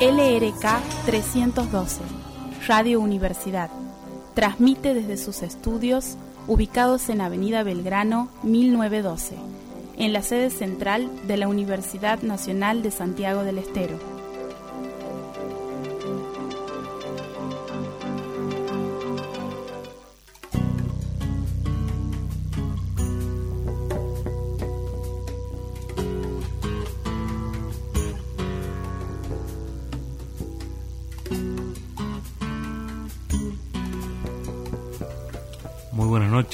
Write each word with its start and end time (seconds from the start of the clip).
LRK 0.00 0.80
312, 1.06 2.00
Radio 2.66 3.00
Universidad. 3.00 3.70
Transmite 4.34 4.94
desde 4.94 5.16
sus 5.16 5.42
estudios 5.42 6.16
ubicados 6.48 7.08
en 7.08 7.20
Avenida 7.20 7.62
Belgrano 7.62 8.28
1912, 8.42 9.36
en 9.96 10.12
la 10.12 10.22
sede 10.22 10.50
central 10.50 11.08
de 11.28 11.36
la 11.36 11.46
Universidad 11.46 12.20
Nacional 12.22 12.82
de 12.82 12.90
Santiago 12.90 13.44
del 13.44 13.58
Estero. 13.58 14.15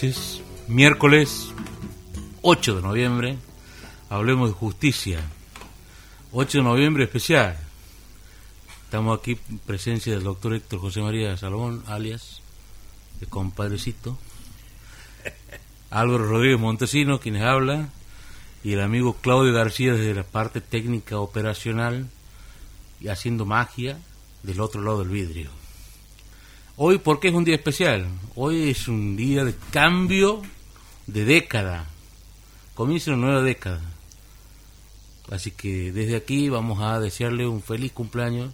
Noches. 0.03 0.41
Miércoles 0.67 1.53
8 2.43 2.77
de 2.77 2.83
noviembre. 2.83 3.39
Hablemos 4.11 4.51
de 4.51 4.55
justicia. 4.55 5.21
8 6.33 6.59
de 6.59 6.65
noviembre 6.65 7.05
especial. 7.05 7.57
Estamos 8.85 9.19
aquí 9.19 9.39
en 9.49 9.59
presencia 9.59 10.13
del 10.13 10.25
doctor 10.25 10.55
Héctor 10.55 10.81
José 10.81 11.01
María 11.03 11.37
Salomón, 11.37 11.85
alias 11.87 12.43
el 13.21 13.29
compadrecito. 13.29 14.19
Álvaro 15.91 16.27
Rodríguez 16.27 16.59
Montesino, 16.59 17.21
quienes 17.21 17.43
habla, 17.43 17.89
y 18.65 18.73
el 18.73 18.81
amigo 18.81 19.17
Claudio 19.21 19.53
García 19.53 19.93
desde 19.93 20.15
la 20.15 20.25
parte 20.25 20.61
técnica 20.61 21.19
operacional 21.19 22.09
y 23.01 23.09
haciendo 23.09 23.47
magia 23.47 23.99
del 24.43 24.61
otro 24.61 24.83
lado 24.83 25.01
del 25.01 25.11
vidrio. 25.11 25.62
Hoy, 26.85 26.99
¿por 26.99 27.21
qué 27.21 27.29
es 27.29 27.35
un 27.35 27.45
día 27.45 27.55
especial? 27.55 28.09
Hoy 28.35 28.71
es 28.71 28.89
un 28.89 29.15
día 29.15 29.45
de 29.45 29.55
cambio 29.71 30.43
de 31.07 31.25
década. 31.25 31.87
Comienza 32.75 33.13
una 33.13 33.27
nueva 33.27 33.43
década. 33.43 33.81
Así 35.31 35.53
que 35.53 35.93
desde 35.93 36.17
aquí 36.17 36.49
vamos 36.49 36.81
a 36.83 36.99
desearle 36.99 37.47
un 37.47 37.63
feliz 37.63 37.93
cumpleaños 37.93 38.53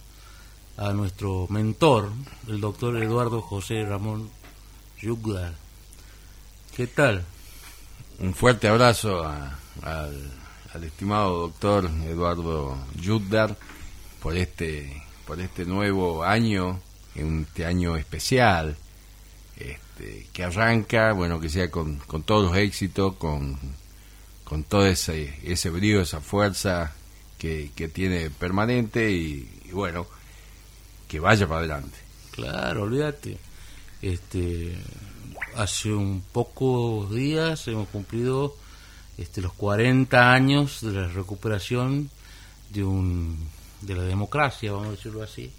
a 0.77 0.93
nuestro 0.93 1.47
mentor, 1.49 2.11
el 2.47 2.61
doctor 2.61 3.01
Eduardo 3.01 3.41
José 3.41 3.83
Ramón 3.83 4.29
Yugdar. 5.01 5.55
¿Qué 6.75 6.85
tal? 6.85 7.25
Un 8.19 8.35
fuerte 8.35 8.67
abrazo 8.67 9.23
a- 9.23 9.57
al, 9.81 10.83
estimado 10.83 11.47
doctor 11.47 11.89
Eduardo 12.05 12.77
Yudar 13.01 13.57
por 14.21 14.37
este, 14.37 15.01
por 15.25 15.39
este 15.41 15.65
nuevo 15.65 16.23
año, 16.23 16.79
este 17.19 17.65
año 17.65 17.97
especial, 17.97 18.77
este, 19.57 20.27
que 20.31 20.43
arranca, 20.43 21.13
bueno, 21.13 21.39
que 21.39 21.49
sea 21.49 21.69
con, 21.69 21.97
con 21.97 22.23
todos 22.23 22.49
los 22.49 22.57
éxitos, 22.57 23.15
con, 23.15 23.57
con 24.43 24.63
todo 24.63 24.85
ese, 24.85 25.39
ese 25.43 25.69
brío, 25.69 26.01
esa 26.01 26.21
fuerza 26.21 26.93
que, 27.37 27.71
que 27.75 27.87
tiene 27.87 28.29
permanente 28.29 29.11
y, 29.11 29.49
y 29.65 29.71
bueno, 29.71 30.07
que 31.07 31.19
vaya 31.19 31.47
para 31.47 31.59
adelante. 31.59 31.97
Claro, 32.31 32.83
olvídate. 32.83 33.37
Este, 34.01 34.77
hace 35.55 35.91
un 35.91 36.21
pocos 36.31 37.13
días 37.13 37.67
hemos 37.67 37.89
cumplido 37.89 38.55
este, 39.17 39.41
los 39.41 39.53
40 39.53 40.31
años 40.31 40.79
de 40.81 40.93
la 40.93 41.07
recuperación 41.09 42.09
de 42.69 42.83
un 42.83 43.37
de 43.81 43.95
la 43.95 44.03
democracia, 44.03 44.71
vamos 44.71 44.87
a 44.87 44.91
decirlo 44.91 45.23
así, 45.23 45.51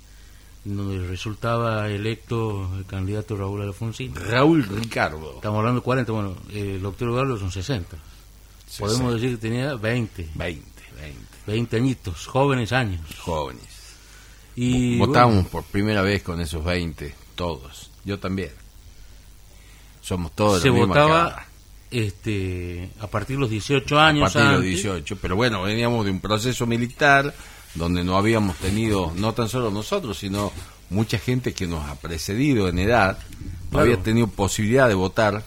donde 0.64 1.06
resultaba 1.06 1.88
electo 1.88 2.70
el 2.76 2.84
candidato 2.84 3.36
Raúl 3.36 3.62
Alfonsín. 3.62 4.14
Raúl 4.14 4.64
Ricardo. 4.64 5.34
Estamos 5.36 5.58
hablando 5.58 5.80
de 5.80 5.84
40, 5.84 6.12
bueno, 6.12 6.36
el 6.52 6.82
doctor 6.82 7.08
Eduardo 7.08 7.38
son 7.38 7.50
60. 7.50 7.96
Podemos 8.78 9.14
decir 9.14 9.30
que 9.30 9.36
tenía 9.38 9.74
20, 9.74 10.30
20, 10.34 10.82
20 11.00 11.30
20 11.46 11.76
añitos, 11.76 12.26
jóvenes 12.26 12.72
años. 12.72 13.00
jóvenes. 13.18 13.64
Y 14.54 14.98
Votamos 14.98 15.34
bueno, 15.34 15.48
por 15.48 15.64
primera 15.64 16.02
vez 16.02 16.22
con 16.22 16.40
esos 16.40 16.64
20, 16.64 17.14
todos. 17.34 17.90
Yo 18.04 18.18
también. 18.18 18.50
Somos 20.02 20.32
todos 20.32 20.62
se 20.62 20.70
votaba 20.70 21.30
cara. 21.30 21.46
este 21.90 22.90
a 23.00 23.06
partir 23.06 23.36
de 23.36 23.40
los 23.40 23.50
18 23.50 23.98
a 23.98 24.06
años 24.08 24.32
partir 24.32 24.40
de 24.42 24.56
los 24.56 24.64
antes. 24.64 24.82
18. 24.82 25.16
Pero 25.16 25.36
bueno, 25.36 25.62
veníamos 25.62 26.04
de 26.04 26.10
un 26.10 26.20
proceso 26.20 26.66
militar 26.66 27.34
donde 27.74 28.04
no 28.04 28.16
habíamos 28.16 28.56
tenido, 28.56 29.12
no 29.16 29.32
tan 29.32 29.48
solo 29.48 29.70
nosotros, 29.70 30.18
sino 30.18 30.52
mucha 30.90 31.18
gente 31.18 31.52
que 31.54 31.66
nos 31.66 31.84
ha 31.88 31.94
precedido 31.96 32.68
en 32.68 32.78
edad, 32.78 33.18
no 33.30 33.70
Claro. 33.70 33.84
había 33.84 34.02
tenido 34.02 34.26
posibilidad 34.26 34.88
de 34.88 34.94
votar 34.94 35.44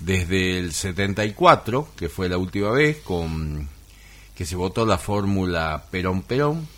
desde 0.00 0.58
el 0.58 0.72
74, 0.74 1.88
que 1.96 2.08
fue 2.10 2.28
la 2.28 2.36
última 2.36 2.70
vez, 2.70 2.98
con 2.98 3.68
que 4.34 4.44
se 4.44 4.54
votó 4.56 4.84
la 4.84 4.98
fórmula 4.98 5.84
Perón-Perón, 5.90 6.68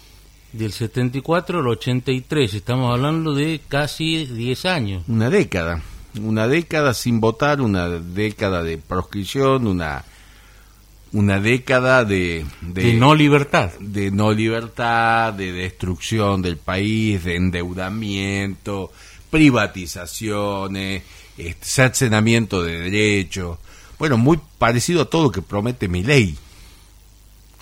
Del 0.53 0.73
74 0.73 1.59
al 1.59 1.67
83, 1.67 2.55
estamos 2.55 2.95
hablando 2.95 3.35
de 3.35 3.61
casi 3.69 4.25
10 4.27 4.65
años. 4.67 5.03
Una 5.09 5.29
década, 5.29 5.83
una 6.23 6.47
década 6.49 6.95
sin 6.95 7.21
votar, 7.21 7.61
una 7.61 7.89
década 7.89 8.63
de 8.63 8.79
proscripción, 8.79 9.67
una 9.67 10.05
una 11.13 11.41
década 11.41 12.05
de, 12.05 12.45
De, 12.61 12.93
no 12.95 13.15
libertad. 13.15 13.71
de 13.81 14.11
no 14.11 14.33
libertad, 14.33 15.33
de 15.33 15.53
destrucción 15.53 16.43
del 16.43 16.57
país, 16.59 17.25
de 17.25 17.37
endeudamiento, 17.37 18.93
privatizaciones, 19.31 21.03
este, 21.37 21.65
cercenamiento 21.65 22.63
de 22.63 22.79
derechos. 22.81 23.59
Bueno, 23.99 24.17
muy 24.19 24.39
parecido 24.59 25.03
a 25.03 25.05
todo 25.07 25.25
lo 25.25 25.31
que 25.31 25.43
promete 25.43 25.89
mi 25.89 26.03
ley. 26.03 26.37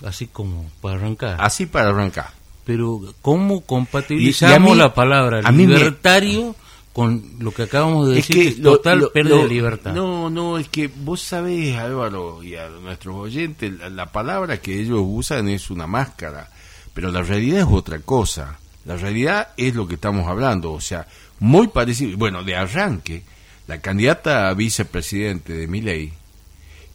Así 0.05 0.27
como 0.27 0.69
para 0.81 0.95
arrancar. 0.97 1.37
Así 1.39 1.65
para 1.65 1.89
arrancar. 1.89 2.31
Pero, 2.65 3.01
¿cómo 3.21 3.55
Y- 3.55 3.57
y 3.57 3.61
compatibilizamos 3.65 4.71
mí- 4.73 4.77
la 4.77 4.93
palabra 4.93 5.41
a 5.43 5.51
mí 5.51 5.65
me- 5.65 5.75
libertario 5.77 6.55
con 6.97 7.23
lo 7.37 7.51
que 7.51 7.61
acabamos 7.61 8.09
de 8.09 8.15
decir, 8.15 8.35
que 8.35 8.47
es 8.47 8.57
lo- 8.57 8.71
total 8.77 8.99
lo- 9.01 9.11
pérdida 9.11 9.35
lo- 9.35 9.43
de 9.43 9.47
libertad? 9.49 9.93
No, 9.93 10.31
no, 10.31 10.57
es 10.57 10.67
que 10.67 10.87
vos 10.87 11.21
sabés, 11.21 11.75
Álvaro, 11.77 12.41
y 12.41 12.55
a 12.55 12.69
nuestros 12.69 13.15
oyentes, 13.15 13.71
la, 13.77 13.89
la 13.91 14.11
palabra 14.11 14.59
que 14.59 14.79
ellos 14.81 15.01
usan 15.03 15.47
es 15.47 15.69
una 15.69 15.85
máscara, 15.85 16.49
pero 16.95 17.11
la 17.11 17.21
realidad 17.21 17.59
es 17.59 17.67
otra 17.69 17.99
cosa. 17.99 18.57
La 18.85 18.97
realidad 18.97 19.49
es 19.57 19.75
lo 19.75 19.87
que 19.87 19.93
estamos 19.93 20.27
hablando, 20.27 20.71
o 20.73 20.81
sea, 20.81 21.05
muy 21.39 21.67
parecido. 21.67 22.17
Bueno, 22.17 22.43
de 22.43 22.55
arranque, 22.55 23.21
la 23.67 23.79
candidata 23.79 24.49
a 24.49 24.53
vicepresidente 24.55 25.53
de 25.53 25.67
mi 25.67 25.81
ley 25.81 26.13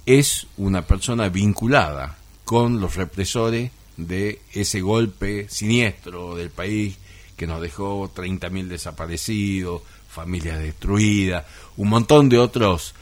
es 0.04 0.48
una 0.56 0.82
persona 0.82 1.28
vinculada 1.28 2.16
con 2.44 2.80
los 2.80 2.96
represores 2.96 3.70
de 3.96 4.40
ese 4.52 4.80
golpe 4.80 5.46
siniestro 5.48 6.34
del 6.34 6.50
país 6.50 6.96
que 7.42 7.46
nos 7.48 7.60
dejó 7.60 8.08
30.000 8.14 8.68
desaparecidos, 8.68 9.82
familias 10.08 10.60
destruidas, 10.60 11.44
un 11.76 11.88
montón 11.88 12.28
de 12.28 12.38
otros 12.38 12.94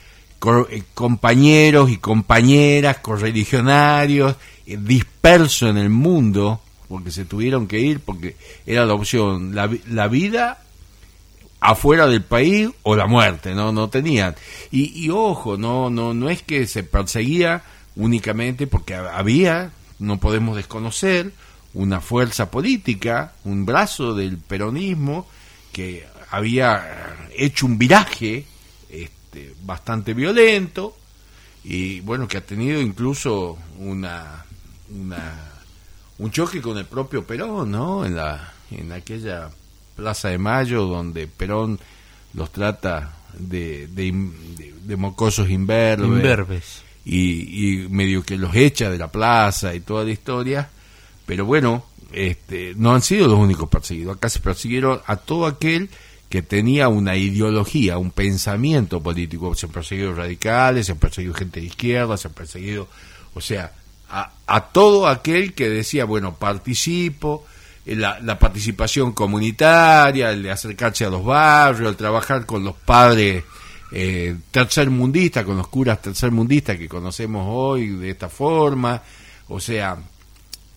eh, 0.71 0.83
compañeros 0.95 1.91
y 1.91 1.99
compañeras 1.99 3.01
correligionarios 3.01 4.37
eh, 4.65 4.79
dispersos 4.81 5.69
en 5.69 5.77
el 5.77 5.91
mundo 5.91 6.63
porque 6.89 7.11
se 7.11 7.27
tuvieron 7.27 7.67
que 7.69 7.81
ir 7.81 8.01
porque 8.01 8.35
era 8.65 8.87
la 8.87 8.95
opción 8.95 9.55
la, 9.55 9.69
la 9.91 10.09
vida 10.09 10.63
afuera 11.61 12.07
del 12.07 12.23
país 12.23 12.71
o 12.83 12.97
la 12.97 13.07
muerte, 13.07 13.55
no 13.55 13.73
no 13.73 13.91
tenían. 13.91 14.35
Y, 14.71 15.05
y 15.05 15.11
ojo, 15.11 15.59
no 15.59 15.91
no 15.91 16.15
no 16.15 16.31
es 16.31 16.41
que 16.41 16.67
se 16.67 16.83
perseguía 16.83 17.63
únicamente 17.95 18.67
porque 18.67 18.95
ha- 18.95 19.19
había, 19.19 19.73
no 19.99 20.19
podemos 20.19 20.57
desconocer, 20.57 21.33
una 21.75 22.01
fuerza 22.01 22.51
política, 22.51 23.33
un 23.45 23.65
brazo 23.65 24.15
del 24.15 24.39
peronismo 24.39 25.29
que 25.73 26.07
había 26.31 27.17
hecho 27.37 27.67
un 27.67 27.79
viraje 27.79 28.45
este, 28.89 29.55
bastante 29.63 30.15
violento 30.15 30.97
y 31.65 32.01
bueno 32.01 32.27
que 32.27 32.39
ha 32.39 32.41
tenido 32.47 32.81
incluso 32.81 33.59
una 33.79 34.45
una 34.91 35.47
un 36.19 36.31
choque 36.31 36.61
con 36.61 36.77
el 36.79 36.87
propio 36.87 37.25
Perón, 37.25 37.71
¿no? 37.71 38.05
En 38.05 38.17
la 38.17 38.53
en 38.71 38.93
aquella 38.93 39.51
Plaza 39.97 40.29
de 40.29 40.39
Mayo 40.39 40.87
donde 40.87 41.27
Perón 41.29 41.79
los 42.35 42.51
trata 42.53 43.13
de 43.39 43.87
de, 43.89 44.07
im- 44.09 44.33
de- 44.57 44.75
de 44.83 44.97
mocosos 44.97 45.49
imberbes 45.51 46.07
Imberbes. 46.09 46.83
y, 47.05 47.85
y 47.85 47.89
medio 47.89 48.23
que 48.25 48.37
los 48.37 48.55
echa 48.57 48.91
de 48.91 48.99
la 48.99 49.09
plaza 49.09 49.73
y 49.75 49.81
toda 49.81 50.05
la 50.05 50.11
historia, 50.11 50.69
pero 51.31 51.45
bueno, 51.45 51.85
este, 52.11 52.75
no 52.75 52.93
han 52.93 53.03
sido 53.03 53.29
los 53.29 53.39
únicos 53.39 53.69
perseguidos. 53.69 54.17
Acá 54.17 54.29
se 54.29 54.41
persiguieron 54.41 55.01
a 55.07 55.15
todo 55.15 55.47
aquel 55.47 55.89
que 56.29 56.43
tenía 56.43 56.89
una 56.89 57.15
ideología, 57.17 57.99
un 57.99 58.11
pensamiento 58.11 59.01
político. 59.01 59.55
Se 59.55 59.67
han 59.67 59.73
perseguido 59.73 60.13
radicales, 60.13 60.87
se 60.87 60.93
han 60.93 60.99
perseguido 60.99 61.35
gente 61.35 61.61
de 61.61 61.67
izquierda, 61.67 62.17
se 62.17 62.27
han 62.27 62.35
perseguido, 62.35 62.89
o 63.33 63.41
sea, 63.41 63.75
a, 64.09 64.61
todo 64.73 65.07
aquel 65.07 65.55
que 65.55 65.69
decía, 65.69 66.05
bueno, 66.05 66.35
participo, 66.35 67.47
eh, 67.87 67.95
la, 67.95 68.19
la 68.19 68.37
participación 68.37 69.13
comunitaria, 69.13 70.33
el 70.33 70.51
acercarse 70.51 71.05
a 71.05 71.11
los 71.11 71.25
barrios, 71.25 71.91
el 71.91 71.97
trabajar 71.97 72.45
con 72.45 72.65
los 72.65 72.75
padres 72.75 73.45
eh, 73.93 74.37
tercermundistas, 74.51 75.45
con 75.45 75.59
los 75.59 75.69
curas 75.69 76.03
tercermundistas 76.03 76.77
que 76.77 76.89
conocemos 76.89 77.47
hoy 77.49 77.87
de 77.87 78.11
esta 78.11 78.29
forma, 78.29 79.01
o 79.47 79.61
sea, 79.61 79.97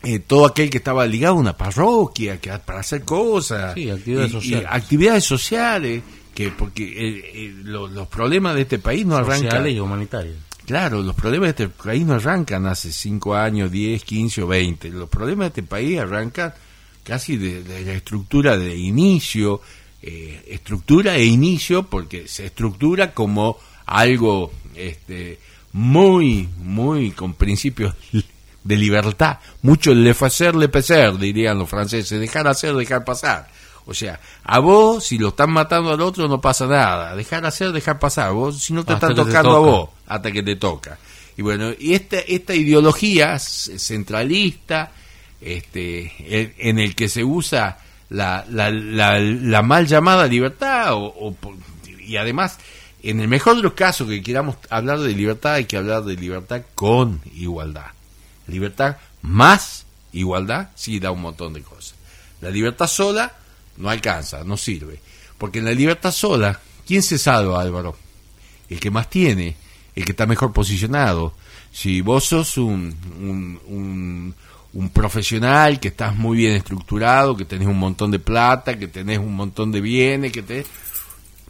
eh, 0.03 0.19
todo 0.19 0.45
aquel 0.45 0.69
que 0.69 0.77
estaba 0.79 1.05
ligado 1.07 1.35
a 1.35 1.39
una 1.39 1.57
parroquia 1.57 2.39
que 2.39 2.49
para 2.59 2.79
hacer 2.81 3.03
cosas, 3.03 3.73
Sí, 3.73 3.89
actividades 3.89 4.27
y- 4.33 4.37
y 4.37 4.39
sociales. 4.41 4.67
actividades 4.69 5.23
sociales, 5.23 6.03
que 6.35 6.49
porque 6.51 6.83
eh, 6.83 7.31
eh, 7.33 7.53
lo- 7.63 7.87
los 7.87 8.07
problemas 8.07 8.55
de 8.55 8.61
este 8.63 8.79
país 8.79 9.05
no 9.05 9.15
arrancan. 9.15 9.39
Sociales 9.49 9.73
y 9.75 9.79
humanitarias. 9.79 10.35
Claro, 10.65 11.01
los 11.01 11.15
problemas 11.15 11.47
de 11.55 11.63
este 11.65 11.69
país 11.69 12.05
no 12.05 12.13
arrancan 12.13 12.65
hace 12.67 12.91
5 12.91 13.35
años, 13.35 13.69
10, 13.71 14.03
15 14.03 14.43
o 14.43 14.47
20. 14.47 14.89
Los 14.89 15.09
problemas 15.09 15.45
de 15.53 15.61
este 15.61 15.63
país 15.63 15.99
arrancan 15.99 16.53
casi 17.03 17.35
de, 17.37 17.63
de 17.63 17.81
la 17.83 17.93
estructura 17.93 18.57
de 18.57 18.75
inicio, 18.77 19.59
eh, 20.01 20.41
estructura 20.47 21.15
e 21.17 21.25
inicio, 21.25 21.83
porque 21.83 22.27
se 22.29 22.45
estructura 22.45 23.13
como 23.13 23.57
algo 23.85 24.51
este, 24.75 25.37
muy, 25.73 26.47
muy 26.59 27.11
con 27.11 27.33
principios 27.33 27.93
de 28.63 28.77
libertad. 28.77 29.39
Mucho 29.61 29.93
le 29.93 30.11
hacer, 30.11 30.55
le 30.55 30.69
peser, 30.69 31.17
dirían 31.17 31.57
los 31.57 31.69
franceses, 31.69 32.19
dejar 32.19 32.47
hacer, 32.47 32.73
dejar 32.75 33.03
pasar. 33.03 33.47
O 33.85 33.93
sea, 33.93 34.19
a 34.43 34.59
vos, 34.59 35.05
si 35.05 35.17
lo 35.17 35.29
están 35.29 35.51
matando 35.51 35.91
al 35.91 36.01
otro, 36.01 36.27
no 36.27 36.39
pasa 36.39 36.67
nada. 36.67 37.15
Dejar 37.15 37.45
hacer, 37.45 37.71
dejar 37.71 37.99
pasar. 37.99 38.31
Vos, 38.31 38.59
si 38.59 38.73
no 38.73 38.83
te 38.85 38.93
Hasta 38.93 39.07
están 39.07 39.25
te 39.25 39.29
tocando 39.29 39.55
a 39.55 39.59
vos, 39.59 39.89
hasta 40.07 40.31
que 40.31 40.41
te 40.41 40.55
toca. 40.55 40.97
Y 41.35 41.41
bueno, 41.41 41.71
y 41.77 41.93
esta, 41.93 42.19
esta 42.19 42.53
ideología 42.53 43.37
centralista, 43.39 44.91
este, 45.41 46.13
en, 46.19 46.53
en 46.57 46.79
el 46.79 46.95
que 46.95 47.09
se 47.09 47.23
usa 47.23 47.79
la, 48.09 48.45
la, 48.49 48.69
la, 48.69 49.19
la 49.19 49.61
mal 49.63 49.87
llamada 49.87 50.27
libertad, 50.27 50.93
o, 50.93 51.05
o 51.07 51.35
y 52.05 52.17
además, 52.17 52.59
en 53.01 53.19
el 53.19 53.27
mejor 53.27 53.55
de 53.57 53.63
los 53.63 53.73
casos 53.73 54.07
que 54.07 54.21
queramos 54.21 54.57
hablar 54.69 54.99
de 54.99 55.13
libertad, 55.13 55.55
hay 55.55 55.65
que 55.65 55.77
hablar 55.77 56.03
de 56.03 56.15
libertad 56.15 56.61
con 56.75 57.21
igualdad. 57.35 57.87
Libertad 58.47 58.97
más 59.21 59.85
igualdad, 60.11 60.69
sí 60.75 60.99
da 60.99 61.11
un 61.11 61.21
montón 61.21 61.53
de 61.53 61.61
cosas. 61.61 61.95
La 62.41 62.49
libertad 62.49 62.87
sola 62.87 63.31
no 63.77 63.89
alcanza, 63.89 64.43
no 64.43 64.57
sirve. 64.57 64.99
Porque 65.37 65.59
en 65.59 65.65
la 65.65 65.71
libertad 65.71 66.11
sola, 66.11 66.59
¿quién 66.85 67.01
se 67.03 67.17
salva, 67.17 67.61
Álvaro? 67.61 67.95
El 68.69 68.79
que 68.79 68.91
más 68.91 69.09
tiene, 69.09 69.55
el 69.95 70.05
que 70.05 70.11
está 70.11 70.25
mejor 70.25 70.53
posicionado. 70.53 71.33
Si 71.71 72.01
vos 72.01 72.25
sos 72.25 72.57
un, 72.57 72.95
un, 73.19 73.59
un, 73.67 74.35
un 74.73 74.89
profesional, 74.89 75.79
que 75.79 75.87
estás 75.89 76.15
muy 76.15 76.37
bien 76.37 76.53
estructurado, 76.53 77.35
que 77.35 77.45
tenés 77.45 77.67
un 77.67 77.79
montón 77.79 78.11
de 78.11 78.19
plata, 78.19 78.77
que 78.77 78.87
tenés 78.87 79.19
un 79.19 79.35
montón 79.35 79.71
de 79.71 79.81
bienes, 79.81 80.31
que 80.31 80.43
te 80.43 80.65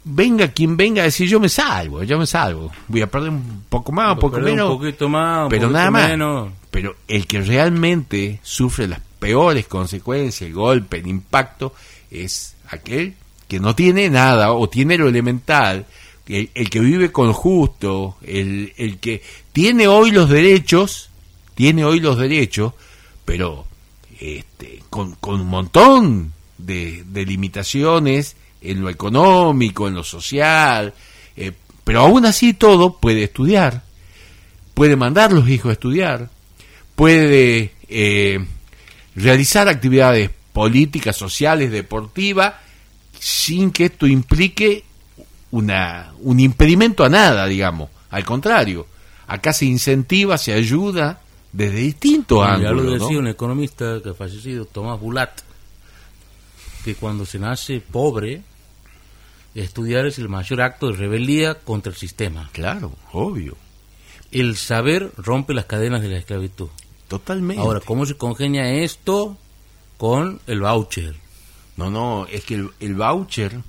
venga 0.04 0.48
quien 0.48 0.76
venga 0.76 1.02
a 1.02 1.06
decir 1.06 1.28
yo 1.28 1.40
me 1.40 1.48
salvo, 1.48 2.02
yo 2.02 2.18
me 2.18 2.26
salvo. 2.26 2.70
Voy 2.88 3.02
a 3.02 3.06
perder 3.10 3.30
un 3.30 3.64
poco 3.68 3.92
más, 3.92 4.14
un 4.14 4.18
poco 4.20 4.38
menos 4.40 4.70
Un 4.70 4.78
poquito 4.78 5.08
más, 5.08 5.44
un 5.44 5.48
pero 5.48 5.62
poquito 5.68 5.78
nada 5.78 5.90
más. 5.90 6.08
menos. 6.08 6.52
Pero 6.74 6.96
el 7.06 7.28
que 7.28 7.40
realmente 7.40 8.40
sufre 8.42 8.88
las 8.88 8.98
peores 9.20 9.68
consecuencias, 9.68 10.42
el 10.48 10.54
golpe, 10.54 10.98
el 10.98 11.06
impacto, 11.06 11.72
es 12.10 12.56
aquel 12.68 13.14
que 13.46 13.60
no 13.60 13.76
tiene 13.76 14.10
nada 14.10 14.50
o 14.50 14.68
tiene 14.68 14.98
lo 14.98 15.08
elemental, 15.08 15.86
el, 16.26 16.48
que 16.70 16.80
vive 16.80 17.12
con 17.12 17.32
justo, 17.32 18.16
el, 18.22 18.98
que 19.00 19.22
tiene 19.52 19.86
hoy 19.86 20.10
los 20.10 20.28
derechos, 20.28 21.10
tiene 21.54 21.84
hoy 21.84 22.00
los 22.00 22.18
derechos, 22.18 22.72
pero 23.24 23.66
este, 24.18 24.82
con, 24.90 25.14
con 25.20 25.42
un 25.42 25.46
montón 25.46 26.32
de, 26.58 27.04
limitaciones 27.24 28.34
en 28.60 28.80
lo 28.80 28.90
económico, 28.90 29.86
en 29.86 29.94
lo 29.94 30.02
social, 30.02 30.92
eh, 31.36 31.52
pero 31.84 32.00
aún 32.00 32.26
así 32.26 32.52
todo 32.52 32.98
puede 32.98 33.22
estudiar, 33.22 33.84
puede 34.74 34.96
mandar 34.96 35.32
los 35.32 35.48
hijos 35.48 35.70
a 35.70 35.74
estudiar, 35.74 36.30
puede 36.94 37.72
eh, 37.88 38.44
realizar 39.14 39.68
actividades 39.68 40.30
políticas, 40.52 41.16
sociales, 41.16 41.70
deportivas, 41.70 42.54
sin 43.18 43.70
que 43.70 43.86
esto 43.86 44.06
implique 44.06 44.84
una, 45.50 46.12
un 46.20 46.40
impedimento 46.40 47.04
a 47.04 47.08
nada, 47.08 47.46
digamos. 47.46 47.90
Al 48.10 48.24
contrario, 48.24 48.86
acá 49.26 49.52
se 49.52 49.66
incentiva, 49.66 50.38
se 50.38 50.52
ayuda 50.52 51.20
desde 51.52 51.76
distintos 51.78 52.38
ya 52.44 52.58
lo 52.58 52.68
ángulos. 52.80 52.92
decía 52.94 53.12
¿no? 53.14 53.18
un 53.20 53.28
economista 53.28 54.00
que 54.02 54.10
ha 54.10 54.14
fallecido, 54.14 54.64
Tomás 54.64 55.00
Bulat, 55.00 55.30
que 56.84 56.94
cuando 56.96 57.24
se 57.24 57.38
nace 57.38 57.80
pobre, 57.80 58.42
estudiar 59.54 60.06
es 60.06 60.18
el 60.18 60.28
mayor 60.28 60.60
acto 60.60 60.88
de 60.88 60.96
rebeldía 60.96 61.54
contra 61.54 61.90
el 61.90 61.96
sistema. 61.96 62.50
Claro, 62.52 62.92
obvio, 63.12 63.56
El 64.32 64.56
saber 64.56 65.12
rompe 65.16 65.54
las 65.54 65.66
cadenas 65.66 66.02
de 66.02 66.08
la 66.08 66.18
esclavitud. 66.18 66.68
Totalmente. 67.08 67.60
Ahora, 67.62 67.80
¿cómo 67.80 68.06
se 68.06 68.16
congenia 68.16 68.70
esto 68.82 69.36
con 69.96 70.40
el 70.46 70.60
voucher? 70.60 71.14
No, 71.76 71.90
no, 71.90 72.26
es 72.30 72.44
que 72.44 72.54
el, 72.54 72.70
el 72.80 72.94
voucher, 72.94 73.60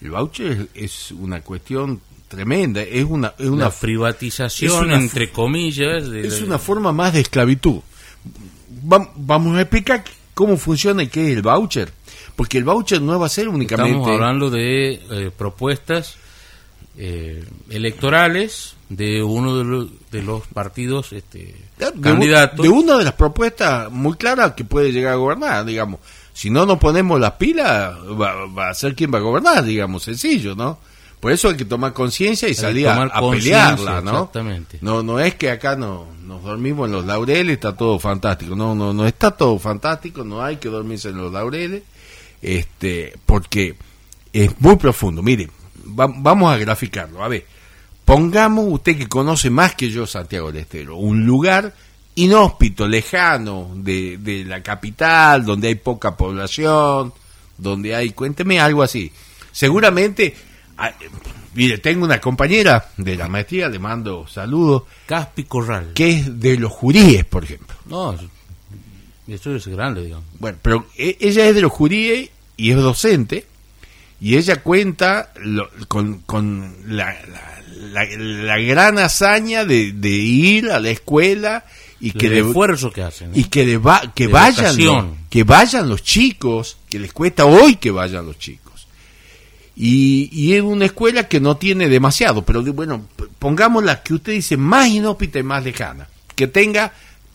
el 0.00 0.10
voucher 0.10 0.68
es, 0.74 0.84
es 1.08 1.10
una 1.12 1.40
cuestión 1.42 2.00
tremenda, 2.28 2.82
es 2.82 3.04
una, 3.04 3.34
es 3.38 3.48
una 3.48 3.64
la 3.66 3.70
privatización, 3.70 4.72
es 4.72 4.78
una- 4.80 4.94
entre 4.96 5.30
comillas, 5.30 6.10
de 6.10 6.26
es 6.26 6.40
la- 6.40 6.46
una 6.46 6.58
forma 6.58 6.92
más 6.92 7.12
de 7.14 7.20
esclavitud. 7.20 7.80
Va- 8.92 9.10
vamos 9.16 9.56
a 9.56 9.60
explicar 9.62 10.04
cómo 10.34 10.56
funciona 10.56 11.02
y 11.04 11.08
qué 11.08 11.30
es 11.30 11.36
el 11.36 11.42
voucher. 11.42 11.92
Porque 12.36 12.58
el 12.58 12.64
voucher 12.64 13.00
no 13.00 13.18
va 13.20 13.26
a 13.26 13.28
ser 13.28 13.48
únicamente... 13.48 13.92
Estamos 13.92 14.08
hablando 14.14 14.50
de 14.50 14.94
eh, 14.94 15.30
propuestas 15.36 16.16
eh, 16.98 17.44
electorales 17.70 18.74
de 18.88 19.22
uno 19.22 19.56
de 19.56 19.64
los, 19.64 19.90
de 20.10 20.22
los 20.22 20.46
partidos 20.48 21.12
este, 21.12 21.54
candidatos. 22.00 22.62
de 22.62 22.68
una 22.68 22.96
de 22.98 23.04
las 23.04 23.14
propuestas 23.14 23.90
muy 23.90 24.14
claras 24.16 24.52
que 24.52 24.64
puede 24.64 24.92
llegar 24.92 25.14
a 25.14 25.16
gobernar, 25.16 25.64
digamos. 25.64 26.00
Si 26.32 26.50
no 26.50 26.66
nos 26.66 26.78
ponemos 26.78 27.20
las 27.20 27.32
pilas, 27.32 27.94
va, 28.20 28.46
va 28.46 28.70
a 28.70 28.74
ser 28.74 28.94
quien 28.94 29.12
va 29.12 29.18
a 29.18 29.22
gobernar, 29.22 29.64
digamos, 29.64 30.02
sencillo, 30.02 30.54
¿no? 30.54 30.78
Por 31.20 31.32
eso 31.32 31.48
hay 31.48 31.56
que 31.56 31.64
tomar 31.64 31.92
conciencia 31.94 32.46
y 32.48 32.50
Hay 32.50 32.54
salir 32.54 32.86
a, 32.88 33.08
pelearla, 33.30 34.00
¿no? 34.02 34.10
exactamente. 34.10 34.78
No, 34.82 35.02
no 35.02 35.18
es 35.20 35.36
que 35.36 35.50
acá 35.50 35.74
no, 35.74 36.06
nos 36.26 36.42
dormimos 36.42 36.86
en 36.86 36.92
los 36.92 37.06
laureles, 37.06 37.54
está 37.54 37.74
todo 37.76 37.98
fantástico. 37.98 38.54
No, 38.54 38.74
no, 38.74 38.92
no 38.92 39.06
está 39.06 39.30
todo 39.30 39.58
fantástico, 39.58 40.22
no 40.22 40.42
hay 40.42 40.56
que 40.56 40.68
dormirse 40.68 41.08
en 41.10 41.16
los 41.16 41.32
laureles, 41.32 41.82
este, 42.42 43.14
porque 43.26 43.74
es 44.32 44.50
muy 44.60 44.76
profundo. 44.76 45.22
Mire, 45.22 45.48
va- 45.98 46.12
vamos 46.14 46.52
a 46.52 46.58
graficarlo. 46.58 47.22
A 47.24 47.28
ver, 47.28 47.46
pongamos 48.04 48.66
usted 48.68 48.96
que 48.98 49.08
conoce 49.08 49.50
más 49.50 49.74
que 49.74 49.90
yo 49.90 50.06
Santiago 50.06 50.52
del 50.52 50.62
Estero, 50.62 50.96
un 50.96 51.24
lugar 51.26 51.74
inhóspito, 52.16 52.86
lejano 52.86 53.70
de, 53.74 54.18
de 54.18 54.44
la 54.44 54.62
capital, 54.62 55.44
donde 55.44 55.68
hay 55.68 55.74
poca 55.74 56.16
población, 56.16 57.12
donde 57.58 57.94
hay, 57.94 58.10
cuénteme 58.10 58.60
algo 58.60 58.82
así. 58.82 59.10
Seguramente, 59.50 60.34
ah, 60.78 60.92
mire, 61.54 61.78
tengo 61.78 62.04
una 62.04 62.20
compañera 62.20 62.90
de 62.96 63.16
la 63.16 63.28
maestría, 63.28 63.68
le 63.68 63.78
mando 63.78 64.26
saludos, 64.28 64.82
Caspi 65.06 65.44
Corral. 65.44 65.92
que 65.94 66.10
es 66.10 66.40
de 66.40 66.56
los 66.58 66.70
juríes, 66.72 67.24
por 67.24 67.44
ejemplo. 67.44 67.74
No, 67.86 68.16
eso 69.26 69.54
es 69.56 69.66
grande, 69.66 70.02
digamos. 70.04 70.24
Bueno, 70.38 70.58
pero 70.62 70.86
e- 70.96 71.16
ella 71.20 71.46
es 71.48 71.54
de 71.54 71.62
los 71.62 71.72
juríes 71.72 72.30
y 72.56 72.70
es 72.70 72.76
docente, 72.76 73.46
y 74.20 74.36
ella 74.36 74.62
cuenta 74.62 75.32
lo- 75.42 75.68
con, 75.88 76.20
con 76.20 76.76
la, 76.86 77.06
la- 77.26 77.53
la- 77.76 78.06
la 78.16 78.58
gran 78.58 78.98
hazaña 78.98 79.64
de, 79.64 79.92
de 79.92 80.08
ir 80.10 80.70
a 80.70 80.80
la 80.80 80.90
escuela 80.90 81.64
y 82.00 82.10
que 82.12 82.26
el 82.26 82.34
esfuerzo 82.46 82.92
que 82.92 83.02
hacen. 83.02 83.30
y 83.34 83.44
que, 83.44 83.76
va- 83.78 84.12
que 84.14 84.26
De 84.26 84.32
vayan 84.32 84.76
los, 84.84 85.04
que 85.30 85.44
vayan 85.44 85.88
los 85.88 86.02
chicos 86.02 86.76
que 86.88 86.98
les 86.98 87.12
cuesta 87.12 87.46
hoy 87.46 87.76
que 87.76 87.90
vayan 87.90 88.26
los 88.26 88.38
chicos 88.38 88.86
y, 89.76 90.28
y 90.32 90.54
es 90.54 90.62
una 90.62 90.84
escuela 90.84 91.26
que 91.28 91.40
no 91.40 91.56
tiene 91.56 91.88
demasiado 91.88 92.44
pero 92.44 92.62
bueno 92.72 93.06
pongamos 93.38 93.82
la 93.84 94.02
que 94.02 94.14
usted 94.14 94.32
dice 94.32 94.56
más 94.56 94.88
inhóspita 94.88 95.38
y 95.38 95.42
más 95.42 95.64
lejana 95.64 96.06
que 96.36 96.46
tenga 96.46 96.92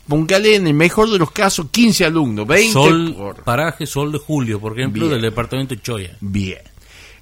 póngale 0.07 0.55
en 0.55 0.67
el 0.67 0.73
mejor 0.73 1.09
de 1.09 1.17
los 1.19 1.31
casos 1.31 1.67
15 1.71 2.05
alumnos 2.05 2.47
20 2.47 2.71
Sol, 2.73 3.13
por 3.17 3.43
paraje 3.43 3.85
Sol 3.85 4.11
de 4.11 4.17
Julio, 4.19 4.59
por 4.59 4.77
ejemplo, 4.77 5.01
Bien. 5.07 5.13
del 5.13 5.21
departamento 5.29 5.75
de 5.75 5.81
Choya. 5.81 6.17
bien 6.21 6.59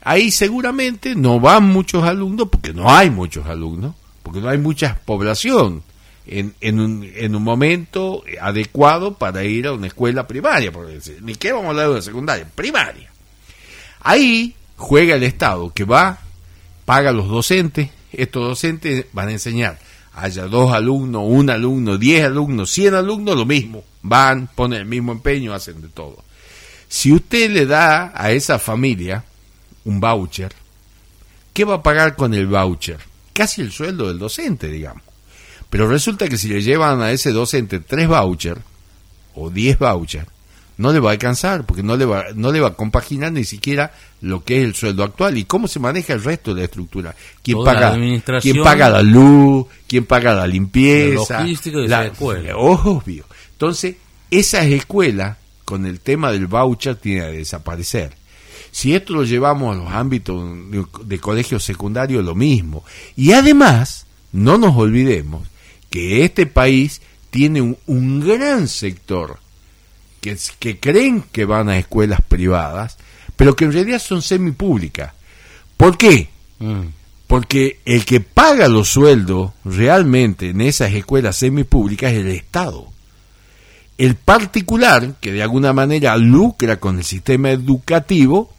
ahí 0.08 0.32
seguramente 0.32 1.16
no 1.16 1.40
van 1.40 1.64
muchos 1.64 2.04
alumnos 2.04 2.48
porque 2.50 2.74
no 2.74 2.90
hay 2.90 3.10
muchos 3.10 3.46
alumnos 3.48 3.96
porque 4.24 4.42
no 4.42 4.50
hay 4.50 4.58
mucha 4.58 5.00
población 5.06 5.84
en, 6.26 6.54
en, 6.60 6.80
un, 6.80 7.10
en 7.16 7.36
un 7.36 7.44
momento 7.44 8.24
adecuado 8.42 9.14
para 9.14 9.46
ir 9.46 9.68
a 9.68 9.74
una 9.74 9.88
escuela 9.88 10.28
primaria, 10.28 10.72
por 10.72 10.88
decir, 10.88 11.20
ni 11.22 11.36
qué 11.36 11.54
vamos 11.54 11.68
a 11.68 11.70
hablar 11.70 11.86
de 11.86 11.92
una 11.94 12.02
secundaria, 12.02 12.48
primaria. 12.54 13.10
Ahí 14.02 14.56
juega 14.76 15.16
el 15.16 15.24
Estado, 15.24 15.72
que 15.74 15.86
va, 15.86 16.20
paga 16.84 17.12
a 17.12 17.14
los 17.14 17.30
docentes, 17.30 17.90
estos 18.12 18.46
docentes 18.46 19.06
van 19.14 19.30
a 19.30 19.32
enseñar 19.32 19.80
haya 20.18 20.48
dos 20.48 20.74
alumnos, 20.74 21.24
un 21.26 21.50
alumno, 21.50 21.98
diez 21.98 22.26
alumnos, 22.26 22.72
cien 22.72 22.96
alumnos, 22.96 23.36
lo 23.36 23.46
mismo. 23.46 23.84
Van, 24.02 24.48
ponen 24.48 24.80
el 24.80 24.86
mismo 24.86 25.12
empeño, 25.12 25.54
hacen 25.54 25.82
de 25.82 25.90
todo. 25.90 26.24
Si 26.90 27.14
usted 27.14 27.52
le 27.52 27.66
da 27.66 28.12
a 28.16 28.32
esa 28.32 28.58
familia 28.58 29.24
un 29.88 30.00
voucher, 30.02 30.52
¿qué 31.54 31.66
va 31.66 31.76
a 31.76 31.84
pagar 31.84 32.16
con 32.16 32.34
el 32.34 32.46
voucher? 32.46 33.00
Casi 33.34 33.62
el 33.62 33.72
sueldo 33.72 34.10
del 34.10 34.20
docente, 34.20 34.68
digamos. 34.68 35.04
Pero 35.70 35.88
resulta 35.88 36.28
que 36.28 36.38
si 36.38 36.50
le 36.50 36.62
llevan 36.62 37.02
a 37.02 37.12
ese 37.12 37.32
docente 37.32 37.80
tres 37.80 38.08
vouchers 38.08 38.62
o 39.34 39.50
diez 39.50 39.80
vouchers, 39.80 40.28
no 40.78 40.92
le 40.94 41.00
va 41.00 41.10
a 41.10 41.14
alcanzar 41.14 41.66
porque 41.66 41.84
no 41.84 41.96
le 41.96 42.06
va, 42.06 42.26
no 42.36 42.52
le 42.52 42.60
va 42.60 42.70
a 42.70 42.74
compaginar 42.74 43.32
ni 43.32 43.44
siquiera 43.46 43.94
lo 44.22 44.44
que 44.44 44.60
es 44.60 44.64
el 44.66 44.76
sueldo 44.76 45.04
actual 45.04 45.38
y 45.38 45.46
cómo 45.46 45.68
se 45.68 45.80
maneja 45.80 46.14
el 46.14 46.24
resto 46.24 46.54
de 46.54 46.62
la 46.62 46.66
estructura. 46.66 47.16
¿Quién, 47.42 47.64
paga, 47.64 47.98
¿quién 48.42 48.62
paga 48.62 48.90
la 48.90 49.02
luz? 49.02 49.68
¿Quién 49.88 50.06
paga 50.06 50.36
la 50.36 50.48
limpieza? 50.48 51.36
La 51.36 51.42
logística 51.42 51.78
de 51.80 51.88
la, 51.88 52.06
escuela. 52.08 52.58
Obvio. 52.58 53.26
Entonces, 53.54 53.96
esas 54.30 54.66
escuelas, 54.68 55.38
con 55.66 55.86
el 55.86 56.02
tema 56.02 56.32
del 56.32 56.48
voucher, 56.48 56.96
tienen 56.98 57.32
que 57.32 57.38
desaparecer. 57.38 58.27
Si 58.72 58.96
esto 58.96 59.14
lo 59.14 59.24
llevamos 59.24 59.76
a 59.76 59.80
los 59.80 59.92
ámbitos 59.92 60.44
de, 61.06 61.20
colegios 61.20 61.64
secundarios, 61.64 62.24
lo 62.24 62.36
mismo. 62.36 62.84
Y 63.16 63.32
además, 63.32 64.06
no 64.32 64.58
nos 64.58 64.76
olvidemos 64.76 65.48
que 65.90 66.24
este 66.24 66.46
país 66.46 67.02
tiene 67.30 67.62
un, 67.62 67.78
un 67.88 68.20
gran 68.20 68.68
sector 68.68 69.40
que, 70.22 70.38
que, 70.60 70.80
creen 70.80 71.24
que 71.32 71.46
van 71.46 71.70
a 71.70 71.78
escuelas 71.78 72.22
privadas, 72.28 72.98
pero 73.36 73.56
que 73.56 73.66
en 73.66 73.74
realidad 73.74 74.00
son 74.00 74.22
semipúblicas. 74.22 75.14
¿Por 75.76 75.98
qué? 75.98 76.30
Mm. 76.60 76.88
Porque 77.28 77.82
el 77.86 78.06
que 78.06 78.22
paga 78.22 78.68
los 78.68 78.88
sueldos 78.88 79.52
realmente 79.66 80.50
en 80.50 80.62
esas 80.62 80.94
escuelas 80.94 81.36
semipúblicas 81.36 82.14
es 82.14 82.20
el 82.20 82.30
Estado. 82.30 82.88
El 83.98 84.16
particular, 84.16 85.16
que 85.20 85.32
de 85.32 85.44
alguna 85.44 85.74
manera 85.74 86.16
lucra 86.18 86.80
con 86.80 87.00
el 87.00 87.04
sistema 87.04 87.52
educativo, 87.52 88.54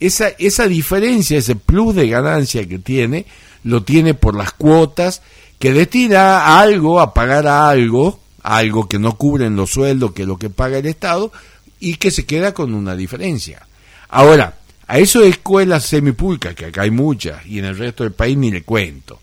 esa, 0.00 0.28
esa 0.38 0.68
diferencia, 0.68 1.38
ese 1.38 1.56
plus 1.56 1.94
de 1.94 2.08
ganancia 2.08 2.66
que 2.68 2.78
tiene, 2.78 3.26
lo 3.62 3.82
tiene 3.82 4.14
por 4.14 4.36
las 4.36 4.52
cuotas 4.52 5.22
que 5.58 5.72
destina 5.72 6.60
algo, 6.60 7.00
a 7.00 7.14
pagar 7.14 7.46
a 7.46 7.68
algo, 7.68 8.20
algo 8.42 8.88
que 8.88 8.98
no 8.98 9.16
cubren 9.16 9.56
los 9.56 9.70
sueldos 9.70 10.12
que 10.12 10.26
lo 10.26 10.36
que 10.36 10.50
paga 10.50 10.78
el 10.78 10.86
Estado, 10.86 11.32
y 11.80 11.96
que 11.96 12.10
se 12.10 12.26
queda 12.26 12.52
con 12.52 12.74
una 12.74 12.96
diferencia. 12.96 13.66
Ahora, 14.08 14.58
a 14.86 14.98
eso 14.98 15.20
de 15.20 15.28
escuelas 15.28 15.84
semipúblicas, 15.86 16.54
que 16.54 16.66
acá 16.66 16.82
hay 16.82 16.90
muchas, 16.90 17.44
y 17.46 17.58
en 17.58 17.64
el 17.64 17.78
resto 17.78 18.04
del 18.04 18.12
país 18.12 18.36
ni 18.36 18.50
le 18.50 18.62
cuento. 18.62 19.20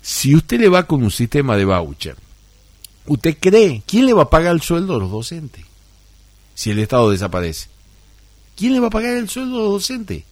Si 0.00 0.34
usted 0.34 0.60
le 0.60 0.68
va 0.68 0.84
con 0.84 1.02
un 1.02 1.10
sistema 1.10 1.56
de 1.56 1.64
voucher, 1.64 2.16
¿usted 3.06 3.36
cree 3.38 3.82
quién 3.86 4.06
le 4.06 4.12
va 4.12 4.22
a 4.22 4.30
pagar 4.30 4.54
el 4.54 4.62
sueldo 4.62 4.94
a 4.94 4.98
los 4.98 5.10
docentes? 5.10 5.64
Si 6.54 6.70
el 6.70 6.78
Estado 6.78 7.10
desaparece. 7.10 7.68
¿Quién 8.60 8.74
le 8.74 8.80
va 8.80 8.88
a 8.88 8.90
pagar 8.90 9.16
el 9.16 9.26
sueldo 9.26 9.56
a 9.56 9.62
los 9.62 9.72
docentes? 9.72 10.22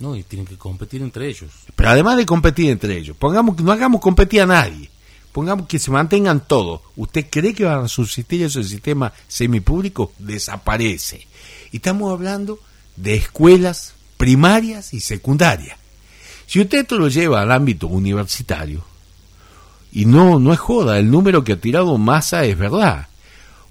No, 0.00 0.14
y 0.14 0.22
tienen 0.22 0.46
que 0.46 0.58
competir 0.58 1.00
entre 1.00 1.26
ellos. 1.30 1.50
Pero 1.74 1.88
además 1.88 2.18
de 2.18 2.26
competir 2.26 2.68
entre 2.68 2.98
ellos, 2.98 3.16
pongamos 3.16 3.56
que 3.56 3.62
no 3.62 3.72
hagamos 3.72 4.02
competir 4.02 4.42
a 4.42 4.46
nadie. 4.46 4.90
Pongamos 5.32 5.66
que 5.66 5.78
se 5.78 5.90
mantengan 5.90 6.46
todos. 6.46 6.82
¿Usted 6.94 7.28
cree 7.30 7.54
que 7.54 7.64
van 7.64 7.84
a 7.84 7.88
subsistir 7.88 8.42
ese 8.42 8.62
sistema 8.64 9.14
semipúblico? 9.28 10.12
Desaparece. 10.18 11.26
Y 11.72 11.78
estamos 11.78 12.12
hablando 12.12 12.58
de 12.96 13.14
escuelas 13.14 13.94
primarias 14.18 14.92
y 14.92 15.00
secundarias. 15.00 15.78
Si 16.46 16.60
usted 16.60 16.80
esto 16.80 16.98
lo 16.98 17.08
lleva 17.08 17.40
al 17.40 17.50
ámbito 17.50 17.86
universitario, 17.86 18.84
y 19.90 20.04
no, 20.04 20.38
no 20.38 20.52
es 20.52 20.58
joda, 20.58 20.98
el 20.98 21.10
número 21.10 21.44
que 21.44 21.54
ha 21.54 21.60
tirado 21.60 21.96
Massa 21.96 22.44
es 22.44 22.58
verdad 22.58 23.07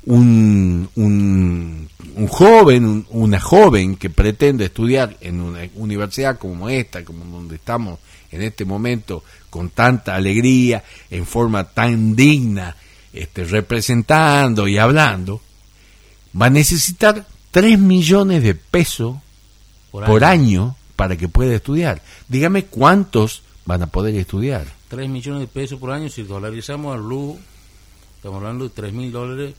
un, 0.08 0.90
un, 0.96 1.90
un 2.16 2.28
joven, 2.28 3.06
una 3.10 3.40
joven 3.42 3.98
que 3.98 4.10
pretende 4.10 4.66
estudiar 4.66 5.18
en 5.20 5.42
una 5.42 5.68
universidad 5.76 6.38
como 6.38 6.70
esta, 6.70 7.04
como 7.04 7.26
donde 7.26 7.56
estamos 7.56 8.00
en 8.32 8.42
este 8.42 8.64
momento, 8.64 9.24
con 9.50 9.70
tanta 9.70 10.16
alegría, 10.16 10.84
en 11.10 11.26
forma 11.26 11.66
tan 11.66 12.16
digna, 12.16 12.78
este, 13.12 13.44
representando 13.44 14.68
y 14.70 14.78
hablando, 14.78 15.42
va 16.40 16.46
a 16.46 16.52
necesitar 16.52 17.28
3 17.52 17.78
millones 17.78 18.44
de 18.44 18.56
pesos 18.56 19.18
por, 19.92 20.24
año. 20.24 20.78
para 20.96 21.18
que 21.18 21.28
pueda 21.28 21.54
estudiar. 21.54 22.02
Dígame 22.30 22.66
cuántos 22.66 23.42
van 23.66 23.82
a 23.82 23.88
poder 23.88 24.16
estudiar. 24.16 24.68
3 24.88 25.10
millones 25.10 25.42
de 25.42 25.48
pesos 25.48 25.80
por 25.80 25.92
año, 25.92 26.08
si 26.08 26.24
dolarizamos 26.24 26.96
al 26.96 27.02
luz, 27.02 27.38
estamos 28.16 28.38
hablando 28.38 28.64
de 28.64 28.70
3 28.70 28.94
mil 28.94 29.12
dólares 29.12 29.54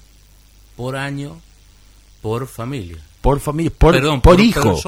por 0.78 0.94
año 0.94 1.36
por 2.22 2.46
familia. 2.46 2.98
Por 3.20 3.40
familia, 3.40 3.72
por, 3.76 3.94
Perdón, 3.94 4.20
por, 4.20 4.40
hijo, 4.40 4.80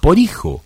por 0.00 0.16
hijo. 0.16 0.62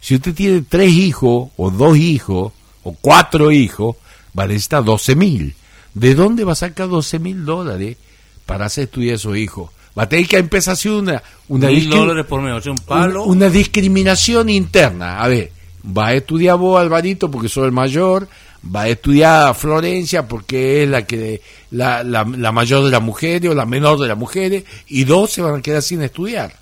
Si 0.00 0.16
usted 0.16 0.34
tiene 0.34 0.64
tres 0.68 0.92
hijos, 0.92 1.50
o 1.56 1.70
dos 1.70 1.96
hijos, 1.96 2.52
o 2.82 2.92
cuatro 3.00 3.52
hijos, 3.52 3.94
va 4.36 4.42
a 4.42 4.46
necesitar 4.48 4.84
12 4.84 5.14
mil. 5.14 5.54
¿De 5.94 6.16
dónde 6.16 6.42
va 6.42 6.52
a 6.52 6.56
sacar 6.56 6.88
12 6.88 7.20
mil 7.20 7.44
dólares 7.44 7.98
para 8.46 8.66
hacer 8.66 8.84
estudiar 8.84 9.14
a 9.14 9.18
su 9.18 9.36
hijo? 9.36 9.72
Va 9.96 10.02
a 10.02 10.08
tener 10.08 10.26
que 10.26 10.38
empezar 10.38 10.72
a 10.72 10.74
hacer 10.74 10.90
una, 10.90 11.22
una, 11.46 11.68
dólares 11.68 12.26
por 12.26 12.40
un 12.40 12.78
palo. 12.84 13.24
Una, 13.24 13.48
discriminación 13.48 14.48
interna. 14.50 15.20
A 15.20 15.28
ver, 15.28 15.52
va 15.96 16.08
a 16.08 16.14
estudiar 16.14 16.58
vos, 16.58 16.80
Alvarito, 16.80 17.30
porque 17.30 17.48
soy 17.48 17.66
el 17.66 17.72
mayor, 17.72 18.28
va 18.64 18.82
a 18.82 18.88
estudiar 18.88 19.48
a 19.48 19.54
Florencia 19.54 20.26
porque 20.26 20.82
es 20.82 20.88
la 20.88 21.06
que 21.06 21.42
la, 21.70 22.02
la, 22.02 22.24
mayor 22.24 22.84
de 22.84 22.90
las 22.90 23.02
mujeres 23.02 23.50
o 23.50 23.54
la 23.54 23.66
menor 23.66 23.98
de 23.98 24.08
las 24.08 24.18
mujeres 24.18 24.64
y 24.86 25.04
dos 25.04 25.30
se 25.30 25.42
van 25.42 25.56
a 25.56 25.62
quedar 25.62 25.82
sin 25.82 26.02
estudiar. 26.02 26.56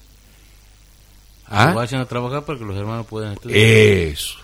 ¿Ah? 1.47 1.73
vayan 1.73 2.01
a 2.01 2.07
trabajar 2.07 2.45
para 2.45 2.59
que 2.59 2.65
los 2.65 2.77
hermanos 2.77 3.07
puedan 3.07 3.35
estudiar. 3.35 3.59
Eso. 3.59 4.39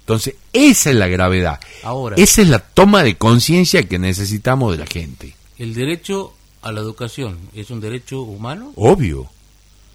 Entonces, 0.00 0.34
esa 0.52 0.90
es 0.90 0.96
la 0.96 1.08
gravedad. 1.08 1.58
Ahora, 1.82 2.16
esa 2.16 2.42
es 2.42 2.48
la 2.48 2.58
toma 2.58 3.02
de 3.02 3.16
conciencia 3.16 3.88
que 3.88 3.98
necesitamos 3.98 4.72
de 4.72 4.78
la 4.78 4.86
gente. 4.86 5.34
El 5.58 5.72
derecho 5.72 6.34
a 6.60 6.72
la 6.72 6.80
educación 6.80 7.38
es 7.54 7.70
un 7.70 7.80
derecho 7.80 8.20
humano. 8.22 8.72
Obvio. 8.76 9.30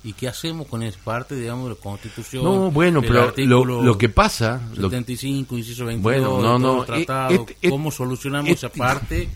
¿Y 0.02 0.14
qué 0.14 0.30
hacemos 0.30 0.68
con 0.68 0.82
esa 0.82 0.98
parte, 1.04 1.36
digamos, 1.36 1.66
de 1.66 1.76
la 1.76 1.82
Constitución? 1.82 2.44
No, 2.44 2.72
bueno, 2.72 3.02
pero 3.02 3.34
lo, 3.36 3.98
que 3.98 4.08
pasa... 4.08 4.62
75, 4.74 5.58
inciso 5.58 5.86
22, 5.86 6.02
bueno, 6.02 6.42
no, 6.42 6.58
no, 6.58 6.86
tratado, 6.86 7.32
este, 7.32 7.54
este, 7.54 7.70
¿cómo 7.70 7.92
solucionamos 7.92 8.50
esa 8.50 8.68
este, 8.68 8.80
parte 8.80 9.30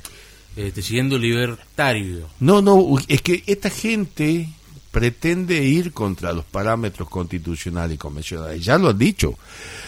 este, 0.56 0.82
siendo 0.82 1.18
libertario? 1.18 2.30
No, 2.40 2.62
no, 2.62 2.96
es 3.10 3.22
que 3.22 3.44
esta 3.46 3.70
gente 3.70 4.48
pretende 4.90 5.62
ir 5.66 5.92
contra 5.92 6.32
los 6.32 6.46
parámetros 6.46 7.10
constitucionales 7.10 7.96
y 7.96 7.98
convencionales. 7.98 8.64
Ya 8.64 8.78
lo 8.78 8.90
han 8.90 8.98
dicho. 8.98 9.34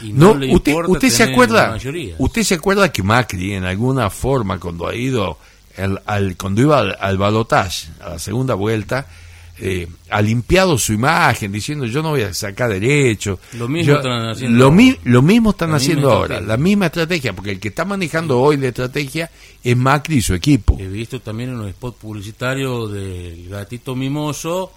no, 0.01 0.31
usted, 0.31 0.75
usted 0.87 1.09
se 1.09 1.23
acuerda, 1.23 1.77
usted 2.17 2.43
se 2.43 2.55
acuerda 2.55 2.91
que 2.91 3.01
Macri 3.01 3.53
en 3.53 3.63
alguna 3.63 4.09
forma 4.09 4.59
cuando 4.59 4.87
ha 4.87 4.95
ido 4.95 5.37
al, 5.77 6.35
cuando 6.35 6.61
iba 6.61 6.79
al, 6.79 6.97
al 6.99 7.17
balotaje 7.17 7.87
a 8.01 8.09
la 8.09 8.19
segunda 8.19 8.55
vuelta 8.55 9.07
eh, 9.57 9.87
ha 10.09 10.21
limpiado 10.21 10.77
su 10.77 10.91
imagen 10.91 11.51
diciendo 11.51 11.85
yo 11.85 12.01
no 12.03 12.09
voy 12.09 12.23
a 12.23 12.33
sacar 12.33 12.69
derecho. 12.69 13.39
Lo 13.53 13.67
mismo 13.67 13.95
están 13.95 14.29
haciendo, 14.29 14.57
lo, 14.57 14.75
lo 15.03 15.21
mismo 15.21 15.51
están 15.51 15.73
haciendo 15.73 16.11
ahora, 16.11 16.41
la 16.41 16.57
misma 16.57 16.87
estrategia, 16.87 17.33
porque 17.33 17.51
el 17.51 17.59
que 17.59 17.69
está 17.69 17.85
manejando 17.85 18.39
hoy 18.39 18.57
la 18.57 18.67
estrategia 18.67 19.29
es 19.63 19.77
Macri 19.77 20.17
y 20.17 20.21
su 20.21 20.33
equipo. 20.33 20.77
He 20.79 20.87
visto 20.87 21.21
también 21.21 21.51
en 21.51 21.57
los 21.59 21.71
spots 21.71 21.97
publicitarios 21.99 22.91
del 22.91 23.47
gatito 23.49 23.95
mimoso 23.95 24.73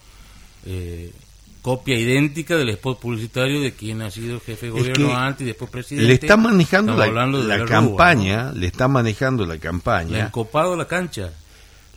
eh, 0.64 1.12
copia 1.60 1.98
idéntica 1.98 2.56
del 2.56 2.68
spot 2.70 3.00
publicitario 3.00 3.60
de 3.60 3.72
quien 3.72 4.00
ha 4.02 4.10
sido 4.10 4.38
jefe 4.40 4.66
de 4.66 4.72
gobierno 4.72 5.16
antes 5.16 5.42
y 5.42 5.46
después 5.46 5.70
presidente. 5.70 6.06
Le 6.06 6.14
está 6.14 6.36
manejando 6.36 6.96
la, 6.96 7.08
la, 7.08 7.64
campaña, 7.64 8.52
le 8.52 8.68
está 8.68 8.86
manejando 8.86 9.44
la 9.44 9.58
campaña. 9.58 10.24
Le 10.24 10.30
copado 10.30 10.76
la 10.76 10.86
cancha. 10.86 11.32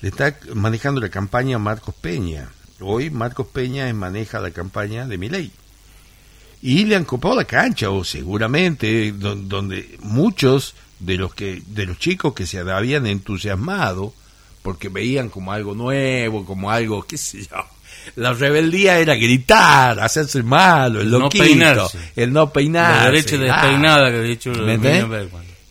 Le 0.02 0.10
está 0.10 0.36
manejando 0.56 1.00
la 1.00 1.10
campaña 1.10 1.60
Marcos 1.60 1.94
Peña 1.94 2.50
Hoy 2.82 3.10
Marcos 3.10 3.48
Peña 3.48 3.92
maneja 3.94 4.40
la 4.40 4.52
campaña 4.52 5.08
de 5.08 5.18
Miley. 5.18 5.52
Y 6.64 6.86
le 6.86 6.96
han 6.96 7.06
copado 7.06 7.36
la 7.36 7.46
cancha, 7.46 7.90
o 7.90 8.04
seguramente, 8.04 9.12
donde 9.14 9.98
muchos 10.02 10.76
de 11.00 11.18
los 11.18 11.34
que 11.34 11.62
de 11.66 11.88
los 11.88 11.98
chicos 11.98 12.34
que 12.34 12.46
se 12.46 12.60
habían 12.60 13.08
entusiasmado 13.08 14.14
porque 14.62 14.90
veían 14.90 15.30
como 15.30 15.52
algo 15.52 15.74
nuevo, 15.74 16.46
como 16.46 16.70
algo, 16.72 17.04
qué 17.04 17.18
sé 17.18 17.44
yo. 17.44 17.66
La 18.16 18.34
rebeldía 18.34 19.00
era 19.00 19.16
gritar, 19.16 20.00
hacerse 20.00 20.44
malo, 20.44 21.02
el, 21.02 21.08
el 21.08 21.12
loquito, 21.12 21.44
no 21.44 21.50
peinarse. 21.50 22.00
el 22.16 22.34
no 22.34 22.54
peinarse. 22.54 23.00
La 23.00 23.12
derecha 23.12 23.38
despeinada 23.38 24.12
que 24.12 24.18
ha 24.18 24.22
dicho 24.22 24.52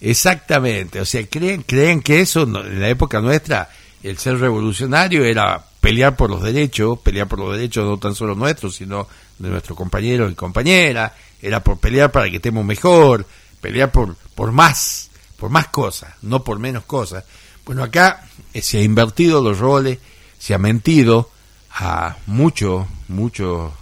Exactamente, 0.01 1.01
o 1.01 1.05
sea, 1.05 1.27
creen, 1.27 1.63
creen 1.63 2.01
que 2.03 2.21
eso 2.21 2.43
en 2.43 2.81
la 2.81 2.89
época 2.89 3.21
nuestra, 3.21 3.69
el 4.03 4.17
ser 4.19 4.39
revolucionario 4.39 5.25
era 5.25 5.63
pelear 5.81 6.17
por 6.17 6.31
los 6.31 6.43
derechos, 6.43 6.99
pelear 6.99 7.27
por 7.27 7.39
los 7.39 7.57
derechos 7.57 7.87
no 7.87 7.99
tan 7.99 8.15
solo 8.15 8.35
nuestros, 8.35 8.77
sino 8.77 9.09
de 9.39 9.49
nuestros 9.49 9.77
compañeros 9.77 10.31
y 10.31 10.35
compañeras, 10.35 11.13
era 11.41 11.63
por 11.65 11.79
pelear 11.79 12.13
para 12.13 12.29
que 12.29 12.37
estemos 12.37 12.65
mejor, 12.65 13.27
pelear 13.61 13.91
por, 13.91 14.17
por 14.35 14.53
más, 14.53 15.11
por 15.37 15.51
más 15.51 15.69
cosas, 15.69 16.15
no 16.23 16.45
por 16.45 16.59
menos 16.59 16.85
cosas. 16.85 17.25
Bueno, 17.65 17.83
acá 17.83 18.27
eh, 18.53 18.63
se 18.63 18.79
ha 18.79 18.83
invertido 18.83 19.43
los 19.43 19.59
roles, 19.59 19.99
se 20.39 20.55
ha 20.55 20.59
mentido 20.59 21.31
a 21.73 22.17
muchos, 22.27 22.87
muchos, 23.09 23.73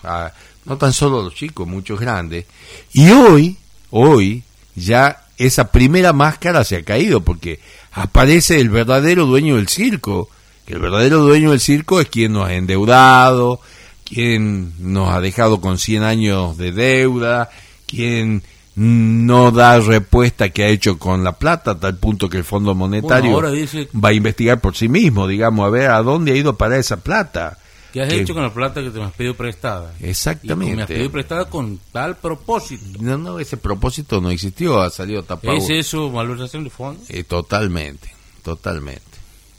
no 0.64 0.76
tan 0.76 0.92
solo 0.92 1.22
los 1.22 1.34
chicos, 1.34 1.66
muchos 1.66 1.98
grandes. 1.98 2.46
Y 2.92 3.10
hoy, 3.10 3.56
hoy, 3.90 4.44
ya 4.74 5.24
esa 5.36 5.72
primera 5.72 6.12
máscara 6.12 6.64
se 6.64 6.76
ha 6.76 6.82
caído 6.84 7.22
porque 7.22 7.60
aparece 7.92 8.60
el 8.60 8.70
verdadero 8.70 9.26
dueño 9.26 9.56
del 9.56 9.68
circo, 9.68 10.28
que 10.68 10.74
el 10.74 10.80
verdadero 10.80 11.22
dueño 11.22 11.52
del 11.52 11.60
circo 11.60 11.98
es 11.98 12.10
quien 12.10 12.34
nos 12.34 12.46
ha 12.46 12.52
endeudado, 12.52 13.58
quien 14.04 14.74
nos 14.78 15.08
ha 15.08 15.18
dejado 15.22 15.62
con 15.62 15.78
100 15.78 16.02
años 16.02 16.58
de 16.58 16.72
deuda, 16.72 17.48
quien 17.86 18.42
no 18.76 19.50
da 19.50 19.80
respuesta 19.80 20.50
que 20.50 20.64
ha 20.64 20.68
hecho 20.68 20.98
con 20.98 21.24
la 21.24 21.38
plata, 21.38 21.70
a 21.70 21.80
tal 21.80 21.96
punto 21.96 22.28
que 22.28 22.36
el 22.36 22.44
Fondo 22.44 22.74
Monetario 22.74 23.40
va 23.40 24.10
a 24.10 24.12
investigar 24.12 24.60
por 24.60 24.76
sí 24.76 24.90
mismo, 24.90 25.26
digamos, 25.26 25.66
a 25.66 25.70
ver 25.70 25.90
a 25.90 26.02
dónde 26.02 26.32
ha 26.32 26.36
ido 26.36 26.58
para 26.58 26.76
esa 26.76 26.98
plata. 26.98 27.56
¿Qué 27.90 28.02
has 28.02 28.12
hecho 28.12 28.34
con 28.34 28.42
la 28.42 28.52
plata 28.52 28.82
que 28.82 28.90
te 28.90 28.98
me 28.98 29.06
has 29.06 29.14
pedido 29.14 29.34
prestada? 29.34 29.94
Exactamente. 30.00 30.76
me 30.76 30.82
has 30.82 30.88
pedido 30.88 31.10
prestada 31.10 31.48
con 31.48 31.80
tal 31.92 32.18
propósito. 32.18 32.98
No, 33.00 33.16
no, 33.16 33.38
ese 33.38 33.56
propósito 33.56 34.20
no 34.20 34.28
existió, 34.28 34.82
ha 34.82 34.90
salido 34.90 35.22
tapado. 35.22 35.56
¿Es 35.56 35.70
eso 35.70 36.10
malversación 36.10 36.64
de 36.64 36.68
fondos? 36.68 37.08
Eh, 37.08 37.24
totalmente, 37.24 38.12
totalmente. 38.42 39.00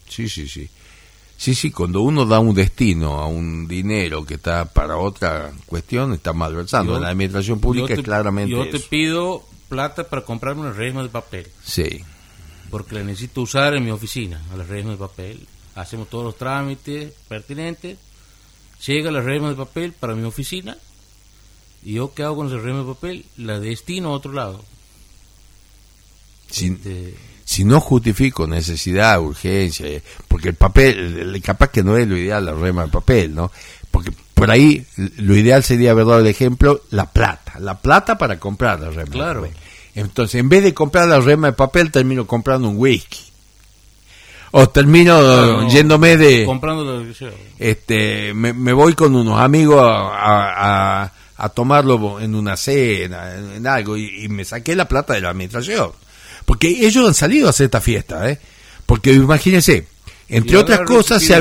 Sí, 0.08 0.30
sí, 0.30 0.48
sí. 0.48 0.70
Sí, 1.40 1.56
sí, 1.56 1.72
cuando 1.72 2.02
uno 2.02 2.26
da 2.26 2.42
un 2.42 2.54
destino 2.54 3.18
a 3.18 3.28
un 3.28 3.66
dinero 3.66 4.26
que 4.26 4.34
está 4.34 4.66
para 4.66 4.98
otra 4.98 5.54
cuestión, 5.66 6.12
está 6.12 6.34
malversando. 6.34 6.98
en 6.98 7.04
la 7.04 7.12
administración 7.12 7.62
pública 7.62 7.94
es 7.94 8.02
claramente 8.02 8.52
Yo 8.52 8.70
te 8.70 8.82
pido 8.82 9.46
plata 9.70 10.04
para 10.04 10.26
comprarme 10.26 10.64
una 10.64 10.74
resma 10.74 11.02
de 11.02 11.08
papel. 11.08 11.48
Sí. 11.64 12.04
Porque 12.70 12.96
la 12.96 13.04
necesito 13.04 13.42
usar 13.42 13.74
en 13.74 13.86
mi 13.86 13.90
oficina, 13.90 14.44
a 14.52 14.58
la 14.58 14.66
resma 14.66 14.92
de 14.92 14.98
papel. 14.98 15.48
Hacemos 15.76 16.10
todos 16.10 16.26
los 16.26 16.38
trámites 16.38 17.14
pertinentes. 17.30 17.98
Llega 18.86 19.10
la 19.10 19.22
resma 19.22 19.48
de 19.48 19.56
papel 19.56 19.94
para 19.94 20.16
mi 20.16 20.24
oficina. 20.24 20.78
¿Y 21.84 21.94
yo 21.94 22.14
qué 22.14 22.24
hago 22.24 22.36
con 22.36 22.48
esa 22.48 22.58
resma 22.58 22.80
de 22.80 22.94
papel? 22.94 23.26
La 23.38 23.62
destino 23.62 24.10
a 24.10 24.12
otro 24.12 24.34
lado. 24.34 24.62
Sin, 26.50 26.74
este, 26.74 27.16
si 27.50 27.64
no 27.64 27.80
justifico 27.80 28.46
necesidad, 28.46 29.20
urgencia, 29.20 29.88
eh, 29.88 30.04
porque 30.28 30.50
el 30.50 30.54
papel, 30.54 31.42
capaz 31.44 31.70
que 31.70 31.82
no 31.82 31.98
es 31.98 32.08
lo 32.08 32.16
ideal 32.16 32.46
la 32.46 32.54
rema 32.54 32.84
de 32.84 32.90
papel, 32.90 33.34
¿no? 33.34 33.52
Porque 33.90 34.12
por 34.36 34.52
ahí 34.52 34.86
lo 35.18 35.36
ideal 35.36 35.64
sería, 35.64 35.96
verdad, 35.96 36.20
el 36.20 36.28
ejemplo, 36.28 36.84
la 36.92 37.08
plata, 37.08 37.54
la 37.60 37.80
plata 37.80 38.20
para 38.20 38.40
comprar 38.40 38.80
la 38.80 38.92
rema 38.92 39.12
claro. 39.12 39.42
de 39.42 39.48
papel. 39.48 39.64
Entonces, 39.96 40.40
en 40.40 40.48
vez 40.48 40.64
de 40.64 40.76
comprar 40.76 41.08
la 41.08 41.20
rema 41.22 41.48
de 41.48 41.54
papel, 41.54 41.92
termino 41.92 42.28
comprando 42.28 42.70
un 42.70 42.78
whisky. 42.78 43.18
O 44.52 44.70
termino 44.70 45.68
yéndome 45.70 46.18
de... 46.18 46.46
Comprando 46.46 47.04
este 47.58 48.32
me, 48.36 48.54
me, 48.54 48.74
voy 48.74 48.94
con 48.94 49.16
unos 49.16 49.40
amigos 49.40 49.82
a, 49.84 51.02
a, 51.04 51.14
a 51.36 51.50
tomarlo 51.50 52.20
en 52.20 52.36
una 52.36 52.56
cena, 52.56 53.34
en, 53.36 53.66
algo, 53.66 53.98
y 53.98 54.30
me 54.30 54.46
saqué 54.46 54.76
la 54.76 54.88
plata 54.88 55.16
de 55.16 55.22
la 55.22 55.32
administración. 55.32 55.94
Porque 56.50 56.84
ellos 56.88 57.08
han 57.08 57.14
salido 57.14 57.46
a 57.46 57.52
hacer 57.52 57.66
esta 57.66 57.80
fiesta, 57.80 58.28
¿eh? 58.28 58.40
Porque 58.88 59.14
imagínense, 59.14 59.86
entre 60.30 60.58
otras 60.58 60.80
cosas... 60.80 61.22
Se, 61.22 61.40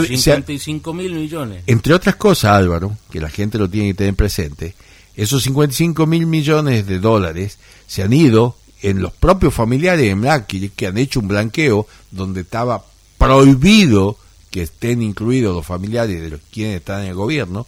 mil 0.92 1.14
millones. 1.14 1.62
Entre 1.66 1.94
otras 1.94 2.16
cosas, 2.16 2.52
Álvaro, 2.52 2.94
que 3.10 3.18
la 3.18 3.30
gente 3.30 3.56
lo 3.56 3.70
tiene 3.70 3.88
que 3.88 3.94
tener 3.94 4.14
presente, 4.14 4.74
esos 5.16 5.42
55 5.44 6.06
mil 6.06 6.26
millones 6.26 6.86
de 6.86 6.98
dólares 6.98 7.56
se 7.86 8.02
han 8.02 8.12
ido 8.12 8.58
en 8.82 9.00
los 9.00 9.14
propios 9.14 9.54
familiares 9.54 10.04
de 10.04 10.14
Mlaki, 10.14 10.68
que 10.76 10.86
han 10.88 10.98
hecho 10.98 11.20
un 11.20 11.28
blanqueo 11.28 11.86
donde 12.10 12.42
estaba 12.42 12.84
prohibido 13.16 14.18
que 14.50 14.60
estén 14.60 15.00
incluidos 15.00 15.54
los 15.56 15.64
familiares 15.64 16.20
de 16.20 16.28
los 16.28 16.40
quienes 16.52 16.80
están 16.80 17.04
en 17.04 17.08
el 17.08 17.14
gobierno. 17.14 17.66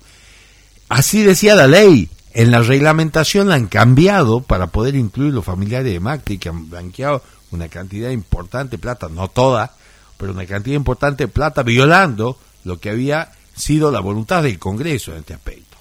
Así 0.91 1.23
decía 1.23 1.55
la 1.55 1.67
ley, 1.67 2.11
en 2.33 2.51
la 2.51 2.61
reglamentación 2.61 3.49
la 3.49 3.57
han 3.57 3.67
cambiado 3.67 4.43
para 4.43 4.69
poder 4.69 4.95
incluir 4.95 5.33
los 5.33 5.45
familiares 5.45 5.93
de 5.93 6.01
Macri, 6.01 6.39
que 6.39 6.49
han 6.49 6.71
blanqueado 6.71 7.23
una 7.51 7.69
cantidad 7.69 8.11
importante 8.11 8.77
de 8.77 8.83
plata, 8.83 9.09
no 9.09 9.29
toda, 9.29 9.75
pero 10.17 10.33
una 10.33 10.47
cantidad 10.47 10.77
importante 10.77 11.25
de 11.25 11.29
plata, 11.29 11.63
violando 11.63 12.39
lo 12.65 12.79
que 12.79 12.91
había 12.91 13.33
sido 13.57 13.91
la 13.91 14.01
voluntad 14.01 14.43
del 14.43 14.59
Congreso 14.59 15.13
en 15.13 15.19
este 15.19 15.35
aspecto. 15.35 15.77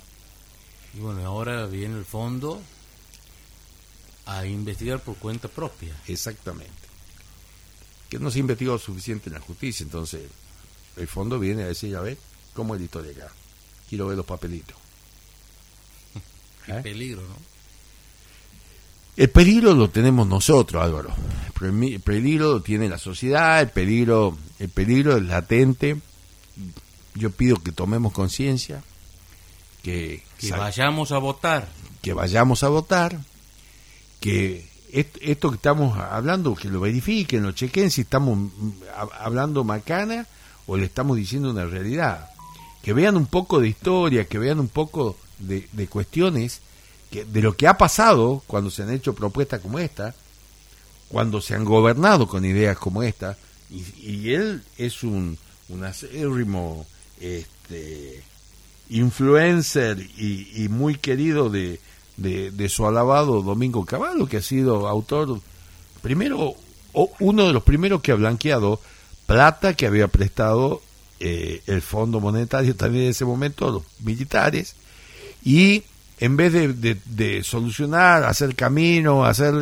Y 0.96 1.00
bueno, 1.02 1.26
ahora 1.26 1.66
viene 1.68 1.98
el 1.98 2.06
fondo 2.06 2.60
a 4.26 4.46
investigar 4.46 5.00
por 5.02 5.16
cuenta 5.18 5.48
propia. 5.48 5.96
Exactamente. 6.08 6.72
Que 8.10 8.18
no 8.18 8.32
se 8.32 8.40
ha 8.40 8.42
investigado 8.42 8.80
suficiente 8.80 9.30
en 9.30 9.36
la 9.36 9.40
justicia, 9.42 9.84
entonces 9.84 10.22
el 10.98 11.08
fondo 11.08 11.38
viene 11.38 11.64
a 11.64 11.68
decir, 11.68 11.96
a 11.96 12.02
ver, 12.02 12.18
¿cómo 12.54 12.74
es 12.74 12.82
la 12.82 12.86
historia 12.86 13.12
acá? 13.12 13.32
Quiero 13.88 14.08
ver 14.08 14.18
los 14.18 14.26
papelitos. 14.26 14.89
El 16.70 16.78
¿Eh? 16.78 16.82
peligro, 16.82 17.22
¿no? 17.22 17.50
El 19.18 19.30
peligro 19.30 19.74
lo 19.74 19.90
tenemos 19.90 20.28
nosotros, 20.28 20.82
Álvaro. 20.82 21.10
El 21.62 22.00
peligro 22.00 22.54
lo 22.54 22.62
tiene 22.62 22.88
la 22.88 22.98
sociedad, 22.98 23.60
el 23.60 23.70
peligro, 23.70 24.38
el 24.60 24.70
peligro 24.70 25.18
es 25.18 25.24
latente. 25.24 25.98
Yo 27.16 27.30
pido 27.32 27.58
que 27.58 27.74
tomemos 27.74 28.14
conciencia, 28.14 28.82
que, 29.84 30.24
que 30.38 30.52
vayamos 30.52 31.12
a 31.12 31.18
votar. 31.18 31.68
Que 32.02 32.14
vayamos 32.14 32.64
a 32.64 32.70
votar, 32.70 33.20
que 34.22 34.70
esto 34.94 35.50
que 35.50 35.58
estamos 35.58 35.98
hablando, 35.98 36.56
que 36.56 36.70
lo 36.70 36.80
verifiquen, 36.80 37.44
lo 37.44 37.52
chequen 37.52 37.92
si 37.92 38.02
estamos 38.02 38.38
mm, 38.38 38.72
hablando 39.20 39.66
macana 39.66 40.28
o 40.66 40.78
le 40.78 40.86
estamos 40.86 41.18
diciendo 41.18 41.50
una 41.52 41.66
realidad. 41.66 42.30
Que 42.82 42.94
vean 42.94 43.18
un 43.18 43.26
poco 43.26 43.60
de 43.60 43.68
historia, 43.68 44.26
que 44.26 44.40
vean 44.40 44.62
un 44.62 44.70
poco 44.70 45.18
de, 45.40 45.88
cuestiones 45.88 46.62
que, 47.12 47.26
de 47.26 47.42
lo 47.42 47.56
que 47.56 47.68
ha 47.68 47.78
pasado 47.78 48.44
cuando 48.48 48.70
se 48.70 48.84
han 48.84 48.92
hecho 48.92 49.16
propuestas 49.16 49.62
como 49.62 49.80
esta, 49.80 50.14
cuando 51.08 51.42
se 51.42 51.56
han 51.56 51.66
gobernado 51.66 52.28
con 52.28 52.46
ideas 52.46 52.78
como 52.78 53.04
esta, 53.04 53.38
y, 53.72 54.32
él 54.34 54.64
es 54.78 55.04
un, 55.04 55.38
un 55.70 55.84
acérrimo 55.84 56.86
este, 57.20 58.24
influencer 58.90 60.00
y, 60.18 60.68
muy 60.70 60.96
querido 60.96 61.50
de, 61.50 61.80
de, 62.18 62.70
su 62.70 62.86
alabado 62.88 63.42
Domingo 63.42 63.86
Cavallo, 63.86 64.28
que 64.28 64.38
ha 64.38 64.42
sido 64.42 64.88
autor, 64.88 65.40
primero, 66.02 66.56
o 66.94 67.12
uno 67.20 67.48
de 67.48 67.54
los 67.54 67.64
primeros 67.64 68.02
que 68.02 68.12
ha 68.12 68.16
blanqueado 68.16 68.80
plata 69.28 69.76
que 69.76 69.86
había 69.86 70.08
prestado 70.08 70.82
eh, 71.20 71.62
el 71.68 71.82
Fondo 71.82 72.20
Monetario 72.20 72.76
también 72.76 73.06
en 73.06 73.10
ese 73.12 73.26
momento 73.26 73.70
los 73.70 73.84
militares 74.00 74.76
y 75.44 75.84
en 76.20 76.36
vez 76.36 76.52
de, 76.54 77.44
solucionar, 77.44 78.24
hacer 78.24 78.56
camino, 78.56 79.24
hacer 79.24 79.54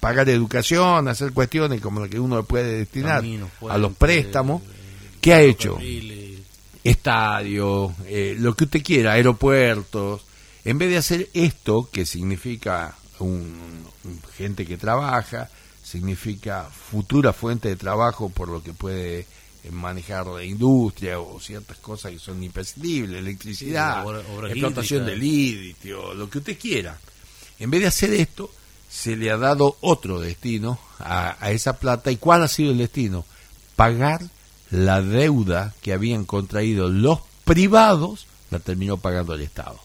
pagar 0.00 0.28
educación, 0.30 1.06
hacer 1.06 1.32
cuestiones 1.32 1.80
como 1.82 2.00
las 2.00 2.08
que 2.08 2.18
uno 2.18 2.42
puede 2.44 2.78
destinar 2.78 3.22
a 3.68 3.78
los 3.78 3.92
préstamos, 3.94 4.62
¿qué 5.20 5.34
ha 5.34 5.40
hecho? 5.42 5.78
Estadios, 6.82 7.92
eh, 8.06 8.36
lo 8.38 8.54
que 8.54 8.64
usted 8.64 8.82
quiera, 8.82 9.12
aeropuertos. 9.12 10.24
En 10.64 10.78
vez 10.78 10.90
de 10.90 10.96
hacer 10.96 11.28
esto, 11.34 11.88
que 11.92 12.06
significa 12.06 12.96
un, 13.18 13.84
gente 14.36 14.64
que 14.64 14.78
trabaja, 14.78 15.50
significa 15.82 16.64
futura 16.64 17.32
fuente 17.34 17.68
de 17.68 17.76
trabajo 17.76 18.30
por 18.30 18.48
lo 18.48 18.62
que 18.62 18.72
puede 18.72 19.26
manejar 19.70 20.26
la 20.26 20.44
industria 20.44 21.20
o 21.20 21.40
ciertas 21.40 21.78
cosas 21.78 22.12
que 22.12 22.18
son 22.18 22.42
imprescindibles, 22.42 23.18
electricidad, 23.18 24.04
explotación 24.46 25.06
del 25.06 25.18
litio, 25.18 26.14
lo 26.14 26.28
que 26.30 26.38
usted 26.38 26.58
quiera. 26.58 26.98
En 27.58 27.70
vez 27.70 27.80
de 27.82 27.86
hacer 27.88 28.14
esto, 28.14 28.50
se 28.88 29.16
le 29.16 29.30
ha 29.30 29.36
dado 29.36 29.76
otro 29.80 30.20
destino 30.20 30.78
a, 30.98 31.50
esa 31.50 31.78
plata. 31.78 32.10
¿Y 32.10 32.16
cuál 32.16 32.42
ha 32.42 32.48
sido 32.48 32.72
el 32.72 32.78
destino? 32.78 33.24
Pagar 33.76 34.22
la 34.70 35.02
deuda 35.02 35.74
que 35.82 35.92
habían 35.92 36.24
contraído 36.24 36.88
los 36.88 37.20
privados, 37.44 38.26
la 38.50 38.58
terminó 38.58 38.96
pagando 38.96 39.34
el 39.34 39.42
Estado. 39.42 39.78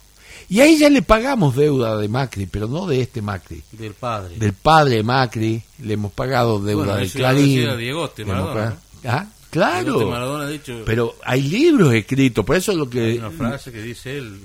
Y 0.50 0.60
ahí 0.60 0.78
ya 0.78 0.90
le 0.90 1.02
pagamos 1.02 1.56
deuda 1.56 1.98
de 1.98 2.08
Macri, 2.08 2.48
pero 2.48 2.68
no 2.68 2.86
de 2.86 3.02
este 3.02 3.22
Macri. 3.22 3.64
Del 3.72 3.94
padre. 3.94 4.36
Del 4.38 4.54
padre 4.54 4.98
de 4.98 5.04
Macri, 5.04 5.64
le 5.80 5.94
hemos 5.94 6.12
pagado 6.12 6.60
deuda 6.60 6.98
del 6.98 7.12
Clarín. 7.12 7.68
¿Ah? 9.06 9.26
Claro. 9.54 10.00
pero 10.86 11.16
hay 11.24 11.42
libros 11.44 11.94
escritos, 11.94 12.44
por 12.46 12.56
eso 12.56 12.72
es 12.72 12.78
lo 12.78 12.90
que... 12.90 13.02
Hay 13.02 13.18
una 13.20 13.32
frase 13.32 13.72
que 13.72 13.82
dice 13.82 14.18
él, 14.18 14.40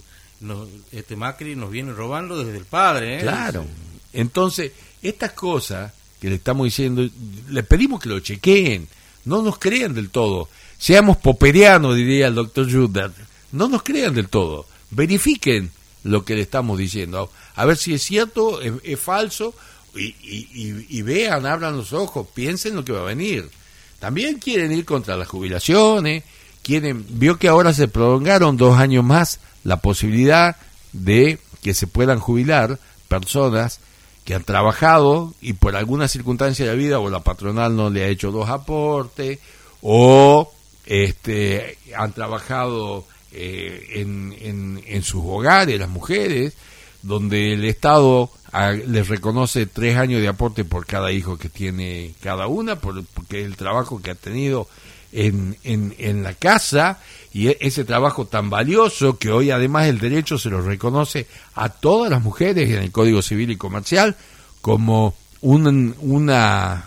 este 0.93 1.17
Macri 1.17 1.57
nos 1.57 1.71
viene 1.71 1.93
robando 1.93 2.43
desde 2.45 2.59
el 2.59 2.65
padre. 2.65 3.19
¿eh? 3.19 3.23
Claro. 3.23 3.65
Entonces, 4.13 4.73
estas 5.03 5.33
cosas 5.33 5.93
que 6.21 6.29
le 6.29 6.37
estamos 6.37 6.65
diciendo, 6.65 7.09
le 7.49 7.63
pedimos 7.63 8.01
que 8.01 8.09
lo 8.09 8.21
chequeen, 8.21 8.89
no 9.25 9.43
nos 9.43 9.59
crean 9.59 9.95
del 9.95 10.11
todo. 10.11 10.49
Seamos 10.79 11.17
poperianos, 11.17 11.97
diría 11.97 12.29
el 12.29 12.35
doctor 12.35 12.71
Judah. 12.71 13.11
No 13.53 13.69
nos 13.69 13.83
crean 13.83 14.15
del 14.15 14.29
todo. 14.29 14.67
Verifiquen 14.91 15.71
lo 16.05 16.25
que 16.25 16.35
le 16.35 16.43
estamos 16.43 16.79
diciendo. 16.79 17.31
A 17.57 17.65
ver 17.65 17.77
si 17.77 17.95
es 17.95 18.03
cierto, 18.03 18.61
es 18.61 19.01
falso, 19.01 19.55
y, 19.97 20.15
y- 20.23 20.87
y 20.89 21.03
vean, 21.03 21.47
abran 21.47 21.77
los 21.77 21.93
ojos, 21.93 22.27
piensen 22.35 22.77
lo 22.77 22.85
que 22.85 22.93
va 22.93 23.01
a 23.01 23.05
venir. 23.05 23.49
También 23.99 24.39
quieren 24.39 24.73
ir 24.73 24.85
contra 24.85 25.17
las 25.17 25.29
jubilaciones, 25.29 26.25
quieren, 26.63 27.05
vio 27.09 27.39
que 27.39 27.49
ahora 27.49 27.73
se 27.73 27.89
prolongaron 27.89 28.57
dos 28.57 28.79
años 28.79 29.05
más 29.05 29.41
la 29.65 29.79
posibilidad 29.79 30.57
de 30.93 31.39
que 31.63 31.75
se 31.75 31.87
puedan 31.87 32.19
jubilar 32.19 32.79
personas 33.09 33.81
que 34.25 34.35
han 34.35 34.45
trabajado 34.45 35.35
y 35.41 35.55
por 35.55 35.75
alguna 35.75 36.07
circunstancia 36.07 36.67
de 36.67 36.73
la 36.73 36.77
vida 36.77 36.99
o 36.99 37.11
la 37.11 37.21
patronal 37.21 37.75
no 37.75 37.91
le 37.91 38.05
ha 38.05 38.09
hecho 38.09 38.31
dos 38.31 38.49
aportes 38.49 39.39
o 39.81 40.53
este 40.85 41.79
han 41.97 42.13
trabajado 42.13 43.07
eh, 43.33 43.87
en, 43.95 44.35
en, 44.41 44.83
en 44.87 45.03
sus 45.03 45.23
hogares 45.25 45.79
las 45.79 45.89
mujeres 45.89 46.55
donde 47.03 47.55
el 47.55 47.65
Estado 47.65 48.31
ah, 48.53 48.73
les 48.73 49.09
reconoce 49.09 49.67
tres 49.67 49.97
años 49.97 50.21
de 50.21 50.29
aporte 50.29 50.65
por 50.65 50.87
cada 50.87 51.13
hijo 51.13 51.37
que 51.39 51.49
tiene 51.49 52.15
cada 52.23 52.47
una, 52.47 52.77
por, 52.77 53.05
porque 53.07 53.41
es 53.41 53.47
el 53.47 53.57
trabajo 53.57 54.01
que 54.03 54.11
ha 54.11 54.15
tenido 54.15 54.69
en, 55.13 55.57
en, 55.65 55.95
en 55.99 56.23
la 56.23 56.35
casa 56.35 56.99
y 57.33 57.49
e- 57.49 57.59
ese 57.61 57.85
trabajo 57.85 58.27
tan 58.27 58.51
valioso 58.51 59.19
que 59.19 59.31
hoy 59.31 59.51
además 59.51 59.87
el 59.87 59.99
derecho 60.01 60.39
se 60.39 60.51
lo 60.51 60.61
reconoce 60.61 61.27
a 61.55 61.69
todas 61.71 62.11
las 62.11 62.23
mujeres 62.23 62.71
en 62.71 62.83
el 62.83 62.93
Código 62.93 63.23
Civil 63.23 63.51
y 63.51 63.57
Comercial 63.57 64.17
como 64.61 65.15
un, 65.41 65.95
una, 66.01 66.85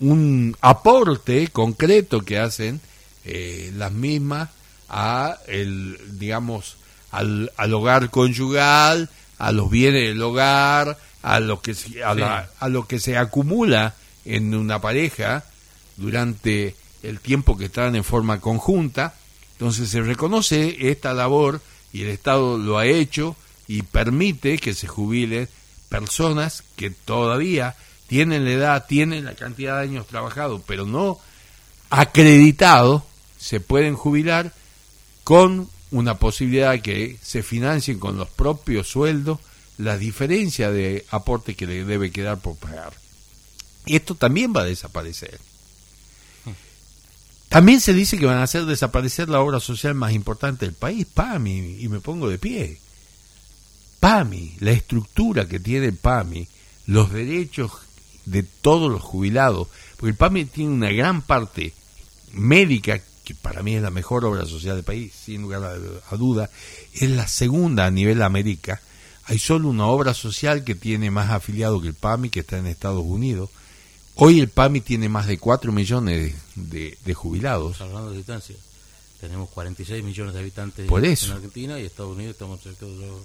un 0.00 0.56
aporte 0.60 1.48
concreto 1.48 2.20
que 2.22 2.38
hacen 2.38 2.80
eh, 3.24 3.72
las 3.76 3.92
mismas 3.92 4.50
a 4.88 5.38
el 5.46 5.98
digamos 6.18 6.76
al, 7.10 7.50
al 7.56 7.74
hogar 7.74 8.10
conyugal 8.10 9.08
a 9.40 9.52
los 9.52 9.70
bienes 9.70 10.08
del 10.08 10.22
hogar 10.22 10.98
a 11.22 11.40
lo 11.40 11.60
que 11.60 11.74
se, 11.74 12.02
a, 12.04 12.14
la- 12.14 12.50
a 12.60 12.68
lo 12.68 12.86
que 12.86 12.98
se 13.00 13.16
acumula 13.18 13.94
en 14.24 14.54
una 14.54 14.80
pareja 14.80 15.44
durante 15.96 16.76
el 17.02 17.20
tiempo 17.20 17.56
que 17.58 17.66
están 17.66 17.96
en 17.96 18.04
forma 18.04 18.40
conjunta. 18.40 19.14
Entonces 19.52 19.88
se 19.90 20.00
reconoce 20.02 20.90
esta 20.90 21.12
labor 21.14 21.60
y 21.92 22.02
el 22.02 22.08
Estado 22.08 22.56
lo 22.58 22.78
ha 22.78 22.86
hecho 22.86 23.36
y 23.66 23.82
permite 23.82 24.58
que 24.58 24.74
se 24.74 24.86
jubilen 24.86 25.48
personas 25.88 26.62
que 26.76 26.90
todavía 26.90 27.76
tienen 28.06 28.44
la 28.44 28.50
edad, 28.52 28.86
tienen 28.86 29.24
la 29.24 29.34
cantidad 29.34 29.76
de 29.78 29.82
años 29.84 30.06
trabajados, 30.06 30.62
pero 30.66 30.86
no 30.86 31.18
acreditados, 31.90 33.02
se 33.38 33.60
pueden 33.60 33.94
jubilar 33.96 34.52
con 35.24 35.68
una 35.90 36.18
posibilidad 36.18 36.72
de 36.72 36.82
que 36.82 37.18
se 37.22 37.42
financien 37.42 37.98
con 37.98 38.16
los 38.16 38.28
propios 38.28 38.88
sueldos 38.88 39.38
la 39.78 39.96
diferencia 39.96 40.70
de 40.70 41.06
aporte 41.10 41.54
que 41.54 41.66
le 41.66 41.84
debe 41.84 42.10
quedar 42.10 42.38
por 42.40 42.56
pagar. 42.56 42.92
Esto 43.86 44.14
también 44.14 44.52
va 44.54 44.62
a 44.62 44.66
desaparecer. 44.66 45.40
También 47.48 47.80
se 47.80 47.92
dice 47.92 48.16
que 48.16 48.26
van 48.26 48.38
a 48.38 48.44
hacer 48.44 48.64
desaparecer 48.64 49.28
la 49.28 49.40
obra 49.40 49.58
social 49.58 49.94
más 49.94 50.12
importante 50.12 50.66
del 50.66 50.74
país, 50.74 51.04
PAMI, 51.04 51.78
y 51.80 51.88
me 51.88 51.98
pongo 51.98 52.28
de 52.28 52.38
pie. 52.38 52.78
PAMI, 53.98 54.56
la 54.60 54.70
estructura 54.70 55.48
que 55.48 55.58
tiene 55.58 55.92
PAMI, 55.92 56.46
los 56.86 57.10
derechos 57.10 57.72
de 58.24 58.44
todos 58.44 58.90
los 58.90 59.02
jubilados, 59.02 59.66
porque 59.96 60.10
el 60.10 60.16
PAMI 60.16 60.44
tiene 60.44 60.72
una 60.72 60.92
gran 60.92 61.22
parte 61.22 61.72
médica, 62.32 63.00
que 63.30 63.34
para 63.40 63.62
mí 63.62 63.74
es 63.76 63.82
la 63.82 63.90
mejor 63.90 64.24
obra 64.24 64.44
social 64.46 64.76
del 64.76 64.84
país, 64.84 65.12
sin 65.24 65.42
lugar 65.42 65.62
a, 65.64 65.74
a 66.14 66.16
duda, 66.16 66.50
es 66.94 67.08
la 67.10 67.28
segunda 67.28 67.86
a 67.86 67.90
nivel 67.90 68.22
América. 68.22 68.80
Hay 69.24 69.38
solo 69.38 69.68
una 69.68 69.86
obra 69.86 70.14
social 70.14 70.64
que 70.64 70.74
tiene 70.74 71.10
más 71.10 71.30
afiliado 71.30 71.80
que 71.80 71.88
el 71.88 71.94
PAMI, 71.94 72.30
que 72.30 72.40
está 72.40 72.58
en 72.58 72.66
Estados 72.66 73.04
Unidos. 73.04 73.50
Hoy 74.16 74.40
el 74.40 74.48
PAMI 74.48 74.80
tiene 74.80 75.08
más 75.08 75.26
de 75.26 75.38
4 75.38 75.70
millones 75.72 76.34
de, 76.56 76.62
de- 76.80 76.98
de 77.04 77.14
jubilados. 77.14 77.72
Estamos 77.72 77.92
hablando 77.92 78.10
de 78.10 78.16
distancia. 78.18 78.56
Tenemos 79.20 79.48
46 79.50 80.02
millones 80.02 80.34
de 80.34 80.40
habitantes 80.40 80.88
Por 80.88 81.04
eso. 81.04 81.26
en 81.26 81.32
Argentina 81.32 81.78
y 81.78 81.84
Estados 81.84 82.16
Unidos 82.16 82.32
estamos 82.32 82.60
cerca 82.62 82.86
de 82.86 82.96
los 83.06 83.20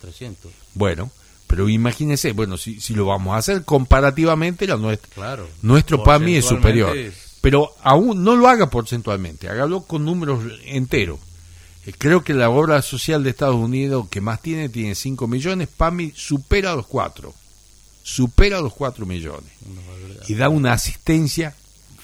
300. 0.00 0.52
Bueno, 0.74 1.10
pero 1.46 1.68
imagínense, 1.68 2.32
bueno, 2.32 2.58
si, 2.58 2.80
si 2.80 2.94
lo 2.94 3.06
vamos 3.06 3.34
a 3.34 3.38
hacer 3.38 3.64
comparativamente, 3.64 4.66
la 4.66 4.76
nuestra, 4.76 5.08
Claro. 5.14 5.48
nuestro 5.62 6.02
PAMI 6.02 6.36
es 6.36 6.44
superior. 6.44 6.96
Es- 6.96 7.25
Pero 7.46 7.76
aún 7.80 8.24
no 8.24 8.34
lo 8.34 8.48
haga 8.48 8.70
porcentualmente, 8.70 9.48
hágalo 9.48 9.82
con 9.82 10.04
números 10.04 10.42
enteros. 10.64 11.20
Eh, 11.86 11.92
Creo 11.96 12.24
que 12.24 12.34
la 12.34 12.50
obra 12.50 12.82
social 12.82 13.22
de 13.22 13.30
Estados 13.30 13.54
Unidos 13.54 14.08
que 14.10 14.20
más 14.20 14.42
tiene, 14.42 14.68
tiene 14.68 14.96
5 14.96 15.28
millones, 15.28 15.68
PAMI 15.68 16.12
supera 16.16 16.74
los 16.74 16.88
4. 16.88 17.32
Supera 18.02 18.60
los 18.60 18.74
4 18.74 19.06
millones. 19.06 19.48
Y 20.26 20.34
da 20.34 20.48
una 20.48 20.72
asistencia 20.72 21.54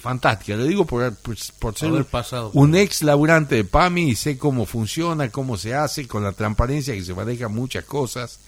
fantástica. 0.00 0.56
Lo 0.56 0.62
digo 0.62 0.84
por, 0.84 1.12
por, 1.16 1.36
por 1.58 1.76
ser 1.76 2.04
pasado 2.04 2.52
un 2.54 2.76
eso. 2.76 2.84
ex 2.84 3.02
laburante 3.02 3.56
de 3.56 3.64
PAMI 3.64 4.10
y 4.10 4.14
sé 4.14 4.38
cómo 4.38 4.64
funciona, 4.64 5.28
cómo 5.30 5.56
se 5.56 5.74
hace, 5.74 6.06
con 6.06 6.22
la 6.22 6.30
transparencia 6.30 6.94
que 6.94 7.02
se 7.02 7.14
maneja 7.14 7.48
muchas 7.48 7.84
cosas. 7.84 8.38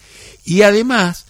Y 0.44 0.62
además 0.62 1.26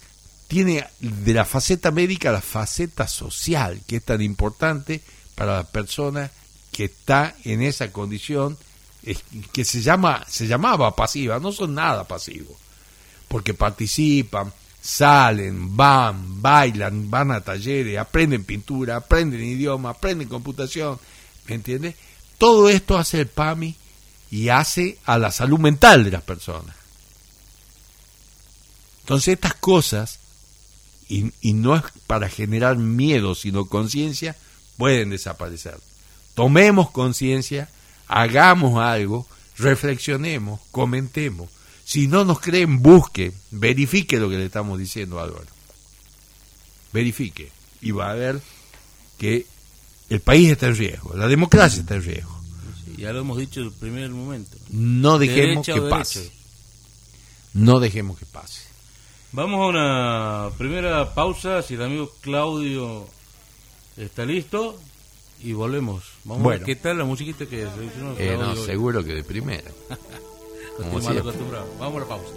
tiene 0.47 0.85
de 0.99 1.33
la 1.33 1.43
faceta 1.43 1.89
médica 1.89 2.31
la 2.31 2.41
faceta 2.41 3.07
social, 3.07 3.81
que 3.87 3.95
es 3.95 4.03
tan 4.03 4.21
importante 4.21 5.01
para 5.35 5.57
la 5.57 5.63
persona 5.63 6.31
que 6.71 6.85
está 6.85 7.35
en 7.43 7.61
esa 7.61 7.91
condición 7.91 8.57
que 9.51 9.65
se 9.65 9.81
llama 9.81 10.25
se 10.27 10.47
llamaba 10.47 10.95
pasiva, 10.95 11.39
no 11.39 11.51
son 11.51 11.75
nada 11.75 12.05
pasivos, 12.05 12.57
porque 13.27 13.53
participan, 13.53 14.51
salen, 14.81 15.75
van, 15.75 16.41
bailan, 16.41 17.09
van 17.09 17.31
a 17.31 17.41
talleres, 17.41 17.97
aprenden 17.97 18.43
pintura, 18.43 18.97
aprenden 18.97 19.43
idioma, 19.43 19.91
aprenden 19.91 20.27
computación, 20.27 20.99
¿me 21.47 21.55
entiendes? 21.55 21.95
Todo 22.37 22.67
esto 22.69 22.97
hace 22.97 23.21
el 23.21 23.27
PAMI 23.27 23.75
y 24.31 24.49
hace 24.49 24.97
a 25.05 25.17
la 25.17 25.31
salud 25.31 25.59
mental 25.59 26.03
de 26.03 26.11
las 26.11 26.23
personas. 26.23 26.75
Entonces 29.01 29.35
estas 29.35 29.53
cosas, 29.53 30.19
y, 31.07 31.31
y 31.41 31.53
no 31.53 31.75
es 31.75 31.83
para 32.07 32.27
generar 32.27 32.77
miedo, 32.77 33.35
sino 33.35 33.65
conciencia, 33.65 34.35
pueden 34.77 35.09
desaparecer. 35.09 35.77
Tomemos 36.33 36.91
conciencia, 36.91 37.69
hagamos 38.07 38.81
algo, 38.81 39.27
reflexionemos, 39.57 40.59
comentemos. 40.71 41.49
Si 41.83 42.07
no 42.07 42.25
nos 42.25 42.39
creen, 42.39 42.81
busque, 42.81 43.31
verifique 43.51 44.19
lo 44.19 44.29
que 44.29 44.37
le 44.37 44.45
estamos 44.45 44.79
diciendo 44.79 45.19
a 45.19 45.23
Álvaro. 45.23 45.47
Verifique. 46.91 47.51
Y 47.81 47.91
va 47.91 48.09
a 48.09 48.15
ver 48.15 48.41
que 49.17 49.45
el 50.09 50.19
país 50.19 50.51
está 50.51 50.67
en 50.67 50.75
riesgo, 50.75 51.15
la 51.15 51.27
democracia 51.27 51.81
está 51.81 51.95
en 51.95 52.03
riesgo. 52.03 52.39
Sí, 52.83 52.95
ya 52.97 53.13
lo 53.13 53.21
hemos 53.21 53.37
dicho 53.37 53.61
desde 53.61 53.73
el 53.73 53.79
primer 53.79 54.09
momento. 54.09 54.57
No 54.69 55.19
dejemos 55.19 55.65
Derecha 55.65 55.73
que 55.73 55.89
pase. 55.89 56.31
No 57.53 57.79
dejemos 57.79 58.17
que 58.17 58.25
pase. 58.25 58.61
Vamos 59.31 59.59
a 59.61 59.67
una 59.67 60.57
primera 60.57 61.13
pausa, 61.13 61.61
si 61.61 61.75
el 61.75 61.83
amigo 61.83 62.11
Claudio 62.21 63.07
está 63.97 64.25
listo, 64.25 64.77
y 65.41 65.53
volvemos. 65.53 66.03
Vamos 66.23 66.41
a 66.41 66.43
Bueno. 66.43 66.59
ver 66.59 66.65
qué 66.65 66.75
tal 66.75 66.97
la 66.97 67.05
musiquita 67.05 67.45
que 67.45 67.67
seleccionó 67.69 68.15
Eh, 68.17 68.37
no, 68.39 68.51
hoy. 68.51 68.65
seguro 68.65 69.03
que 69.03 69.13
de 69.13 69.23
primera. 69.23 69.69
Estoy 69.89 70.85
como 70.89 70.99
mal 71.01 71.17
acostumbrado. 71.17 71.67
Vamos 71.79 71.97
a 71.97 71.99
la 72.01 72.05
pausa. 72.07 72.31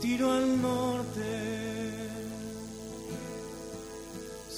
Tiro 0.00 0.30
al 0.32 0.60
norte, 0.62 1.35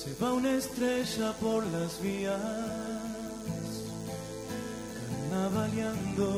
se 0.08 0.24
va 0.24 0.32
una 0.32 0.52
estrella 0.52 1.32
por 1.40 1.66
las 1.66 2.00
vías, 2.00 2.40
carnavaleando. 5.30 6.28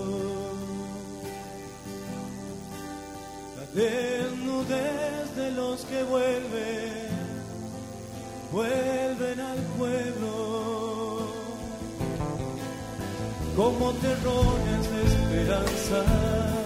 La 3.56 3.66
desnudez 3.80 5.36
de 5.36 5.50
los 5.52 5.84
que 5.84 6.02
vuelven, 6.02 7.08
vuelven 8.50 9.40
al 9.40 9.58
pueblo, 9.78 11.28
como 13.56 13.92
terrones 13.92 14.90
de 14.90 15.02
esperanza 15.06 16.59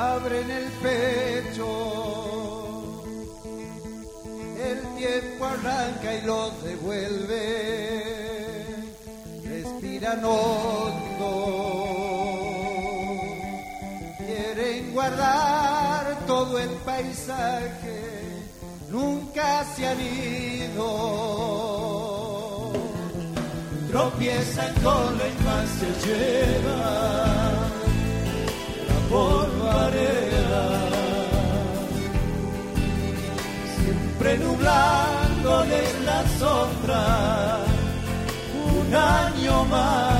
abren 0.00 0.50
el 0.50 0.64
pecho. 0.84 1.68
El 4.68 4.78
tiempo 4.96 5.44
arranca 5.44 6.14
y 6.14 6.22
los 6.22 6.62
devuelve. 6.62 7.42
Respiran 9.44 10.24
hondo. 10.24 11.32
Quieren 14.18 14.92
guardar 14.92 16.18
todo 16.26 16.58
el 16.58 16.70
paisaje. 16.90 18.00
Nunca 18.90 19.64
se 19.74 19.86
han 19.86 20.00
ido. 20.00 20.86
Tropiezan 23.90 24.74
con 24.82 25.18
la 25.18 25.28
infancia 25.28 25.88
lleva 26.04 27.39
la 29.10 29.16
polvareda, 29.16 30.66
siempre 33.76 34.38
nublándoles 34.38 36.00
la 36.04 36.24
sombra 36.38 37.58
un 38.78 38.94
año 38.94 39.64
más. 39.66 40.19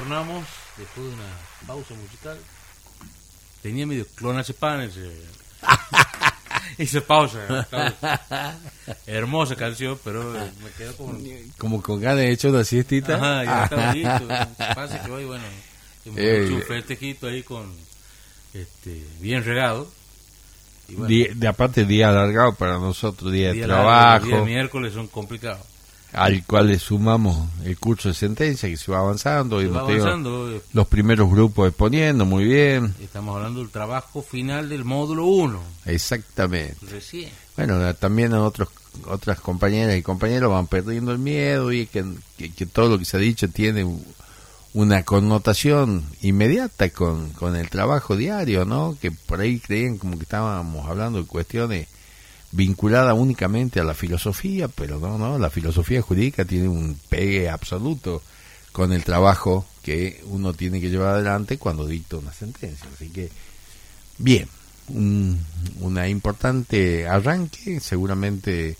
Retornamos 0.00 0.44
después 0.76 1.06
de 1.08 1.14
una 1.14 1.24
pausa 1.66 1.94
musical. 1.94 2.36
Tenía 3.62 3.86
medio 3.86 4.06
clonazepam 4.14 4.80
ese, 4.82 5.10
esa 6.78 7.00
pausa. 7.00 7.66
Hermosa 9.06 9.56
canción, 9.56 9.98
pero 10.04 10.22
me 10.62 10.70
quedó 10.76 10.94
como... 10.98 11.18
Como 11.56 11.80
con 11.82 11.98
ganas 11.98 12.18
de 12.18 12.30
echar 12.32 12.50
una 12.50 12.62
siestita. 12.64 13.14
Ajá, 13.16 13.44
ya 13.44 13.64
estaba 13.64 13.94
listo. 13.94 14.28
Pasa 14.74 15.02
que 15.02 15.10
hoy, 15.10 15.24
bueno, 15.24 15.44
hecho 16.44 16.54
un 16.56 16.62
festejito 16.62 17.28
ahí 17.28 17.42
con, 17.42 17.72
este, 18.52 19.02
bien 19.20 19.44
regado. 19.44 19.90
Y 20.88 20.92
bueno, 20.94 21.08
Día- 21.08 21.28
de 21.34 21.48
aparte 21.48 21.86
día 21.86 22.10
alargado 22.10 22.54
para 22.54 22.78
nosotros, 22.78 23.32
día 23.32 23.48
de 23.48 23.54
día 23.54 23.66
largo, 23.66 23.82
trabajo, 23.86 24.26
día 24.26 24.40
miércoles 24.42 24.92
son 24.92 25.08
complicados. 25.08 25.66
Al 26.12 26.44
cual 26.44 26.68
le 26.68 26.78
sumamos 26.78 27.48
el 27.64 27.78
curso 27.78 28.08
de 28.08 28.14
sentencia 28.14 28.68
que 28.68 28.76
se 28.76 28.90
va 28.90 28.98
avanzando. 29.00 29.60
y 29.60 29.64
Se 29.66 29.70
va 29.70 29.80
avanzando, 29.80 30.60
los 30.72 30.86
primeros 30.86 31.30
grupos 31.30 31.68
exponiendo 31.68 32.24
muy 32.24 32.44
bien. 32.44 32.94
estamos 33.00 33.36
hablando 33.36 33.60
del 33.60 33.70
trabajo 33.70 34.22
final 34.22 34.68
del 34.68 34.84
módulo 34.84 35.26
1, 35.26 35.60
Exactamente. 35.84 36.76
recién. 36.90 37.30
Bueno, 37.56 37.94
también 37.94 38.32
otros 38.34 38.68
otras 39.06 39.40
compañeras 39.40 39.94
y 39.96 40.02
compañeros 40.02 40.50
van 40.50 40.68
perdiendo 40.68 41.12
el 41.12 41.18
miedo 41.18 41.70
y 41.70 41.86
que, 41.86 42.02
que, 42.38 42.50
que 42.50 42.64
todo 42.64 42.88
lo 42.88 42.98
que 42.98 43.04
se 43.04 43.18
ha 43.18 43.20
dicho 43.20 43.46
tiene 43.48 43.86
una 44.72 45.02
connotación 45.04 46.04
inmediata 46.22 46.88
con, 46.90 47.30
con 47.30 47.56
el 47.56 47.68
trabajo 47.68 48.16
diario, 48.16 48.64
¿no? 48.64 48.96
Que 49.00 49.10
por 49.10 49.40
ahí 49.40 49.58
creían 49.60 49.98
como 49.98 50.16
que 50.16 50.22
estábamos 50.24 50.86
hablando 50.88 51.18
de 51.20 51.26
cuestiones 51.26 51.88
vinculadas 52.52 53.14
únicamente 53.16 53.80
a 53.80 53.84
la 53.84 53.94
filosofía, 53.94 54.68
pero 54.68 54.98
no, 54.98 55.18
no, 55.18 55.38
la 55.38 55.50
filosofía 55.50 56.02
jurídica 56.02 56.44
tiene 56.44 56.68
un 56.68 56.98
pegue 57.08 57.48
absoluto 57.48 58.22
con 58.72 58.92
el 58.92 59.04
trabajo 59.04 59.66
que 59.82 60.22
uno 60.26 60.52
tiene 60.52 60.80
que 60.80 60.90
llevar 60.90 61.14
adelante 61.14 61.58
cuando 61.58 61.86
dicta 61.86 62.16
una 62.16 62.32
sentencia. 62.32 62.86
Así 62.94 63.08
que, 63.08 63.30
bien, 64.18 64.48
un, 64.88 65.40
una 65.80 66.08
importante 66.08 67.06
arranque, 67.06 67.80
seguramente 67.80 68.76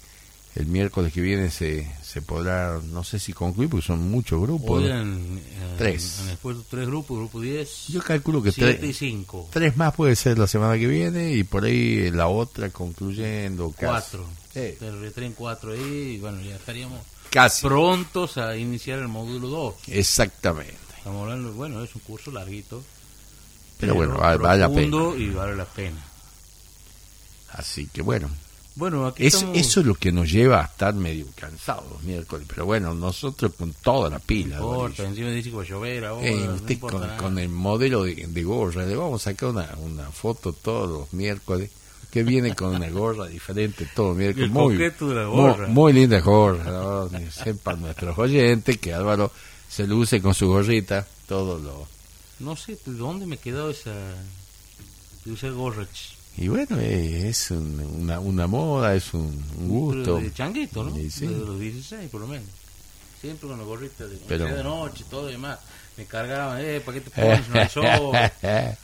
el 0.56 0.66
miércoles 0.66 1.12
que 1.12 1.20
viene 1.20 1.50
se, 1.50 1.86
se 2.02 2.22
podrá, 2.22 2.80
no 2.82 3.04
sé 3.04 3.18
si 3.18 3.32
concluir, 3.32 3.68
porque 3.70 3.86
son 3.86 4.10
muchos 4.10 4.40
grupos. 4.40 4.82
En, 4.84 5.40
Tres. 5.76 6.20
En 6.30 6.36
puesto 6.38 6.64
tres 6.70 6.86
grupos, 6.86 7.18
grupo 7.18 7.40
10, 7.40 7.88
Yo 7.88 8.02
calculo 8.02 8.42
que 8.42 8.50
7 8.52 8.70
y 8.70 8.74
tres, 8.78 8.96
5. 8.96 9.48
tres 9.52 9.76
más 9.76 9.94
puede 9.94 10.16
ser 10.16 10.38
la 10.38 10.46
semana 10.46 10.78
que 10.78 10.86
viene 10.86 11.32
y 11.34 11.44
por 11.44 11.64
ahí 11.64 12.10
la 12.10 12.28
otra 12.28 12.70
concluyendo. 12.70 13.70
casi. 13.72 14.16
4. 14.16 14.26
Sí. 14.54 14.78
Traen 15.14 15.34
4 15.34 15.72
ahí 15.72 15.80
y 16.14 16.18
bueno, 16.18 16.40
ya 16.40 16.56
estaríamos 16.56 17.00
Casi. 17.30 17.66
prontos 17.66 18.38
a 18.38 18.56
iniciar 18.56 18.98
el 19.00 19.08
módulo 19.08 19.48
2. 19.48 19.74
Exactamente. 19.88 20.74
Estamos 20.96 21.22
hablando, 21.24 21.52
bueno, 21.52 21.84
es 21.84 21.94
un 21.94 22.00
curso 22.00 22.30
larguito. 22.30 22.82
Pero 23.78 23.94
bueno, 23.94 24.16
vale, 24.16 24.38
vale 24.38 24.60
la 24.60 24.70
pena. 24.70 24.96
y 25.18 25.28
vale 25.28 25.54
la 25.54 25.66
pena. 25.66 26.02
Así 27.52 27.86
que 27.88 28.00
bueno, 28.00 28.30
Bueno, 28.76 29.06
aquí 29.06 29.26
es, 29.26 29.34
estamos... 29.34 29.56
eso 29.56 29.80
es 29.80 29.86
lo 29.86 29.94
que 29.94 30.12
nos 30.12 30.30
lleva 30.30 30.60
a 30.60 30.66
estar 30.66 30.94
medio 30.94 31.26
cansados 31.34 31.90
los 31.90 32.02
miércoles. 32.02 32.46
Pero 32.48 32.66
bueno, 32.66 32.94
nosotros 32.94 33.52
con 33.58 33.72
toda 33.72 34.10
la 34.10 34.18
pila. 34.18 34.58
No 34.58 34.72
importa, 34.72 35.04
encima 35.04 35.30
dice 35.30 35.50
que 35.50 35.56
va 35.56 35.62
a 35.62 35.66
llover 35.66 36.04
ahora, 36.04 36.26
Eh, 36.28 36.44
no 36.46 36.54
usted 36.54 36.70
importa 36.70 37.16
con, 37.16 37.38
el 37.38 37.48
modelo 37.48 38.04
de, 38.04 38.14
de 38.28 38.42
gorra, 38.44 38.84
le 38.84 38.94
vamos 38.94 39.26
a 39.26 39.30
sacar 39.30 39.48
una, 39.48 39.74
una 39.82 40.10
foto 40.10 40.52
todos 40.52 40.90
los 40.90 41.12
miércoles, 41.14 41.70
que 42.10 42.22
viene 42.22 42.54
con 42.54 42.74
una 42.74 42.88
gorra 42.90 43.26
diferente 43.26 43.88
todos 43.94 44.10
los 44.10 44.18
miércoles. 44.18 44.46
El 44.48 44.52
Muy, 44.52 44.76
gorra. 45.26 45.66
muy 45.68 45.92
linda 45.94 46.20
gorra, 46.20 46.64
¿no? 46.64 47.10
Sepan 47.30 47.80
nuestros 47.80 48.16
oyentes 48.18 48.76
que 48.78 48.92
Álvaro 48.92 49.32
se 49.68 49.86
luce 49.86 50.20
con 50.20 50.34
su 50.34 50.48
gorrita 50.48 51.06
todos 51.26 51.62
los... 51.62 51.88
No 52.38 52.54
sé, 52.56 52.78
¿de 52.84 52.92
dónde 52.92 53.24
me 53.26 53.38
quedó 53.38 53.70
esa... 53.70 53.94
de 55.24 55.32
usar 55.32 55.52
gorra? 55.52 55.86
Y 56.38 56.48
bueno, 56.48 56.78
eh, 56.78 57.28
es 57.28 57.50
un- 57.50 57.80
una, 58.02 58.20
una 58.20 58.46
moda, 58.46 58.94
es 58.94 59.14
un, 59.14 59.42
un 59.58 59.68
gusto. 59.68 60.16
De 60.18 60.32
changuito, 60.34 60.84
¿no? 60.84 60.94
Sí. 61.10 61.26
De 61.26 61.34
los 61.38 61.58
16, 61.58 62.10
por 62.10 62.20
lo 62.20 62.26
menos. 62.26 62.46
Siempre 63.20 63.48
con 63.48 63.58
la 63.58 63.64
gorrita 63.64 64.06
de, 64.06 64.18
Pero- 64.28 64.44
de 64.44 64.62
noche, 64.62 65.04
todo 65.08 65.28
y 65.28 65.32
demás. 65.32 65.58
Me 65.96 66.04
cargaban, 66.04 66.58
eh, 66.60 66.80
¿para 66.84 66.98
qué 66.98 67.08
te 67.08 67.10
pones? 67.10 67.48
No 67.48 67.82
hay. 67.82 68.30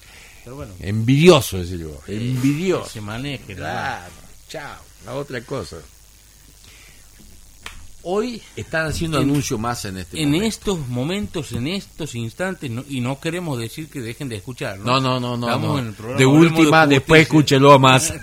Pero 0.44 0.56
bueno, 0.56 0.72
Envidioso 0.80 1.58
ese 1.58 1.78
yo, 1.78 2.00
envidioso. 2.08 2.88
se 2.90 3.00
maneje. 3.00 3.54
Claro, 3.54 4.10
chao, 4.48 4.80
la 5.04 5.14
otra 5.14 5.40
cosa. 5.42 5.76
Hoy 8.04 8.42
están 8.56 8.86
haciendo 8.86 9.18
En- 9.18 9.30
anuncio 9.30 9.58
más 9.58 9.84
en 9.84 9.98
este 9.98 10.20
En 10.20 10.30
momento. 10.30 10.46
estos 10.48 10.88
momentos, 10.88 11.52
en 11.52 11.66
estos 11.68 12.14
instantes, 12.14 12.70
no- 12.70 12.84
y 12.88 13.00
no 13.00 13.20
queremos 13.20 13.58
decir 13.58 13.88
que 13.88 14.00
dejen 14.00 14.28
de 14.28 14.36
escuchar, 14.36 14.78
¿no? 14.78 15.00
No, 15.00 15.00
no, 15.00 15.20
no, 15.20 15.36
no. 15.36 15.58
No. 15.58 15.78
en 15.78 15.88
el 15.88 15.92
programa 15.94 16.18
de 16.18 16.26
última, 16.26 16.86
después 16.86 17.22
escúchelo 17.22 17.78
más. 17.78 18.12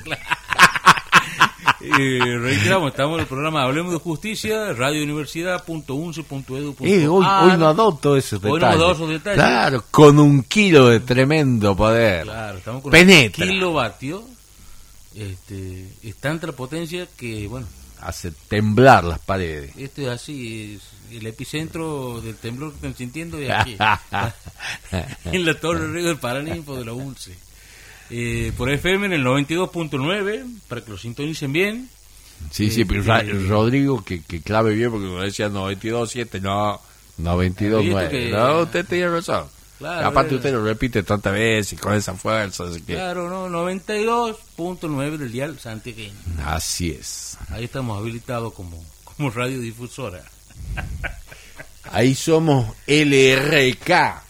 Eh, 1.82 2.20
reiteramos, 2.42 2.92
estamos 2.92 3.16
en 3.16 3.22
el 3.22 3.26
programa 3.28 3.64
Hablemos 3.64 3.94
de 3.94 4.00
Justicia, 4.00 4.74
radiouniversidad.unce.edu. 4.74 6.76
Eh, 6.82 7.08
hoy, 7.08 7.26
hoy 7.26 7.58
no 7.58 7.68
adopto 7.68 8.18
esos 8.18 8.44
Hoy 8.44 8.50
no 8.50 8.56
detalles. 8.56 8.76
adopto 8.76 8.96
esos 8.96 9.10
detalles. 9.10 9.38
Claro, 9.42 9.86
con 9.90 10.20
un 10.20 10.44
kilo 10.44 10.90
de 10.90 11.00
tremendo 11.00 11.78
poder. 11.78 12.24
Claro, 12.26 12.58
estamos 12.58 12.82
con 12.82 12.92
Penetra. 12.92 13.46
un 13.46 13.52
kilovatio. 13.52 14.24
Este, 15.16 15.88
es 16.04 16.16
tanta 16.18 16.48
la 16.48 16.54
potencia 16.54 17.08
que, 17.18 17.48
bueno, 17.48 17.66
Hace 18.02 18.32
temblar 18.48 19.04
las 19.04 19.20
paredes. 19.20 19.72
esto 19.78 20.02
es 20.04 20.08
así, 20.08 20.80
es 21.12 21.16
el 21.18 21.26
epicentro 21.28 22.22
del 22.22 22.36
temblor 22.36 22.70
que 22.72 22.76
están 22.78 22.96
sintiendo 22.96 23.38
es 23.40 23.50
aquí, 23.50 23.76
en 25.26 25.46
la 25.46 25.54
Torre 25.60 25.92
Río 25.92 26.08
del 26.08 26.18
Paraninfo 26.18 26.78
de 26.78 26.86
la 26.86 26.94
UNCE. 26.94 27.36
Eh, 28.12 28.52
por 28.58 28.70
FM 28.72 29.08
en 29.08 29.14
el 29.14 29.24
92.9, 29.26 30.46
para 30.68 30.82
que 30.84 30.92
lo 30.92 30.98
sintonicen 30.98 31.52
bien. 31.54 31.90
Sí, 32.52 32.72
sí, 32.72 32.86
pero 32.86 33.02
Eh, 33.18 33.46
Rodrigo 33.48 34.04
que, 34.04 34.24
que 34.24 34.42
clave 34.42 34.74
bien 34.74 34.90
porque 34.92 35.06
cuando 35.08 35.24
decía 35.24 35.50
92.7, 35.50 36.42
no, 36.42 36.80
92.9. 37.20 37.82
Viste 37.84 38.10
que- 38.10 38.30
No, 38.32 38.62
usted 38.62 38.86
tiene 38.86 39.10
razón. 39.10 39.46
Claro, 39.80 40.08
Aparte 40.08 40.34
eh. 40.34 40.38
usted 40.38 40.52
lo 40.52 40.64
repite 40.64 41.02
tantas 41.04 41.34
veces 41.34 41.74
y 41.74 41.78
con 41.78 41.94
esa 41.94 42.14
fuerza. 42.14 42.66
Así, 42.66 42.82
que- 42.82 42.94
Claro, 42.96 43.30
¿no? 43.30 43.48
92.9 43.50 45.18
del 45.18 45.32
dial 45.32 45.58
santiagueño. 45.60 46.14
así 46.46 46.92
es. 46.92 47.38
Ahí 47.50 47.64
estamos 47.64 47.98
habilitados 47.98 48.54
como, 48.54 48.84
como 49.06 49.30
radiodifusora. 49.32 50.22
Ahí 51.92 52.14
somos 52.14 52.76
LRK 52.86 54.22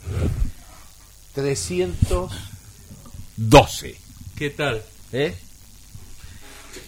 312. 1.33 3.97
¿Qué 4.37 4.49
tal? 4.51 4.81
¿Eh? 5.11 5.35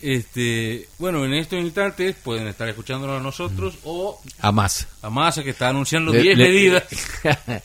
Este, 0.01 0.87
bueno, 0.99 1.25
en 1.25 1.33
estos 1.33 1.59
instantes 1.59 2.15
pueden 2.15 2.47
estar 2.47 2.67
escuchándonos 2.69 3.19
a 3.19 3.23
nosotros 3.23 3.75
o 3.83 4.19
A 4.39 4.51
más. 4.51 4.87
a 5.01 5.09
Massa 5.09 5.43
que 5.43 5.49
está 5.51 5.69
anunciando 5.69 6.11
Le- 6.11 6.21
10 6.21 6.37
le- 6.37 6.43
medidas. 6.47 6.83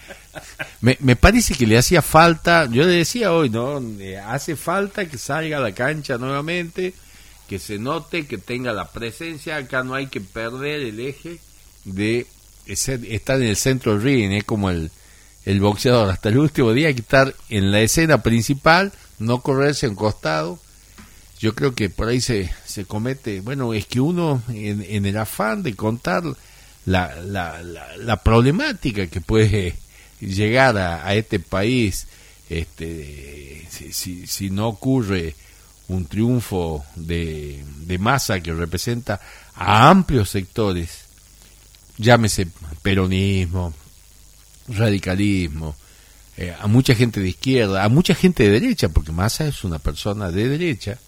me, 0.80 0.96
me 1.00 1.16
parece 1.16 1.54
que 1.54 1.66
le 1.66 1.78
hacía 1.78 2.02
falta, 2.02 2.66
yo 2.66 2.82
le 2.84 2.92
decía 2.92 3.32
hoy, 3.32 3.50
¿no? 3.50 3.80
Le 3.80 4.18
hace 4.18 4.56
falta 4.56 5.08
que 5.08 5.18
salga 5.18 5.58
a 5.58 5.60
la 5.60 5.72
cancha 5.72 6.18
nuevamente, 6.18 6.94
que 7.48 7.58
se 7.58 7.78
note, 7.78 8.26
que 8.26 8.38
tenga 8.38 8.72
la 8.72 8.90
presencia. 8.90 9.56
Acá 9.56 9.82
no 9.82 9.94
hay 9.94 10.08
que 10.08 10.20
perder 10.20 10.80
el 10.80 11.00
eje 11.00 11.38
de 11.84 12.26
ser- 12.74 13.04
estar 13.06 13.36
en 13.40 13.48
el 13.48 13.56
centro 13.56 13.92
del 13.92 14.02
ring, 14.02 14.32
es 14.32 14.44
como 14.44 14.70
el, 14.70 14.90
el 15.44 15.60
boxeador. 15.60 16.10
Hasta 16.10 16.28
el 16.28 16.38
último 16.38 16.72
día 16.72 16.88
hay 16.88 16.94
que 16.94 17.02
estar 17.02 17.34
en 17.48 17.70
la 17.70 17.80
escena 17.80 18.22
principal, 18.22 18.92
no 19.18 19.40
correrse 19.40 19.88
un 19.88 19.94
costado. 19.94 20.58
Yo 21.38 21.54
creo 21.54 21.74
que 21.74 21.90
por 21.90 22.08
ahí 22.08 22.20
se, 22.20 22.50
se 22.64 22.86
comete, 22.86 23.40
bueno, 23.42 23.74
es 23.74 23.86
que 23.86 24.00
uno 24.00 24.42
en, 24.48 24.82
en 24.88 25.04
el 25.04 25.18
afán 25.18 25.62
de 25.62 25.74
contar 25.76 26.22
la, 26.86 27.14
la, 27.22 27.62
la, 27.62 27.96
la 27.98 28.22
problemática 28.22 29.06
que 29.08 29.20
puede 29.20 29.76
llegar 30.20 30.76
a, 30.78 31.14
este 31.14 31.38
país 31.38 32.06
este 32.48 33.66
si 33.70 34.50
no 34.50 34.68
ocurre 34.68 35.34
un 35.88 36.06
triunfo 36.06 36.84
de, 36.96 37.64
de 37.86 37.98
masa 37.98 38.40
que 38.40 38.52
representa 38.52 39.20
a 39.54 39.88
amplios 39.88 40.30
sectores 40.30 41.06
llámese 41.98 42.48
peronismo 42.82 43.72
radicalismo 44.68 45.76
eh, 46.36 46.54
a 46.58 46.66
mucha 46.66 46.94
gente 46.94 47.20
de 47.20 47.28
izquierda 47.28 47.84
a 47.84 47.88
mucha 47.88 48.14
gente 48.14 48.44
de 48.44 48.60
derecha 48.60 48.88
porque 48.88 49.12
Massa 49.12 49.46
es 49.46 49.64
una 49.64 49.78
persona 49.78 50.30
de 50.30 50.48
derecha 50.48 50.98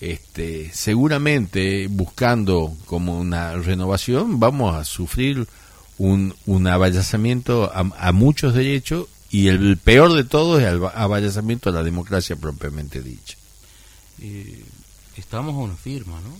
este, 0.00 0.70
seguramente 0.74 1.86
buscando 1.88 2.76
como 2.84 3.18
una 3.18 3.54
renovación 3.54 4.38
vamos 4.38 4.74
a 4.74 4.84
sufrir 4.84 5.46
un, 5.98 6.34
un 6.46 6.66
avallazamiento 6.66 7.64
a, 7.72 7.80
a 7.98 8.12
muchos 8.12 8.54
derechos 8.54 9.06
y 9.30 9.48
el 9.48 9.76
peor 9.78 10.14
de 10.14 10.24
todo 10.24 10.58
es 10.58 10.66
el 10.66 10.84
avallazamiento 10.84 11.70
a 11.70 11.72
la 11.72 11.82
democracia 11.82 12.36
propiamente 12.36 13.02
dicha. 13.02 13.36
Eh, 14.20 14.64
estamos 15.16 15.54
a 15.54 15.58
una 15.58 15.76
firma, 15.76 16.20
¿no? 16.20 16.36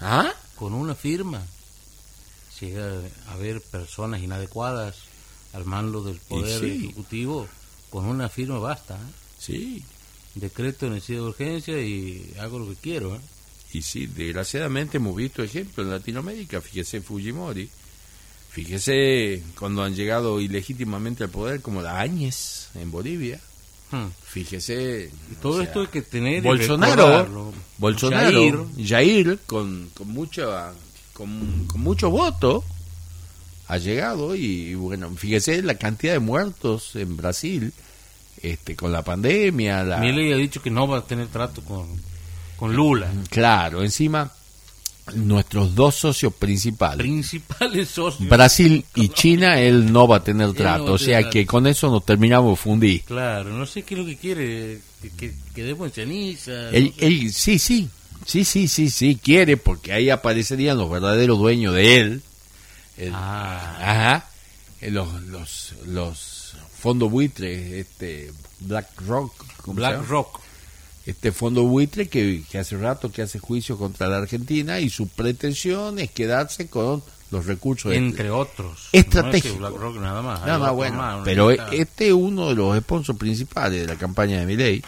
¿Ah? 0.00 0.32
Con 0.56 0.74
una 0.74 0.94
firma 0.94 1.42
llega 2.60 3.00
a 3.28 3.32
haber 3.32 3.60
personas 3.60 4.22
inadecuadas 4.22 4.96
al 5.52 5.64
mando 5.64 6.02
del 6.02 6.18
Poder 6.18 6.60
sí. 6.60 6.84
Ejecutivo. 6.84 7.48
Con 7.90 8.06
una 8.06 8.28
firma 8.28 8.58
basta, 8.58 8.94
¿eh? 8.94 9.12
Sí, 9.38 9.84
Decreto 10.34 10.86
de 10.86 10.92
necesidad 10.92 11.18
de 11.18 11.26
urgencia 11.26 11.80
y 11.82 12.34
hago 12.40 12.58
lo 12.58 12.68
que 12.70 12.76
quiero, 12.76 13.14
¿eh? 13.14 13.20
y 13.74 13.82
sí, 13.82 14.06
desgraciadamente 14.06 14.96
hemos 14.96 15.14
visto 15.14 15.42
ejemplos 15.42 15.86
en 15.86 15.92
Latinoamérica, 15.92 16.62
fíjese 16.62 17.02
Fujimori, 17.02 17.68
fíjese 18.52 19.42
cuando 19.58 19.82
han 19.82 19.94
llegado 19.94 20.40
ilegítimamente 20.40 21.24
al 21.24 21.30
poder 21.30 21.60
como 21.60 21.82
la 21.82 22.00
Áñez 22.00 22.68
en 22.74 22.90
Bolivia, 22.90 23.40
Hmm. 23.92 24.06
fíjese... 24.24 25.10
Y 25.30 25.34
todo 25.34 25.56
sea, 25.56 25.64
esto 25.64 25.80
hay 25.82 25.86
que 25.88 26.00
tener 26.00 26.42
Bolsonaro. 26.42 27.52
Bolsonaro, 27.76 28.66
Jair, 28.78 28.86
Jair, 28.86 29.38
con, 29.44 29.90
con 29.92 30.08
mucho 30.08 30.50
con, 31.12 31.66
con 31.66 31.80
mucho 31.82 32.08
voto 32.10 32.64
ha 33.68 33.76
llegado 33.76 34.34
y 34.34 34.74
bueno, 34.74 35.10
fíjese 35.14 35.62
la 35.62 35.74
cantidad 35.74 36.14
de 36.14 36.20
muertos 36.20 36.96
en 36.96 37.18
Brasil 37.18 37.72
este 38.42 38.74
con 38.76 38.92
la 38.92 39.02
pandemia, 39.02 39.84
la 39.84 39.98
Milei 39.98 40.32
ha 40.32 40.36
dicho 40.36 40.62
que 40.62 40.70
no 40.70 40.88
va 40.88 40.98
a 40.98 41.06
tener 41.06 41.26
trato 41.28 41.60
con, 41.62 41.86
con 42.56 42.74
Lula. 42.74 43.12
claro, 43.28 43.82
encima 43.82 44.32
nuestros 45.14 45.74
dos 45.74 45.96
socios 45.96 46.32
principales, 46.34 46.98
Principales 46.98 47.88
socios. 47.88 48.28
Brasil 48.28 48.84
y 48.94 49.08
China, 49.14 49.60
él 49.60 49.92
no 49.92 50.06
va 50.06 50.18
a 50.18 50.24
tener 50.24 50.52
trato, 50.54 50.88
a 50.88 50.92
o 50.92 50.98
sea 50.98 51.18
trato. 51.20 51.30
que 51.32 51.46
con 51.46 51.66
eso 51.66 51.90
nos 51.90 52.04
terminamos 52.04 52.58
fundir. 52.60 53.02
Claro, 53.02 53.50
no 53.50 53.66
sé 53.66 53.82
qué 53.82 53.94
es 53.94 54.00
lo 54.00 54.06
que 54.06 54.16
quiere, 54.16 54.80
que, 55.16 55.34
que, 55.54 55.70
en 55.70 55.90
ceniza. 55.90 56.70
Él, 56.70 56.92
no 56.94 57.00
sé. 57.00 57.06
él- 57.06 57.32
sí, 57.32 57.58
sí, 57.58 57.88
sí, 58.24 58.44
sí, 58.44 58.68
sí, 58.68 58.90
sí, 58.90 59.18
quiere, 59.22 59.56
porque 59.56 59.92
ahí 59.92 60.08
aparecerían 60.10 60.78
los 60.78 60.88
verdaderos 60.90 61.38
dueños 61.38 61.74
de 61.74 61.96
él. 62.00 62.22
El- 62.96 63.12
Ah. 63.14 63.76
Ajá. 63.80 64.28
Los, 64.82 65.22
los, 65.24 65.74
los 65.86 66.54
fondos 66.76 67.10
buitres, 67.10 67.72
este, 67.72 68.32
Black 68.60 68.88
Rock. 69.06 69.32
¿cómo 69.62 69.74
se 69.74 69.80
Black? 69.80 70.08
Rock. 70.08 70.40
Este 71.06 71.32
fondo 71.32 71.64
buitre 71.64 72.08
que, 72.08 72.42
que 72.50 72.58
hace 72.58 72.76
rato 72.76 73.10
que 73.10 73.22
hace 73.22 73.38
juicio 73.38 73.76
contra 73.76 74.06
la 74.08 74.18
Argentina 74.18 74.80
y 74.80 74.88
su 74.88 75.08
pretensión 75.08 75.98
es 75.98 76.10
quedarse 76.10 76.68
con 76.68 77.02
los 77.32 77.46
recursos 77.46 77.92
Entre 77.92 78.30
otros. 78.30 78.88
Estratégicos. 78.92 79.58
No 79.58 79.66
es 79.66 79.72
que 79.72 79.78
BlackRock 79.78 80.02
nada 80.02 80.22
más. 80.22 80.74
bueno, 80.74 80.96
más, 80.98 81.14
una 81.16 81.24
pero 81.24 81.50
este 81.50 82.08
es 82.08 82.12
uno 82.12 82.50
de 82.50 82.54
los 82.54 82.78
sponsors 82.78 83.18
principales 83.18 83.80
de 83.80 83.86
la 83.86 83.96
campaña 83.96 84.38
de 84.38 84.46
Milei. 84.46 84.82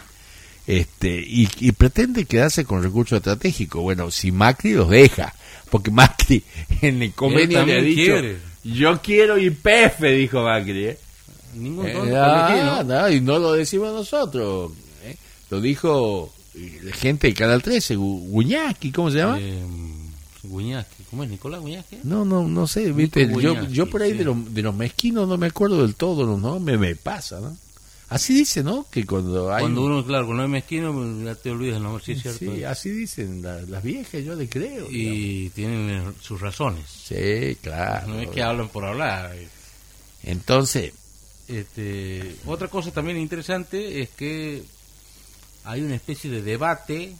Este, 0.67 1.09
y, 1.09 1.49
y 1.59 1.71
pretende 1.73 2.25
quedarse 2.25 2.65
con 2.65 2.81
recursos 2.81 3.17
estratégicos. 3.17 3.81
Bueno, 3.81 4.09
si 4.09 4.31
Macri 4.31 4.73
los 4.73 4.89
deja, 4.89 5.33
porque 5.69 5.91
Macri 5.91 6.43
en 6.81 7.01
el 7.01 7.13
convenio 7.13 7.47
le 7.65 7.73
ha 7.73 7.75
también 7.77 7.85
dicho, 7.85 8.11
quiere. 8.13 8.37
yo 8.63 9.01
quiero 9.01 9.37
IPF, 9.37 9.99
dijo 10.01 10.43
Macri. 10.43 10.85
¿eh? 10.85 10.99
Ningún 11.55 11.87
Eh, 11.87 12.15
ah, 12.15 12.83
no, 12.85 13.09
y 13.09 13.21
no 13.21 13.39
lo 13.39 13.53
decimos 13.53 13.93
nosotros. 13.93 14.71
¿Eh? 15.55 15.59
Lo 15.59 15.61
dijo 15.61 16.33
eh, 16.55 16.91
gente 16.93 17.27
de 17.27 17.33
Canal 17.33 17.61
13, 17.63 17.97
Gu- 17.97 18.27
Guñaki, 18.29 18.91
¿cómo 18.91 19.09
se 19.11 19.17
llama? 19.17 19.37
Eh. 19.39 19.61
¿Cómo 21.09 21.23
es? 21.23 21.29
¿Nicolás 21.29 21.59
Guñasque? 21.61 21.99
No, 22.03 22.23
no, 22.23 22.47
no 22.47 22.67
sé, 22.67 22.91
viste, 22.91 23.27
yo, 23.71 23.89
por 23.89 24.01
ahí 24.03 24.11
sí. 24.11 24.17
de, 24.19 24.23
los, 24.25 24.53
de 24.53 24.61
los 24.61 24.75
mezquinos 24.75 25.27
no 25.27 25.37
me 25.37 25.47
acuerdo 25.47 25.81
del 25.81 25.95
todo, 25.95 26.37
¿no? 26.37 26.59
Me, 26.59 26.77
me 26.77 26.95
pasa, 26.95 27.39
¿no? 27.39 27.57
Así 28.09 28.35
dice, 28.35 28.63
¿no? 28.63 28.85
Que 28.91 29.05
cuando 29.05 29.51
hay... 29.51 29.61
Cuando 29.61 29.81
un- 29.83 29.91
uno, 29.93 30.05
claro, 30.05 30.27
cuando 30.27 30.43
es 30.43 30.49
mezquino, 30.49 31.23
ya 31.25 31.33
te 31.33 31.49
olvidas 31.49 31.77
el 31.77 31.83
nombre, 31.83 32.03
sí 32.05 32.11
es 32.11 32.21
cierto. 32.21 32.39
Sí, 32.55 32.63
así 32.63 32.89
dicen 32.91 33.41
la- 33.41 33.61
las 33.63 33.81
viejas, 33.83 34.23
yo 34.23 34.35
le 34.35 34.47
creo. 34.47 34.87
digamos. 34.87 34.91
y 34.93 35.49
tienen 35.49 35.89
eh, 35.89 36.11
sus 36.21 36.39
razones. 36.39 36.85
Sí, 36.87 37.57
claro. 37.61 38.07
No 38.09 38.19
es 38.19 38.29
que 38.29 38.43
hablan 38.43 38.69
por 38.69 38.85
hablar. 38.85 39.35
Entonces, 40.23 40.93
Este, 41.47 42.35
otra 42.45 42.67
cosa 42.67 42.91
también 42.91 43.17
interesante 43.17 44.01
es 44.01 44.09
que 44.09 44.63
hay 45.65 45.81
una 45.81 45.95
especie 45.95 46.29
de 46.31 46.41
debate 46.41 47.13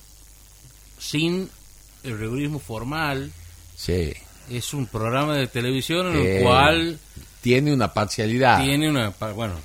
sin 1.00 1.50
el 2.04 2.20
rigorismo 2.20 2.60
formal. 2.60 3.32
sí, 3.76 4.14
Es 4.50 4.76
un 4.76 4.86
programa 4.86 5.36
de 5.36 5.48
televisión 5.48 6.16
en 6.16 6.22
Eh, 6.22 6.38
el 6.38 6.44
cual 6.44 7.00
tiene 7.42 7.74
una 7.74 7.92
parcialidad. 7.94 8.64
tiene 8.64 8.88
una, 8.92 9.10
bueno, 9.36 9.56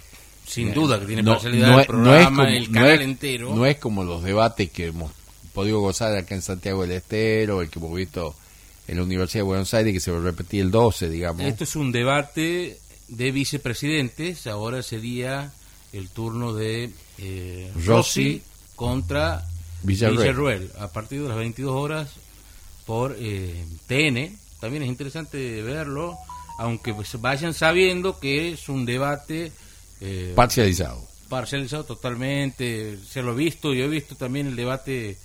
sin 0.46 0.68
Eh, 0.68 0.72
duda 0.72 0.98
que 0.98 1.04
tiene 1.06 1.22
no- 1.22 1.32
parcialidad 1.32 1.68
no 1.68 1.74
el 1.74 1.80
no 1.80 1.86
programa, 1.86 2.18
es 2.20 2.26
como- 2.28 2.42
el 2.44 2.72
no 2.72 2.72
canal 2.80 2.90
es- 2.94 3.00
entero. 3.02 3.54
No 3.54 3.66
es 3.66 3.76
como 3.76 4.04
los 4.04 4.22
debates 4.22 4.70
que 4.70 4.86
hemos 4.86 5.12
podido 5.52 5.80
gozar 5.80 6.16
acá 6.16 6.34
en 6.34 6.40
Santiago 6.40 6.80
del 6.82 6.92
Estero, 6.92 7.60
el 7.60 7.68
que 7.68 7.78
hemos 7.78 7.94
visto 7.94 8.34
en 8.88 8.96
la 8.96 9.02
Universidad 9.02 9.40
de 9.40 9.48
Buenos 9.48 9.74
Aires, 9.74 9.92
que 9.92 10.00
se 10.00 10.10
va 10.10 10.18
a 10.18 10.22
repetir 10.22 10.62
el 10.62 10.70
12, 10.70 11.10
digamos. 11.10 11.42
Esto 11.42 11.64
es 11.64 11.76
un 11.76 11.92
debate 11.92 12.78
de 13.08 13.30
vicepresidentes. 13.32 14.46
Ahora 14.46 14.82
sería 14.82 15.52
el 15.92 16.08
turno 16.08 16.54
de 16.54 16.90
eh, 17.18 17.70
Rossi 17.74 17.86
Rossi 17.86 18.42
contra 18.80 19.46
Villarruel. 19.82 20.18
Villarruel. 20.20 20.70
A 20.78 20.88
partir 20.88 21.20
de 21.22 21.28
las 21.28 21.36
22 21.36 21.70
horas 21.76 22.08
por 22.86 23.14
eh, 23.18 23.62
TN. 23.86 24.34
También 24.58 24.82
es 24.84 24.88
interesante 24.88 25.60
verlo, 25.62 26.16
aunque 26.58 26.94
pues 26.94 27.20
vayan 27.20 27.52
sabiendo 27.52 28.18
que 28.18 28.52
es 28.52 28.70
un 28.70 28.86
debate 28.86 29.52
eh, 30.00 30.32
Parcializado. 30.34 31.06
parcializado 31.28 31.84
totalmente. 31.84 32.98
Se 33.06 33.20
lo 33.22 33.32
he 33.32 33.36
visto, 33.36 33.74
yo 33.74 33.84
he 33.84 33.88
visto 33.88 34.16
también 34.16 34.46
el 34.46 34.56
debate 34.56 35.18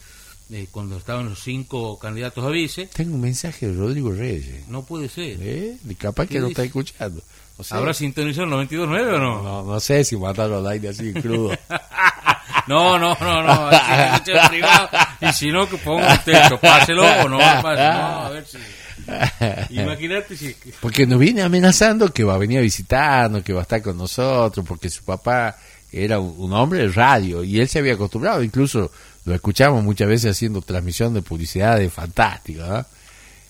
eh, 0.51 0.67
cuando 0.69 0.97
estaban 0.97 1.29
los 1.29 1.39
cinco 1.41 1.97
candidatos 1.97 2.43
a 2.43 2.49
vice. 2.49 2.87
Tengo 2.87 3.15
un 3.15 3.21
mensaje 3.21 3.67
de 3.67 3.73
Rodrigo 3.73 4.11
Reyes. 4.11 4.67
No 4.67 4.83
puede 4.85 5.07
ser. 5.07 5.37
¿Eh? 5.39 5.77
Capaz 5.97 6.27
que 6.27 6.33
¿Qué 6.33 6.39
no 6.41 6.47
dice? 6.49 6.61
está 6.61 6.63
escuchando. 6.65 7.21
O 7.57 7.63
sea, 7.63 7.77
¿Habrá 7.77 7.93
sintonizado 7.93 8.47
el 8.61 8.67
92.9 8.67 9.13
o 9.15 9.17
no? 9.19 9.41
no, 9.41 9.63
no 9.63 9.79
sé 9.79 10.03
si 10.03 10.17
matarlo 10.17 10.57
al 10.57 10.67
aire 10.67 10.89
así 10.89 11.13
crudo. 11.13 11.51
No, 12.67 12.97
no, 12.97 13.15
no, 13.19 13.43
no. 13.43 13.69
Si 14.23 14.31
en 14.31 14.47
privado, 14.49 14.89
y 15.21 15.33
si 15.33 15.51
no, 15.51 15.69
que 15.69 15.77
ponga 15.77 16.13
un 16.13 16.17
texto. 16.19 16.59
Páselo 16.59 17.03
o 17.03 17.29
no 17.29 17.37
lo 17.37 17.61
pase. 17.61 17.83
No, 17.83 18.25
a 18.25 18.29
ver 18.29 18.45
si. 18.45 18.57
Imagínate 19.69 20.35
si. 20.35 20.55
Porque 20.79 21.05
nos 21.05 21.19
viene 21.19 21.43
amenazando 21.43 22.11
que 22.11 22.23
va 22.23 22.35
a 22.35 22.37
venir 22.37 22.59
a 22.59 22.61
visitarnos, 22.61 23.43
que 23.43 23.53
va 23.53 23.59
a 23.59 23.63
estar 23.63 23.81
con 23.81 23.97
nosotros, 23.97 24.65
porque 24.67 24.89
su 24.89 25.03
papá 25.03 25.55
era 25.91 26.19
un, 26.19 26.51
hombre 26.53 26.79
de 26.79 26.89
radio 26.89 27.43
y 27.43 27.59
él 27.59 27.69
se 27.69 27.79
había 27.79 27.93
acostumbrado, 27.93 28.43
incluso 28.43 28.91
lo 29.23 29.33
escuchamos 29.33 29.83
muchas 29.83 30.07
veces 30.07 30.31
haciendo 30.31 30.61
transmisión 30.61 31.13
de 31.13 31.21
publicidad 31.21 31.77
de 31.77 31.89
fantástico, 31.89 32.63
¿no? 32.63 32.85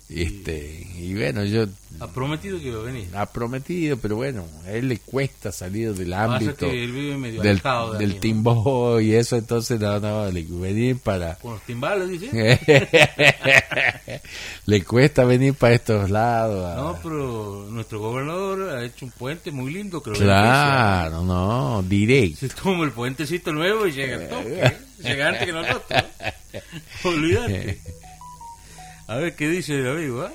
Este, 0.08 0.88
y 1.00 1.16
bueno, 1.16 1.44
yo 1.46 1.66
Ha 2.00 2.08
prometido 2.08 2.60
que 2.60 2.68
iba 2.68 2.80
a 2.80 2.84
venir. 2.84 3.08
ha 3.16 3.26
prometido, 3.26 3.98
pero 3.98 4.16
bueno, 4.18 4.46
a 4.66 4.72
él 4.72 4.88
le 4.88 5.00
cuesta 5.00 5.52
salir 5.52 5.96
del 5.96 6.14
ámbito 6.14 6.70
que 6.70 6.84
él 6.84 6.92
vive 6.92 7.18
medio 7.18 7.42
del, 7.42 7.54
alejado 7.54 7.94
de 7.94 8.00
del 8.00 8.10
¿no? 8.14 8.20
timbo 8.20 9.02
y 9.02 9.16
eso, 9.16 9.36
entonces 9.36 9.80
no, 9.80 10.00
no, 10.00 10.30
le 10.32 10.44
venir 10.44 11.00
para 11.00 11.36
Con 11.38 11.54
los 11.54 11.62
timbales, 11.64 12.08
dice. 12.08 12.30
le 14.68 14.84
cuesta 14.84 15.24
venir 15.26 15.56
para 15.56 15.74
estos 15.74 16.10
lados. 16.12 16.66
a- 16.66 16.76
No, 16.76 17.00
pero 17.02 17.66
nuestro 17.72 18.00
gobernador 18.00 18.76
ha 18.78 18.84
hecho 18.86 19.06
un 19.06 19.12
puente 19.12 19.50
muy 19.52 19.74
lindo, 19.74 20.04
creo. 20.04 20.16
Claro, 20.16 21.24
no, 21.24 21.82
directo. 21.82 22.48
Se 22.48 22.50
toma 22.50 22.86
el 22.86 22.92
puentecito 22.92 23.52
nuevo 23.52 23.88
y 23.88 23.92
llega 23.92 24.18
al 24.18 24.30
toque. 24.30 24.78
Llega 25.04 25.28
antes 25.30 25.46
que 25.48 25.52
nosotros. 25.52 26.04
Olvídate. 27.04 27.82
A 29.08 29.16
ver 29.18 29.36
qué 29.36 29.50
dice 29.50 29.74
el 29.80 29.88
amigo, 29.88 30.22
¿ah? 30.24 30.32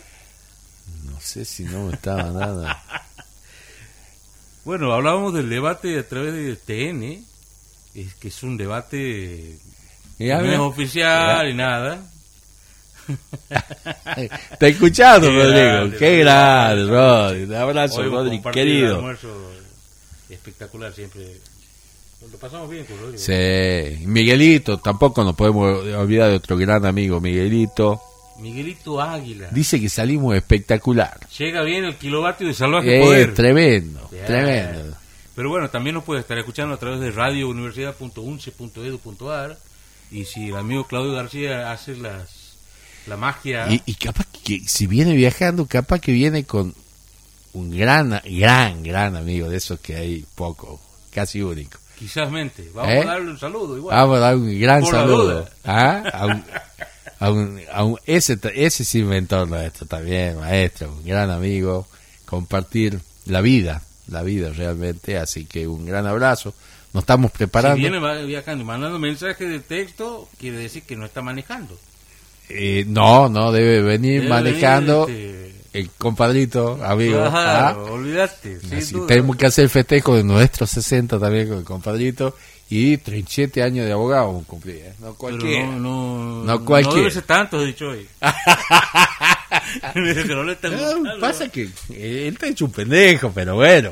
No 1.04 1.20
sé 1.20 1.44
si 1.44 1.64
no 1.64 1.86
me 1.86 1.94
estaba 1.94 2.24
nada. 2.30 2.82
Bueno, 4.62 4.92
hablábamos 4.92 5.32
del 5.32 5.48
debate 5.48 5.98
a 5.98 6.06
través 6.06 6.34
de 6.34 6.54
TN, 6.54 7.24
es 7.94 8.14
que 8.16 8.28
es 8.28 8.42
un 8.42 8.58
debate 8.58 9.56
no 10.18 10.52
es 10.52 10.58
oficial 10.58 11.48
y 11.48 11.54
nada. 11.54 11.98
Está 14.52 14.68
escuchando, 14.68 15.28
Qué 15.28 15.34
Rodrigo. 15.34 15.54
grande, 15.64 15.96
Qué 15.96 16.18
grande, 16.18 16.84
Rodri. 16.84 17.42
Un 17.44 17.54
abrazo, 17.54 18.02
Rodri, 18.02 18.42
querido. 18.52 19.10
espectacular 20.28 20.92
siempre. 20.92 21.38
Lo 22.30 22.36
pasamos 22.38 22.68
bien 22.68 22.84
con 22.84 22.98
Rodrigo. 23.00 23.18
Sí, 23.18 24.06
Miguelito, 24.06 24.78
tampoco 24.78 25.24
nos 25.24 25.34
podemos 25.34 25.82
olvidar 25.86 26.28
de 26.28 26.36
otro 26.36 26.56
gran 26.58 26.84
amigo, 26.84 27.18
Miguelito. 27.18 28.00
Miguelito 28.40 29.00
Águila. 29.00 29.48
Dice 29.52 29.80
que 29.80 29.88
salimos 29.88 30.34
espectacular. 30.36 31.18
Llega 31.38 31.62
bien 31.62 31.84
el 31.84 31.96
kilovatio 31.96 32.46
de 32.48 32.54
salvaje 32.54 33.00
Eh, 33.00 33.04
poder. 33.04 33.34
tremendo, 33.34 34.10
tremendo. 34.26 34.96
Pero 35.34 35.48
bueno, 35.48 35.70
también 35.70 35.94
nos 35.94 36.04
puede 36.04 36.20
estar 36.20 36.38
escuchando 36.38 36.74
a 36.74 36.78
través 36.78 37.00
de 37.00 37.10
radiouniversidad.unce.edu.ar 37.10 39.56
y 40.10 40.24
si 40.24 40.48
el 40.48 40.56
amigo 40.56 40.86
Claudio 40.86 41.12
García 41.12 41.70
hace 41.72 41.96
las 41.96 42.38
la 43.06 43.16
magia, 43.16 43.66
Y, 43.72 43.80
y 43.86 43.94
capaz 43.94 44.26
que 44.44 44.60
si 44.66 44.86
viene 44.86 45.14
viajando, 45.14 45.66
capaz 45.66 46.00
que 46.00 46.12
viene 46.12 46.44
con 46.44 46.74
un 47.54 47.70
gran, 47.76 48.20
gran, 48.24 48.82
gran 48.82 49.16
amigo 49.16 49.48
de 49.48 49.56
esos 49.56 49.80
que 49.80 49.96
hay 49.96 50.24
poco, 50.34 50.80
casi 51.12 51.40
único. 51.42 51.78
quizás 51.98 52.30
mente. 52.30 52.70
Vamos 52.74 52.92
¿Eh? 52.92 53.00
a 53.00 53.04
darle 53.06 53.30
un 53.30 53.38
saludo 53.38 53.76
igual. 53.76 53.96
Vamos 53.96 54.16
a 54.16 54.20
dar 54.20 54.36
un 54.36 54.60
gran 54.60 54.82
Por 54.82 54.90
saludo. 54.92 55.48
¿Ah? 55.64 56.02
A 56.12 56.26
un, 56.26 56.44
un- 57.28 57.60
a 57.70 57.84
un- 57.84 57.98
ese, 58.06 58.38
ese 58.54 58.84
sí 58.84 59.00
inventor 59.00 59.46
nuestro 59.48 59.86
también, 59.86 60.38
maestro, 60.38 60.90
un 60.92 61.04
gran 61.04 61.30
amigo, 61.30 61.86
compartir 62.24 62.98
la 63.26 63.40
vida, 63.42 63.82
la 64.08 64.22
vida 64.22 64.50
realmente, 64.50 65.18
así 65.18 65.44
que 65.44 65.66
un 65.68 65.84
gran 65.84 66.06
abrazo. 66.06 66.54
Nos 66.92 67.02
estamos 67.02 67.30
preparando. 67.30 67.76
Si 67.76 67.82
viene 67.90 68.24
viajando 68.24 68.64
mandando 68.64 68.98
mensajes 68.98 69.48
de 69.48 69.60
texto, 69.60 70.28
quiere 70.38 70.56
decir 70.58 70.82
que 70.84 70.96
no 70.96 71.04
está 71.04 71.20
manejando. 71.20 71.78
Eh, 72.48 72.84
no, 72.88 73.28
no, 73.28 73.52
debe 73.52 73.80
venir 73.82 74.22
Debe 74.22 74.28
manejando 74.28 75.06
venir, 75.06 75.54
este, 75.72 75.78
el 75.78 75.90
compadrito, 75.90 76.80
amigo. 76.84 77.20
¿ah? 77.22 77.76
Olvidaste. 77.90 78.58
Así 78.76 78.92
duda. 78.94 79.06
tenemos 79.06 79.36
que 79.36 79.46
hacer 79.46 79.68
festejo 79.68 80.16
de 80.16 80.24
nuestros 80.24 80.70
60 80.70 81.18
también 81.20 81.48
con 81.48 81.58
el 81.58 81.64
compadrito 81.64 82.34
y 82.70 82.96
37 82.98 83.62
años 83.62 83.84
de 83.86 83.92
abogado 83.92 84.42
cumplí, 84.46 84.74
¿eh? 84.74 84.92
no 85.00 85.06
Pero 85.06 85.14
cualquiera. 85.16 85.66
no, 85.66 85.78
no, 85.78 86.44
No 86.44 86.64
cualquiera. 86.64 86.98
debe 87.00 87.10
ser 87.10 87.24
tanto, 87.24 87.60
dicho 87.62 87.88
hoy. 87.88 88.06
no 89.94 90.44
le 90.44 90.52
está 90.52 90.68
No, 90.68 90.76
gustando. 90.96 91.20
pasa 91.20 91.48
que 91.48 91.62
eh, 91.90 92.26
él 92.28 92.34
está 92.34 92.46
hecho 92.46 92.64
un 92.66 92.72
pendejo, 92.72 93.30
pero 93.32 93.56
bueno, 93.56 93.90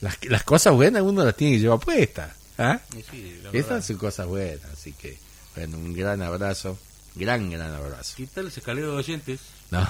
las, 0.00 0.18
las 0.24 0.42
cosas 0.42 0.74
buenas 0.74 1.02
uno 1.02 1.24
las 1.24 1.36
tiene 1.36 1.56
que 1.56 1.60
llevar 1.62 1.78
puestas. 1.80 2.30
¿ah? 2.58 2.80
Sí. 3.10 3.40
Estas 3.52 3.86
son 3.86 3.96
cosas 3.96 4.26
buenas, 4.26 4.64
así 4.72 4.92
que, 4.92 5.18
bueno, 5.54 5.76
un 5.78 5.92
gran 5.94 6.22
abrazo, 6.22 6.78
gran, 7.14 7.50
gran 7.50 7.72
abrazo. 7.74 8.14
¿Qué 8.16 8.26
tal 8.26 8.46
ese 8.48 8.60
caleo 8.62 8.92
de 8.92 8.96
oyentes? 8.96 9.40
No, 9.70 9.80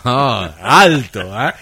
alto, 0.61 1.21
¿ah? 1.33 1.55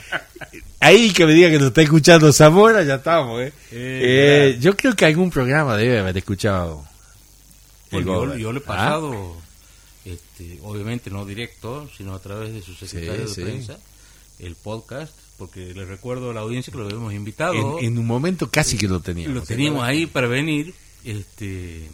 Ahí 0.81 1.13
que 1.13 1.27
me 1.27 1.35
diga 1.35 1.51
que 1.51 1.59
nos 1.59 1.69
está 1.69 1.83
escuchando 1.83 2.33
Zamora, 2.33 2.83
ya 2.83 2.95
estamos, 2.97 3.41
¿eh? 3.43 3.53
Eh, 3.73 4.53
Eh, 4.53 4.59
yo 4.61 4.77
creo 4.77 4.95
que 4.95 5.05
algún 5.05 5.31
programa 5.31 5.77
debe 5.77 5.99
haber 5.99 6.17
escuchado. 6.17 6.85
yo, 7.91 8.37
yo 8.37 8.53
le 8.53 8.59
he 8.61 8.63
¿Ah? 8.63 8.67
pasado, 8.67 9.37
este, 10.05 10.59
obviamente 10.63 11.11
no 11.11 11.25
directo, 11.25 11.89
sino 11.97 12.15
a 12.15 12.19
través 12.21 12.53
de 12.55 12.63
su 12.63 12.75
secretario 12.75 13.27
Sí, 13.29 13.29
de 13.29 13.35
sí. 13.35 13.43
prensa, 13.43 13.79
el 14.39 14.55
podcast, 14.55 15.13
porque 15.39 15.75
le 15.75 15.85
recuerdo 15.85 16.31
a 16.31 16.35
la 16.35 16.41
audiencia 16.41 16.71
que 16.71 16.79
lo 16.79 16.85
habíamos 16.87 17.13
invitado. 17.13 17.79
En, 17.79 17.85
en 17.87 17.99
un 17.99 18.07
momento 18.07 18.51
casi 18.51 18.79
que 18.79 18.89
lo 18.89 19.01
teníamos. 19.01 19.35
lo 19.35 19.43
teníamos 19.43 19.83
ahí 19.83 20.07
para 20.07 20.27
venir, 20.27 20.75
este, 21.05 21.89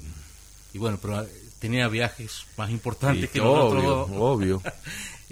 y 0.73 0.79
bueno, 0.79 0.99
pero 1.01 1.27
tenía 1.61 1.87
viajes 1.89 2.45
más 2.57 2.70
importantes 2.70 3.23
Sí, 3.27 3.35
que 3.35 3.41
obvio, 3.41 3.75
nosotros. 3.83 4.09
obvio. 4.18 4.62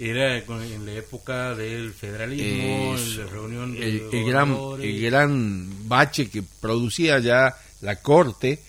Era 0.03 0.35
en 0.37 0.85
la 0.85 0.93
época 0.93 1.53
del 1.53 1.93
federalismo, 1.93 2.95
en 2.97 3.17
la 3.25 3.25
reunión 3.31 3.73
de 3.73 3.87
el, 3.87 4.01
el 4.11 4.25
gran, 4.25 4.49
el 4.81 5.01
gran 5.01 5.87
bache 5.87 6.29
que 6.29 6.41
producía 6.59 7.19
ya 7.19 7.55
la 7.81 7.97
Corte 8.01 8.59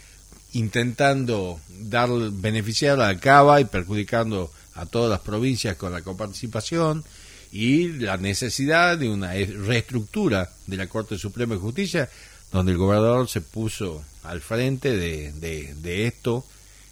intentando 0.53 1.59
dar 1.69 2.11
beneficiar 2.33 3.01
a 3.01 3.19
Cava 3.19 3.61
y 3.61 3.65
perjudicando 3.65 4.51
a 4.75 4.85
todas 4.87 5.11
las 5.11 5.21
provincias 5.21 5.77
con 5.77 5.93
la 5.93 6.03
coparticipación 6.03 7.03
y 7.51 7.89
la 7.89 8.17
necesidad 8.19 8.99
de 8.99 9.09
una 9.09 9.33
reestructura 9.33 10.51
de 10.67 10.77
la 10.77 10.87
Corte 10.87 11.17
Suprema 11.19 11.55
de 11.55 11.61
Justicia 11.61 12.09
donde 12.51 12.73
el 12.73 12.79
gobernador 12.79 13.29
se 13.29 13.41
puso 13.41 14.05
al 14.25 14.41
frente 14.43 14.95
de, 14.97 15.33
de- 15.33 15.75
de 15.75 16.07
esto 16.07 16.45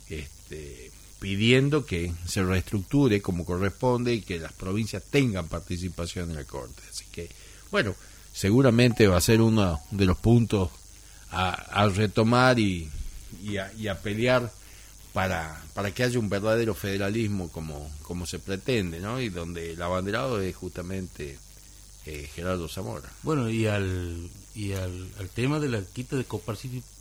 este, 0.09 0.90
pidiendo 1.21 1.87
que 1.87 2.13
se 2.27 2.43
reestructure 2.43 3.23
como 3.23 3.45
corresponde 3.45 4.15
y 4.15 4.23
que 4.23 4.39
las 4.39 4.53
provincias 4.53 5.03
tengan 5.09 5.47
participación 5.47 6.31
en 6.31 6.37
la 6.37 6.45
Corte. 6.45 6.83
Así 6.91 7.05
que, 7.13 7.29
bueno, 7.71 7.95
seguramente 8.33 9.07
va 9.07 9.19
a 9.19 9.21
ser 9.21 9.41
uno 9.41 9.81
de 9.91 10.07
los 10.07 10.19
puntos 10.19 10.71
a, 11.31 11.51
a 11.51 11.89
retomar 11.89 12.59
y, 12.59 12.91
y, 13.45 13.59
a, 13.59 13.73
y 13.75 13.89
a 13.89 14.01
pelear 14.01 14.51
para, 15.13 15.63
para 15.75 15.93
que 15.93 16.03
haya 16.03 16.19
un 16.19 16.29
verdadero 16.29 16.75
federalismo 16.75 17.51
como, 17.51 17.91
como 18.03 18.27
se 18.27 18.39
pretende, 18.39 18.99
¿no? 18.99 19.21
Y 19.21 19.29
donde 19.29 19.73
el 19.73 19.83
abanderado 19.83 20.41
es 20.41 20.57
justamente 20.57 21.39
eh, 22.07 22.29
Gerardo 22.35 22.69
Zamora. 22.69 23.11
Bueno, 23.23 23.51
y 23.51 23.67
al 23.67 24.31
y 24.55 24.73
al, 24.73 25.09
tema 25.35 25.61
de 25.61 25.69
la 25.69 25.83
quita 25.83 26.17
de, 26.17 26.27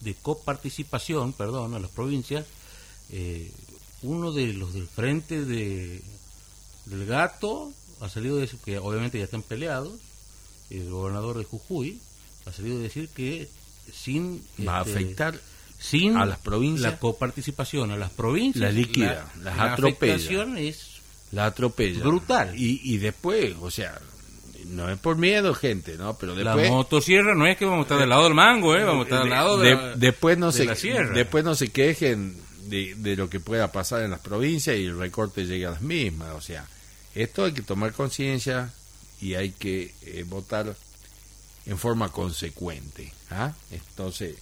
de 0.01 0.15
coparticipación, 0.15 1.33
perdón, 1.33 1.73
a 1.73 1.79
las 1.79 1.89
provincias, 1.89 2.45
eh, 3.11 3.51
uno 4.01 4.31
de 4.31 4.53
los 4.53 4.73
del 4.73 4.87
frente 4.87 5.43
de 5.45 6.01
del 6.85 7.05
gato 7.05 7.71
ha 8.01 8.09
salido 8.09 8.35
de 8.35 8.41
decir 8.41 8.59
que 8.63 8.77
obviamente 8.79 9.17
ya 9.17 9.25
están 9.25 9.43
peleados, 9.43 9.93
el 10.69 10.89
gobernador 10.89 11.37
de 11.37 11.43
Jujuy 11.43 11.99
ha 12.45 12.51
salido 12.51 12.79
a 12.79 12.81
decir 12.81 13.09
que 13.09 13.47
sin 13.93 14.41
Va 14.67 14.79
a 14.79 14.81
este, 14.81 14.91
afectar 14.93 15.39
sin 15.77 16.17
a 16.17 16.25
las 16.25 16.39
provincias. 16.39 16.93
la 16.93 16.99
coparticipación 16.99 17.91
a 17.91 17.97
las 17.97 18.09
provincias 18.11 18.63
Las 18.63 18.73
liquida, 18.73 19.31
la- 19.37 19.43
las 19.43 19.57
la 19.57 19.73
atropella. 19.73 20.59
es 20.59 20.89
la 21.31 21.45
atropella. 21.47 21.99
Brutal. 22.01 22.53
Y, 22.59 22.81
y 22.83 22.97
después, 22.97 23.55
o 23.61 23.69
sea, 23.69 23.99
no 24.67 24.89
es 24.89 24.97
por 24.99 25.17
miedo, 25.17 25.53
gente, 25.53 25.97
¿no? 25.97 26.17
Pero 26.17 26.33
después... 26.35 26.65
la 26.67 26.71
motosierra 26.71 27.35
no 27.35 27.45
es 27.47 27.55
que 27.57 27.65
vamos 27.65 27.79
a 27.79 27.83
estar 27.83 27.99
del 27.99 28.09
lado 28.09 28.23
del 28.23 28.33
mango, 28.33 28.75
eh, 28.75 28.83
vamos 28.83 29.01
a 29.01 29.03
estar 29.05 29.19
del 29.21 29.29
lado 29.29 29.57
de, 29.57 29.69
de- 29.69 29.75
la- 29.75 29.95
después 29.95 30.37
no 30.37 30.47
de 30.47 30.53
se 30.53 30.65
la 30.65 30.75
sierra. 30.75 31.13
después 31.13 31.43
no 31.43 31.53
se 31.55 31.67
quejen 31.69 32.35
de, 32.69 32.95
de 32.95 33.15
lo 33.15 33.29
que 33.29 33.39
pueda 33.39 33.71
pasar 33.71 34.03
en 34.03 34.11
las 34.11 34.19
provincias 34.19 34.77
y 34.77 34.85
el 34.85 34.97
recorte 34.97 35.45
llegue 35.45 35.65
a 35.65 35.71
las 35.71 35.81
mismas 35.81 36.33
o 36.35 36.41
sea 36.41 36.67
esto 37.15 37.45
hay 37.45 37.53
que 37.53 37.61
tomar 37.61 37.93
conciencia 37.93 38.71
y 39.21 39.33
hay 39.35 39.51
que 39.51 39.93
eh, 40.01 40.23
votar 40.27 40.75
en 41.65 41.77
forma 41.77 42.09
consecuente 42.09 43.11
¿ah? 43.31 43.53
entonces 43.71 44.37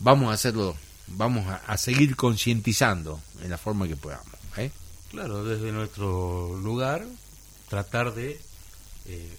vamos 0.00 0.30
a 0.30 0.34
hacerlo 0.34 0.76
vamos 1.08 1.46
a, 1.46 1.56
a 1.56 1.76
seguir 1.76 2.16
concientizando 2.16 3.20
en 3.42 3.50
la 3.50 3.58
forma 3.58 3.88
que 3.88 3.96
podamos 3.96 4.32
¿eh? 4.56 4.70
Claro, 5.12 5.44
desde 5.44 5.72
nuestro 5.72 6.56
lugar, 6.56 7.06
tratar 7.68 8.14
de 8.14 8.40
eh, 9.04 9.36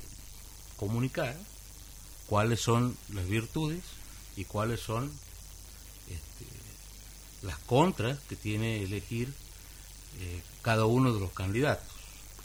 comunicar 0.78 1.36
cuáles 2.28 2.62
son 2.62 2.96
las 3.10 3.28
virtudes 3.28 3.82
y 4.36 4.46
cuáles 4.46 4.82
son 4.82 5.12
este, 6.08 6.46
las 7.44 7.58
contras 7.60 8.18
que 8.30 8.36
tiene 8.36 8.84
elegir 8.84 9.30
eh, 10.20 10.42
cada 10.62 10.86
uno 10.86 11.14
de 11.14 11.20
los 11.20 11.32
candidatos. 11.32 11.88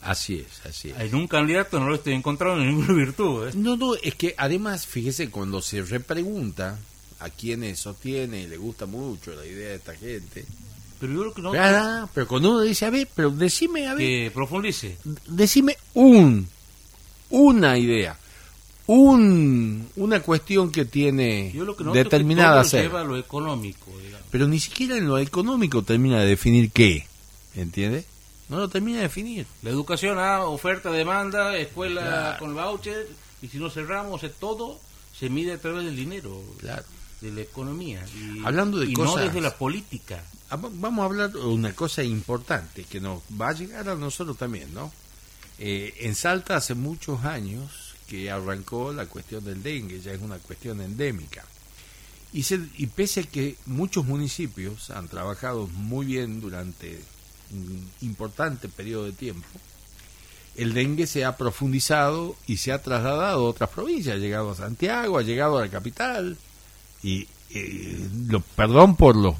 así 0.02 0.36
es 0.46 0.66
así 0.66 0.90
es 0.90 0.98
En 1.00 1.14
un 1.14 1.26
candidato 1.28 1.78
no 1.80 1.88
lo 1.88 1.94
estoy 1.96 2.14
encontrando 2.14 2.64
ninguna 2.64 2.92
virtud. 2.92 3.48
¿eh? 3.48 3.52
No, 3.54 3.76
no, 3.76 3.94
es 3.96 4.14
que 4.14 4.34
además, 4.36 4.86
fíjese, 4.86 5.30
cuando 5.30 5.60
se 5.62 5.82
repregunta 5.82 6.78
a 7.20 7.30
quienes 7.30 7.80
sostiene 7.80 8.42
y 8.42 8.46
le 8.46 8.56
gusta 8.56 8.86
mucho 8.86 9.32
la 9.34 9.44
idea 9.44 9.70
de 9.70 9.74
esta 9.76 9.94
gente, 9.96 10.44
Pero 11.00 11.12
yo 11.12 11.20
creo 11.20 11.34
que 11.34 11.42
no. 11.42 11.52
ah, 11.56 12.08
pero 12.14 12.26
cuando 12.28 12.50
uno 12.50 12.60
dice, 12.60 12.84
a 12.86 12.90
ver, 12.90 13.08
pero 13.14 13.30
decime, 13.30 13.86
a 13.88 13.94
ver, 13.94 14.06
que 14.06 14.30
profundice. 14.32 14.96
decime 15.26 15.76
un, 15.94 16.48
una 17.30 17.76
idea, 17.78 18.16
un, 18.88 19.86
una 19.96 20.20
cuestión 20.20 20.72
que 20.72 20.84
tiene 20.86 21.52
Yo 21.54 21.64
lo 21.64 21.76
que 21.76 21.84
que 21.84 21.90
determinada 21.90 22.60
a 22.60 22.64
todo 22.64 22.80
lleva 22.80 23.02
a 23.02 23.04
lo 23.04 23.16
económico, 23.16 23.90
digamos. 24.02 24.26
pero 24.30 24.48
ni 24.48 24.58
siquiera 24.58 24.96
en 24.96 25.06
lo 25.06 25.18
económico 25.18 25.82
termina 25.82 26.20
de 26.20 26.26
definir 26.26 26.70
qué, 26.72 27.06
¿entiende? 27.54 28.04
No 28.48 28.56
lo 28.58 28.68
termina 28.68 28.96
de 28.98 29.02
definir. 29.04 29.46
La 29.62 29.70
educación, 29.70 30.18
ah, 30.18 30.40
oferta, 30.46 30.90
demanda, 30.90 31.54
escuela 31.58 32.00
Claro. 32.00 32.38
con 32.38 32.54
voucher, 32.54 33.06
y 33.42 33.48
si 33.48 33.58
no 33.58 33.68
cerramos, 33.68 34.22
todo 34.40 34.80
se 35.18 35.28
mide 35.28 35.52
a 35.52 35.60
través 35.60 35.84
del 35.84 35.94
dinero, 35.96 36.42
Claro. 36.58 36.84
de 37.20 37.30
la 37.30 37.42
economía. 37.42 38.02
Y, 38.16 38.42
Hablando 38.44 38.78
de 38.78 38.86
y 38.86 38.94
cosas- 38.94 39.16
no 39.16 39.22
desde 39.22 39.40
la 39.42 39.54
política. 39.54 40.24
Ah, 40.48 40.56
va- 40.56 40.70
Vamos 40.72 41.02
a 41.02 41.04
hablar 41.04 41.30
de 41.32 41.40
una 41.40 41.74
cosa 41.74 42.02
importante 42.02 42.84
que 42.84 43.00
nos 43.00 43.20
va 43.38 43.50
a 43.50 43.52
llegar 43.52 43.86
a 43.90 43.94
nosotros 43.96 44.38
también, 44.38 44.72
¿no? 44.72 44.90
Eh, 45.58 45.92
en 46.00 46.14
Salta 46.14 46.56
hace 46.56 46.72
muchos 46.74 47.22
años 47.26 47.87
que 48.08 48.30
arrancó 48.30 48.92
la 48.92 49.06
cuestión 49.06 49.44
del 49.44 49.62
dengue, 49.62 50.00
ya 50.00 50.12
es 50.12 50.20
una 50.20 50.38
cuestión 50.38 50.80
endémica. 50.80 51.44
Y, 52.32 52.42
se- 52.42 52.68
y 52.76 52.86
pese 52.86 53.20
a 53.20 53.22
que 53.24 53.56
muchos 53.66 54.04
municipios 54.06 54.90
han 54.90 55.08
trabajado 55.08 55.66
muy 55.68 56.06
bien 56.06 56.40
durante 56.40 57.00
un 57.52 57.88
importante 58.02 58.68
periodo 58.68 59.04
de 59.04 59.12
tiempo, 59.12 59.46
el 60.56 60.74
dengue 60.74 61.06
se 61.06 61.24
ha 61.24 61.36
profundizado 61.36 62.36
y 62.46 62.56
se 62.56 62.72
ha 62.72 62.82
trasladado 62.82 63.46
a 63.46 63.48
otras 63.50 63.70
provincias, 63.70 64.16
ha 64.16 64.18
llegado 64.18 64.50
a 64.50 64.56
Santiago, 64.56 65.16
ha 65.18 65.22
llegado 65.22 65.56
a 65.58 65.62
la 65.62 65.70
capital, 65.70 66.36
y 67.02 67.28
eh, 67.50 68.08
lo, 68.26 68.40
perdón 68.40 68.96
por 68.96 69.14
los 69.16 69.34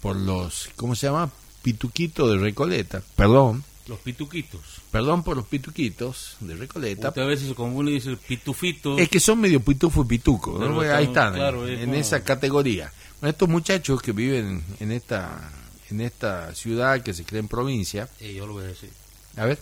por 0.00 0.16
los, 0.16 0.68
¿cómo 0.76 0.94
se 0.96 1.06
llama? 1.06 1.30
Pituquitos 1.62 2.28
de 2.30 2.38
Recoleta. 2.38 3.02
Perdón, 3.14 3.62
Los 3.88 3.98
pituquitos. 3.98 4.60
perdón 4.90 5.24
por 5.24 5.36
los 5.36 5.46
pituquitos 5.46 6.36
de 6.40 6.54
Recoleta. 6.54 7.08
Usted 7.08 7.22
a 7.22 7.26
veces 7.26 7.48
se 7.48 7.54
confunde 7.54 7.90
y 7.90 7.94
dice 7.94 8.16
pitufito. 8.16 8.96
Es 8.98 9.08
que 9.08 9.18
son 9.20 9.40
medio 9.40 9.60
pitufo 9.60 10.02
y 10.02 10.06
pituco, 10.06 10.58
¿no? 10.58 10.80
Ahí 10.82 11.04
están, 11.06 11.34
claro, 11.34 11.66
en, 11.66 11.74
es 11.74 11.80
en 11.80 11.86
como- 11.86 11.98
esa 12.00 12.22
categoría. 12.22 12.92
Bueno, 13.20 13.30
estos 13.30 13.48
muchachos 13.48 14.00
que 14.00 14.12
viven 14.12 14.64
en 14.80 14.92
esta 14.92 15.50
en 15.90 16.00
esta 16.00 16.54
ciudad 16.54 17.02
que 17.02 17.12
se 17.12 17.24
cree 17.24 17.40
en 17.40 17.48
provincia, 17.48 18.08
Eh, 18.20 18.32
yo 18.34 18.46
lo 18.46 18.54
voy 18.54 18.64
a 18.64 18.68
decir. 18.68 18.90
a 19.36 19.44
ver, 19.46 19.58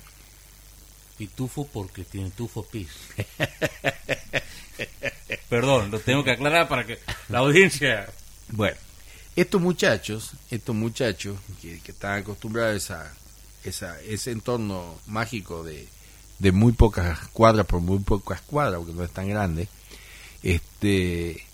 Pitufo 1.18 1.66
porque 1.66 2.04
tiene 2.04 2.30
tufo 2.30 2.62
pis. 2.64 2.88
Perdón, 5.48 5.90
lo 5.90 6.00
tengo 6.00 6.24
que 6.24 6.30
aclarar 6.32 6.68
para 6.68 6.86
que 6.86 6.98
la 7.28 7.38
audiencia... 7.40 8.08
Bueno, 8.48 8.76
estos 9.36 9.60
muchachos, 9.60 10.32
estos 10.50 10.74
muchachos 10.74 11.38
que, 11.60 11.80
que 11.80 11.92
están 11.92 12.20
acostumbrados 12.20 12.90
a 12.90 13.12
esa, 13.64 14.00
ese 14.02 14.30
entorno 14.30 14.94
mágico 15.06 15.62
de, 15.62 15.88
de 16.38 16.52
muy 16.52 16.72
pocas 16.72 17.18
cuadras 17.28 17.66
por 17.66 17.80
muy 17.80 17.98
pocas 18.00 18.40
cuadras, 18.40 18.78
porque 18.78 18.94
no 18.94 19.04
es 19.04 19.10
tan 19.10 19.28
grande, 19.28 19.68
este 20.42 21.44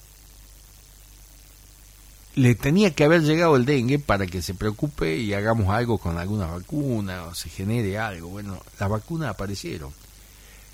le 2.36 2.54
tenía 2.54 2.94
que 2.94 3.02
haber 3.02 3.22
llegado 3.22 3.57
el 3.57 3.64
dengue 3.64 3.98
para 3.98 4.26
que 4.26 4.42
se 4.42 4.52
preocupe 4.52 5.16
y 5.16 5.32
hagamos 5.32 5.70
algo 5.70 5.96
con 5.96 6.18
alguna 6.18 6.46
vacuna 6.46 7.24
o 7.24 7.34
se 7.34 7.48
genere 7.48 7.98
algo. 7.98 8.28
Bueno, 8.28 8.62
las 8.78 8.90
vacunas 8.90 9.30
aparecieron. 9.30 9.90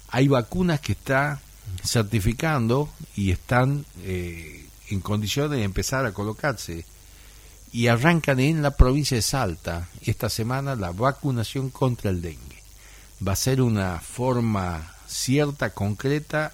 Hay 0.08 0.26
vacunas 0.26 0.80
que 0.80 0.92
está 0.92 1.40
certificando 1.84 2.90
y 3.14 3.30
están 3.30 3.86
eh, 4.02 4.66
en 4.88 5.00
condiciones 5.00 5.58
de 5.58 5.62
empezar 5.62 6.04
a 6.04 6.12
colocarse 6.12 6.84
y 7.72 7.86
arrancan 7.86 8.38
en 8.38 8.62
la 8.62 8.72
provincia 8.72 9.16
de 9.16 9.22
Salta 9.22 9.88
esta 10.02 10.28
semana 10.28 10.76
la 10.76 10.92
vacunación 10.92 11.70
contra 11.70 12.10
el 12.10 12.20
dengue. 12.20 12.62
Va 13.26 13.32
a 13.32 13.36
ser 13.36 13.62
una 13.62 13.98
forma 13.98 14.94
cierta, 15.06 15.70
concreta 15.70 16.52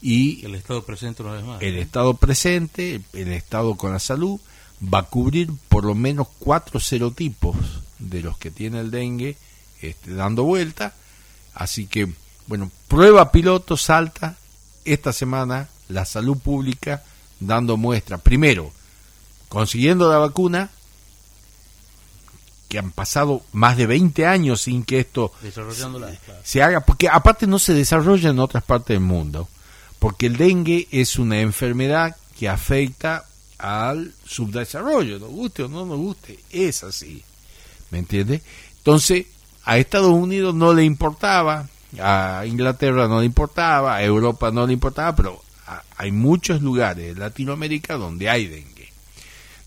y 0.00 0.44
El 0.44 0.54
Estado 0.54 0.84
presente 0.84 1.22
una 1.22 1.32
vez 1.32 1.44
más. 1.44 1.62
el 1.62 1.78
Estado 1.78 2.14
presente, 2.14 3.00
el 3.12 3.32
Estado 3.32 3.74
con 3.76 3.92
la 3.92 3.98
salud, 3.98 4.38
va 4.82 5.00
a 5.00 5.02
cubrir 5.04 5.50
por 5.68 5.84
lo 5.84 5.94
menos 5.94 6.28
cuatro 6.38 6.78
serotipos 6.78 7.56
de 7.98 8.22
los 8.22 8.38
que 8.38 8.50
tiene 8.50 8.80
el 8.80 8.90
dengue 8.90 9.36
este, 9.80 10.14
dando 10.14 10.44
vuelta. 10.44 10.94
Así 11.54 11.86
que, 11.86 12.12
bueno, 12.46 12.70
prueba 12.88 13.32
piloto 13.32 13.76
salta 13.76 14.36
esta 14.84 15.12
semana 15.12 15.68
la 15.88 16.04
salud 16.04 16.38
pública 16.38 17.02
dando 17.40 17.76
muestra. 17.76 18.18
Primero, 18.18 18.72
consiguiendo 19.48 20.10
la 20.10 20.18
vacuna, 20.18 20.70
que 22.68 22.78
han 22.78 22.90
pasado 22.90 23.42
más 23.52 23.76
de 23.76 23.86
20 23.86 24.26
años 24.26 24.62
sin 24.62 24.84
que 24.84 24.98
esto 24.98 25.32
se 26.42 26.62
haga, 26.62 26.80
porque 26.80 27.08
aparte 27.08 27.46
no 27.46 27.58
se 27.58 27.74
desarrolla 27.74 28.30
en 28.30 28.40
otras 28.40 28.64
partes 28.64 28.94
del 28.94 29.00
mundo, 29.00 29.48
porque 29.98 30.26
el 30.26 30.36
dengue 30.36 30.88
es 30.90 31.18
una 31.18 31.40
enfermedad 31.40 32.16
que 32.38 32.48
afecta 32.48 33.24
al 33.58 34.12
subdesarrollo, 34.26 35.18
nos 35.18 35.30
guste 35.30 35.62
o 35.62 35.68
no 35.68 35.86
nos 35.86 35.98
guste, 35.98 36.38
es 36.50 36.82
así. 36.82 37.22
¿Me 37.90 37.98
entiende? 37.98 38.42
Entonces, 38.78 39.26
a 39.64 39.78
Estados 39.78 40.12
Unidos 40.12 40.54
no 40.54 40.74
le 40.74 40.84
importaba, 40.84 41.68
a 42.00 42.44
Inglaterra 42.46 43.08
no 43.08 43.20
le 43.20 43.26
importaba, 43.26 43.96
a 43.96 44.02
Europa 44.02 44.50
no 44.50 44.66
le 44.66 44.72
importaba, 44.72 45.14
pero 45.14 45.42
hay 45.96 46.12
muchos 46.12 46.62
lugares 46.62 47.12
en 47.12 47.20
Latinoamérica 47.20 47.94
donde 47.94 48.28
hay 48.28 48.46
dengue. 48.46 48.75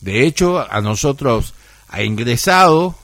De 0.01 0.25
hecho, 0.25 0.59
a 0.59 0.81
nosotros 0.81 1.53
ha 1.89 2.03
ingresado 2.03 2.95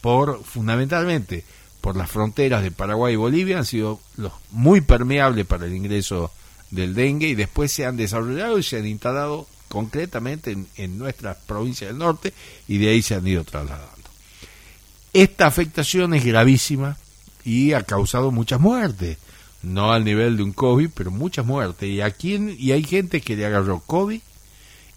por 0.00 0.42
fundamentalmente 0.44 1.44
por 1.80 1.96
las 1.96 2.10
fronteras 2.10 2.62
de 2.62 2.70
Paraguay 2.70 3.14
y 3.14 3.16
Bolivia 3.16 3.58
han 3.58 3.66
sido 3.66 4.00
los 4.16 4.32
muy 4.50 4.80
permeables 4.80 5.44
para 5.44 5.66
el 5.66 5.74
ingreso 5.74 6.30
del 6.70 6.94
dengue 6.94 7.28
y 7.28 7.34
después 7.34 7.72
se 7.72 7.84
han 7.84 7.96
desarrollado 7.96 8.58
y 8.58 8.62
se 8.62 8.78
han 8.78 8.86
instalado 8.86 9.46
concretamente 9.68 10.52
en, 10.52 10.66
en 10.76 10.98
nuestras 10.98 11.36
provincias 11.36 11.90
del 11.90 11.98
norte 11.98 12.32
y 12.68 12.78
de 12.78 12.88
ahí 12.88 13.02
se 13.02 13.16
han 13.16 13.26
ido 13.26 13.44
trasladando. 13.44 13.92
Esta 15.12 15.46
afectación 15.46 16.14
es 16.14 16.24
gravísima 16.24 16.96
y 17.44 17.72
ha 17.72 17.82
causado 17.82 18.30
muchas 18.30 18.60
muertes, 18.60 19.18
no 19.62 19.92
al 19.92 20.04
nivel 20.04 20.36
de 20.36 20.42
un 20.42 20.52
COVID, 20.52 20.90
pero 20.94 21.10
muchas 21.10 21.44
muertes. 21.44 21.88
Y 21.88 22.00
aquí 22.00 22.34
y 22.58 22.72
hay 22.72 22.82
gente 22.82 23.20
que 23.20 23.36
le 23.36 23.46
agarró 23.46 23.80
COVID 23.80 24.20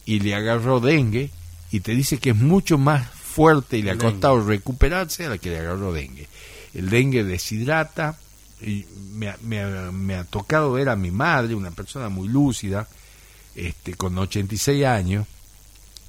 y 0.08 0.22
le 0.22 0.34
agarró 0.34 0.80
dengue 0.80 1.30
y 1.70 1.82
te 1.82 1.92
dice 1.92 2.18
que 2.18 2.32
es 2.32 2.36
mucho 2.36 2.80
más 2.80 3.08
fuerte 3.10 3.78
y 3.78 3.84
le 3.84 3.92
ha 3.92 3.98
costado 3.98 4.42
recuperarse 4.42 5.26
a 5.26 5.30
la 5.30 5.38
que 5.38 5.52
le 5.52 5.60
agarró 5.60 5.94
dengue. 5.94 6.28
El 6.74 6.90
dengue 6.90 7.24
deshidrata, 7.24 8.18
y 8.62 8.86
me, 9.12 9.36
me, 9.44 10.16
ha 10.16 10.24
tocado 10.24 10.72
ver 10.72 10.90
a 10.90 10.96
mi 10.96 11.12
madre, 11.12 11.54
una 11.54 11.72
persona 11.72 12.10
muy 12.10 12.30
lúcida, 12.30 12.88
este, 13.54 13.94
con 13.94 14.18
86 14.18 14.86
años, 14.86 15.28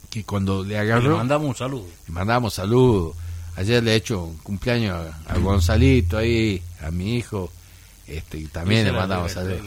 que 0.09 0.25
cuando 0.25 0.65
le 0.65 0.79
agarró... 0.79 1.11
le 1.11 1.17
mandamos 1.17 1.49
un 1.49 1.57
saludo. 1.57 1.87
Le 2.07 2.15
mandamos 2.15 2.55
saludos. 2.55 3.17
Ayer 3.57 3.83
le 3.83 3.93
he 3.93 3.97
hecho 3.97 4.23
un 4.23 4.37
cumpleaños 4.39 5.13
a, 5.27 5.39
Gonzalito 5.39 6.17
ahí, 6.17 6.63
a 6.81 6.93
mi 6.93 7.17
hijo. 7.17 7.51
Este, 8.09 8.47
también 8.49 8.85
le 8.85 8.93
mandamos 8.93 9.33
saludos. 9.33 9.61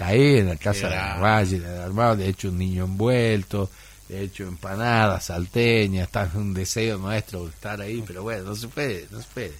Ahí 0.00 0.38
en 0.38 0.48
la 0.48 0.56
casa 0.56 0.88
de 0.88 1.20
Valle, 1.20 1.58
le 1.58 2.24
he 2.24 2.28
hecho 2.28 2.48
un 2.48 2.58
niño 2.58 2.84
envuelto, 2.84 3.70
he 4.10 4.22
hecho 4.22 4.44
empanadas, 4.44 5.24
salteñas, 5.24 6.06
está 6.06 6.30
un 6.34 6.52
deseo 6.52 6.98
nuestro 6.98 7.48
estar 7.48 7.80
ahí, 7.80 8.04
pero 8.06 8.22
bueno, 8.22 8.44
no 8.44 8.54
se 8.54 8.68
puede, 8.68 9.06
no 9.10 9.20
se 9.20 9.28
puede. 9.32 9.52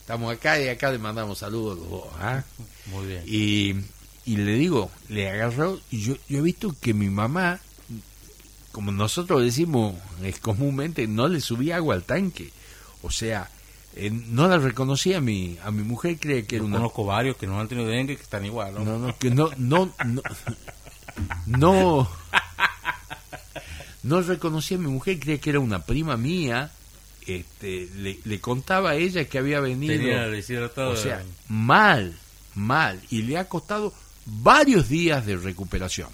Estamos 0.00 0.34
acá 0.34 0.60
y 0.60 0.68
acá 0.68 0.90
le 0.90 0.98
mandamos 0.98 1.38
saludos 1.38 1.78
¿ah? 2.20 2.42
Muy 2.86 3.06
bien. 3.06 3.22
Y, 3.26 3.74
y 4.30 4.36
le 4.36 4.54
digo, 4.54 4.90
le 5.08 5.30
agarró, 5.30 5.80
y 5.90 6.02
yo, 6.02 6.16
yo 6.28 6.38
he 6.38 6.42
visto 6.42 6.74
que 6.80 6.94
mi 6.94 7.08
mamá, 7.08 7.60
como 8.72 8.90
nosotros 8.90 9.42
decimos 9.42 9.94
es 10.22 10.38
comúnmente, 10.40 11.06
no 11.06 11.28
le 11.28 11.40
subía 11.40 11.76
agua 11.76 11.94
al 11.94 12.04
tanque 12.04 12.50
o 13.04 13.10
sea, 13.10 13.50
eh, 13.96 14.10
no 14.10 14.48
la 14.48 14.58
reconocía 14.58 15.18
a 15.18 15.20
mi, 15.20 15.56
a 15.62 15.70
mi 15.70 15.82
mujer, 15.82 16.18
cree 16.18 16.46
que 16.46 16.56
era 16.56 16.64
una... 16.64 16.76
Conozco 16.76 17.04
varios 17.04 17.36
que 17.36 17.46
no 17.46 17.60
han 17.60 17.68
tenido 17.68 17.88
dengue 17.88 18.16
que 18.16 18.22
están 18.22 18.44
igual, 18.44 18.74
¿no? 18.74 18.84
No, 18.84 18.98
no, 18.98 19.18
que 19.18 19.30
no, 19.30 19.50
no, 19.56 19.94
no, 20.04 20.22
no, 21.46 22.10
no 24.02 24.22
reconocía 24.22 24.76
a 24.76 24.80
mi 24.80 24.88
mujer, 24.88 25.20
cree 25.20 25.38
que 25.38 25.50
era 25.50 25.60
una 25.60 25.84
prima 25.84 26.16
mía, 26.16 26.72
este, 27.26 27.88
le, 27.96 28.18
le 28.24 28.40
contaba 28.40 28.90
a 28.90 28.94
ella 28.96 29.24
que 29.26 29.38
había 29.38 29.60
venido... 29.60 29.94
Tenía 29.94 30.26
o 30.88 30.96
sea, 30.96 31.22
mal, 31.48 32.16
mal, 32.54 33.00
y 33.10 33.22
le 33.22 33.38
ha 33.38 33.48
costado 33.48 33.94
varios 34.26 34.88
días 34.88 35.24
de 35.24 35.36
recuperación. 35.36 36.08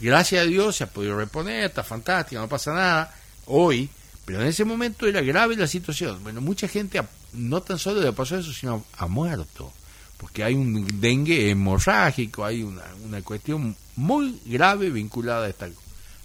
Gracias 0.00 0.42
a 0.42 0.46
Dios 0.46 0.76
se 0.76 0.84
ha 0.84 0.86
podido 0.86 1.16
reponer, 1.16 1.64
está 1.64 1.82
fantástica, 1.82 2.40
no 2.40 2.48
pasa 2.48 2.72
nada. 2.72 3.14
Hoy 3.46 3.90
pero 4.30 4.42
en 4.42 4.48
ese 4.48 4.64
momento 4.64 5.08
era 5.08 5.22
grave 5.22 5.56
la 5.56 5.66
situación. 5.66 6.22
Bueno, 6.22 6.40
mucha 6.40 6.68
gente 6.68 7.02
no 7.32 7.62
tan 7.62 7.80
solo 7.80 8.00
le 8.00 8.12
pasó 8.12 8.38
eso, 8.38 8.52
sino 8.52 8.84
ha 8.96 9.08
muerto. 9.08 9.72
Porque 10.18 10.44
hay 10.44 10.54
un 10.54 10.86
dengue 11.00 11.50
hemorrágico, 11.50 12.44
hay 12.44 12.62
una, 12.62 12.84
una 13.04 13.22
cuestión 13.22 13.74
muy 13.96 14.40
grave 14.46 14.90
vinculada 14.90 15.46
a, 15.46 15.48
esta, 15.48 15.68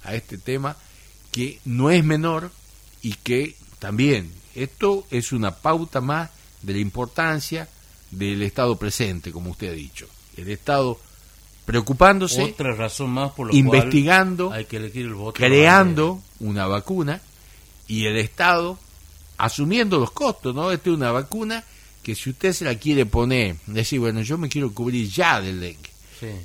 a 0.04 0.14
este 0.14 0.38
tema 0.38 0.78
que 1.32 1.60
no 1.66 1.90
es 1.90 2.04
menor 2.04 2.52
y 3.02 3.14
que 3.16 3.56
también 3.80 4.32
esto 4.54 5.08
es 5.10 5.32
una 5.32 5.56
pauta 5.56 6.00
más 6.00 6.30
de 6.62 6.74
la 6.74 6.80
importancia 6.82 7.68
del 8.12 8.44
Estado 8.44 8.76
presente, 8.76 9.32
como 9.32 9.50
usted 9.50 9.72
ha 9.72 9.74
dicho. 9.74 10.06
El 10.38 10.52
Estado 10.52 11.00
preocupándose, 11.66 12.44
otra 12.44 12.76
razón 12.76 13.10
más 13.10 13.32
por 13.32 13.52
investigando, 13.52 14.52
hay 14.52 14.66
que 14.66 14.78
elegir 14.78 15.08
el 15.08 15.16
voto 15.16 15.34
creando 15.34 16.22
una 16.40 16.68
vacuna 16.68 17.20
y 17.88 18.06
el 18.06 18.18
Estado 18.18 18.80
asumiendo 19.38 20.00
los 20.00 20.12
costos, 20.12 20.56
¿no? 20.56 20.72
Esta 20.72 20.90
es 20.90 20.96
una 20.96 21.12
vacuna 21.12 21.64
que 22.04 22.16
si 22.16 22.30
usted 22.30 22.54
se 22.54 22.66
la 22.66 22.76
quiere 22.76 23.06
poner, 23.06 23.56
decir, 23.66 24.00
bueno, 24.00 24.22
yo 24.22 24.38
me 24.38 24.50
quiero 24.50 24.72
cubrir 24.74 25.10
ya 25.10 25.42
del 25.42 25.60
dengue. 25.60 25.90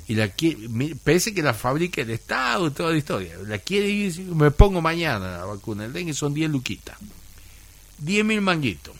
Y 0.07 0.15
la 0.15 0.27
quiere, 0.29 0.67
parece 1.03 1.33
que 1.33 1.41
la 1.41 1.53
fabrica 1.53 2.01
el 2.01 2.11
Estado 2.11 2.67
y 2.67 2.71
toda 2.71 2.91
la 2.91 2.97
historia. 2.97 3.35
La 3.47 3.57
quiere 3.57 3.89
y 3.89 4.11
me 4.35 4.51
pongo 4.51 4.81
mañana 4.81 5.37
la 5.37 5.45
vacuna. 5.45 5.85
El 5.85 5.93
dengue 5.93 6.13
son 6.13 6.33
10 6.33 6.51
luquitas. 6.51 6.97
10 7.99 8.25
mil 8.25 8.41
manguitos. 8.41 8.95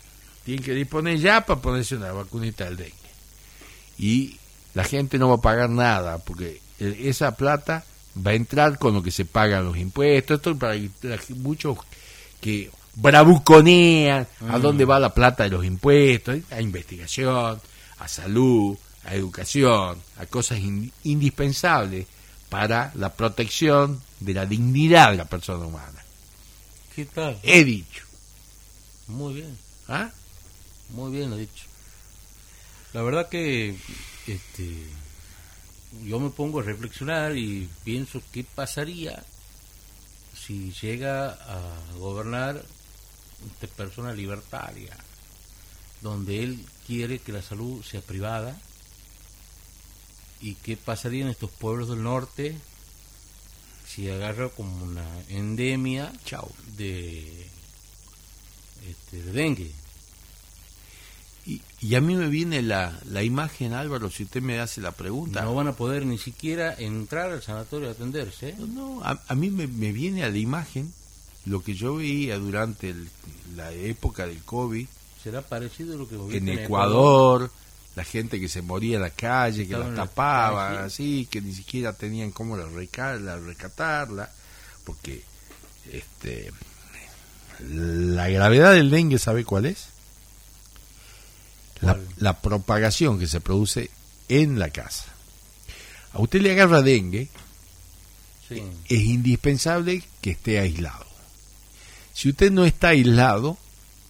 Tienen 0.46 0.64
que 0.64 0.74
disponer 0.74 1.20
ya 1.20 1.46
para 1.46 1.62
ponerse 1.62 1.96
una 1.96 2.12
vacunita 2.12 2.66
del 2.66 2.78
dengue. 2.78 2.96
Y 4.00 4.38
la 4.74 4.84
gente 4.84 5.18
no 5.18 5.30
va 5.30 5.36
a 5.36 5.42
pagar 5.42 5.70
nada 5.70 6.18
porque 6.20 6.62
esa 6.80 7.36
plata 7.36 7.84
va 8.16 8.32
a 8.32 8.36
entrar 8.36 8.80
con 8.80 8.94
lo 8.94 9.04
que 9.04 9.12
se 9.12 9.26
pagan 9.26 9.66
los 9.66 9.78
impuestos. 9.78 10.38
Esto 10.38 10.58
para 10.58 10.76
muchos 11.38 11.78
que 12.42 12.72
bravuconean 12.96 14.28
a 14.50 14.58
mm. 14.58 14.62
dónde 14.62 14.86
va 14.86 15.00
la 15.00 15.14
plata 15.14 15.44
de 15.44 15.52
los 15.52 15.64
impuestos, 15.64 16.40
a 16.50 16.60
investigación, 16.60 17.62
a 18.00 18.08
salud, 18.08 18.78
a 19.06 19.16
educación, 19.16 19.98
a 20.18 20.26
cosas 20.26 20.60
indispensables 21.04 22.08
para 22.50 22.92
la 22.96 23.14
protección 23.14 24.02
de 24.20 24.34
la 24.34 24.46
dignidad 24.46 25.12
de 25.12 25.18
la 25.18 25.26
persona 25.26 25.66
humana. 25.66 26.04
¿Qué 26.96 27.06
tal? 27.06 27.40
He 27.44 27.64
dicho. 27.64 28.04
Muy 29.08 29.36
bien. 29.36 29.58
¿Ah? 29.88 30.10
Muy 30.90 31.12
bien 31.12 31.30
lo 31.30 31.38
dicho. 31.38 31.66
La 32.94 33.02
verdad 33.02 33.30
que 33.30 33.76
este, 34.28 34.86
yo 36.04 36.20
me 36.20 36.30
pongo 36.30 36.60
a 36.60 36.64
reflexionar 36.64 37.38
y 37.38 37.70
pienso 37.84 38.22
qué 38.32 38.44
pasaría 38.44 39.24
si 40.52 40.74
llega 40.82 41.30
a 41.30 41.62
gobernar 41.98 42.62
esta 43.46 43.68
persona 43.76 44.12
libertaria, 44.14 44.98
donde 46.02 46.44
él 46.44 46.66
quiere 46.86 47.20
que 47.20 47.32
la 47.32 47.42
salud 47.42 47.82
sea 47.84 48.02
privada, 48.02 48.60
y 50.42 50.56
qué 50.56 50.76
pasaría 50.76 51.22
en 51.22 51.30
estos 51.30 51.52
pueblos 51.52 51.88
del 51.90 52.04
norte 52.04 52.58
si 53.88 54.10
agarra 54.10 54.50
como 54.50 54.84
una 54.84 55.06
endemia 55.30 56.12
de, 56.76 57.48
este, 58.90 59.22
de 59.22 59.32
dengue. 59.32 59.72
Y, 61.46 61.96
a 61.96 62.02
mí 62.02 62.16
me 62.16 62.28
viene 62.28 62.62
la, 62.62 63.00
la 63.10 63.24
imagen, 63.24 63.74
Álvaro, 63.74 64.10
si 64.12 64.24
usted 64.24 64.42
me 64.42 64.60
hace 64.60 64.80
la 64.80 64.92
pregunta. 64.92 65.42
No 65.42 65.56
van 65.56 65.68
a 65.68 65.74
poder 65.74 66.06
ni 66.06 66.18
siquiera 66.18 66.74
entrar 66.78 67.32
al 67.32 67.42
sanatorio 67.42 67.90
a 67.90 67.92
atenderse. 67.92 68.50
¿eh? 68.50 68.56
No, 68.60 69.02
a, 69.04 69.36
mí 69.36 69.50
me, 69.50 69.66
viene 69.66 70.24
a 70.24 70.30
la 70.30 70.38
imagen 70.38 70.94
lo 71.46 71.64
que 71.64 71.74
yo 71.74 71.96
veía 71.96 72.38
durante 72.38 72.94
la 73.56 73.72
época 73.72 74.28
del 74.28 74.44
COVID. 74.44 74.88
¿Será 75.24 75.42
parecido 75.42 75.96
a 75.96 75.98
lo 75.98 76.08
que 76.08 76.16
en, 76.38 76.48
en 76.48 76.60
Ecuador, 76.60 77.52
la 77.96 78.04
gente 78.04 78.40
que 78.40 78.48
se 78.48 78.62
moría 78.62 78.98
en 78.98 79.02
la 79.02 79.10
calle, 79.10 79.68
que 79.68 79.78
la 79.78 79.94
tapaban, 79.96 80.78
así, 80.78 81.28
que 81.30 81.42
ni 81.42 81.54
siquiera 81.54 81.94
tenían 81.94 82.32
cómo 82.32 82.56
la, 82.56 82.68
la 83.20 83.38
recatarla, 83.38 84.30
porque 84.86 85.24
este 85.92 86.52
la 87.60 88.28
gravedad 88.30 88.74
del 88.74 88.90
dengue, 88.90 89.20
¿sabe 89.20 89.44
cuál 89.44 89.66
es? 89.66 89.91
La, 91.82 92.42
propagación 92.42 93.20
que 93.20 93.28
se 93.28 93.42
produce 93.42 93.90
en 94.30 94.60
la 94.60 94.70
casa. 94.70 95.06
A 96.14 96.20
usted 96.20 96.42
le 96.42 96.52
agarra 96.52 96.82
dengue, 96.82 97.30
es 98.50 99.02
indispensable 99.02 100.04
que 100.22 100.32
esté 100.32 100.60
aislado. 100.60 101.06
Si 102.14 102.30
usted 102.30 102.52
no 102.52 102.66
está 102.66 102.90
aislado, 102.90 103.58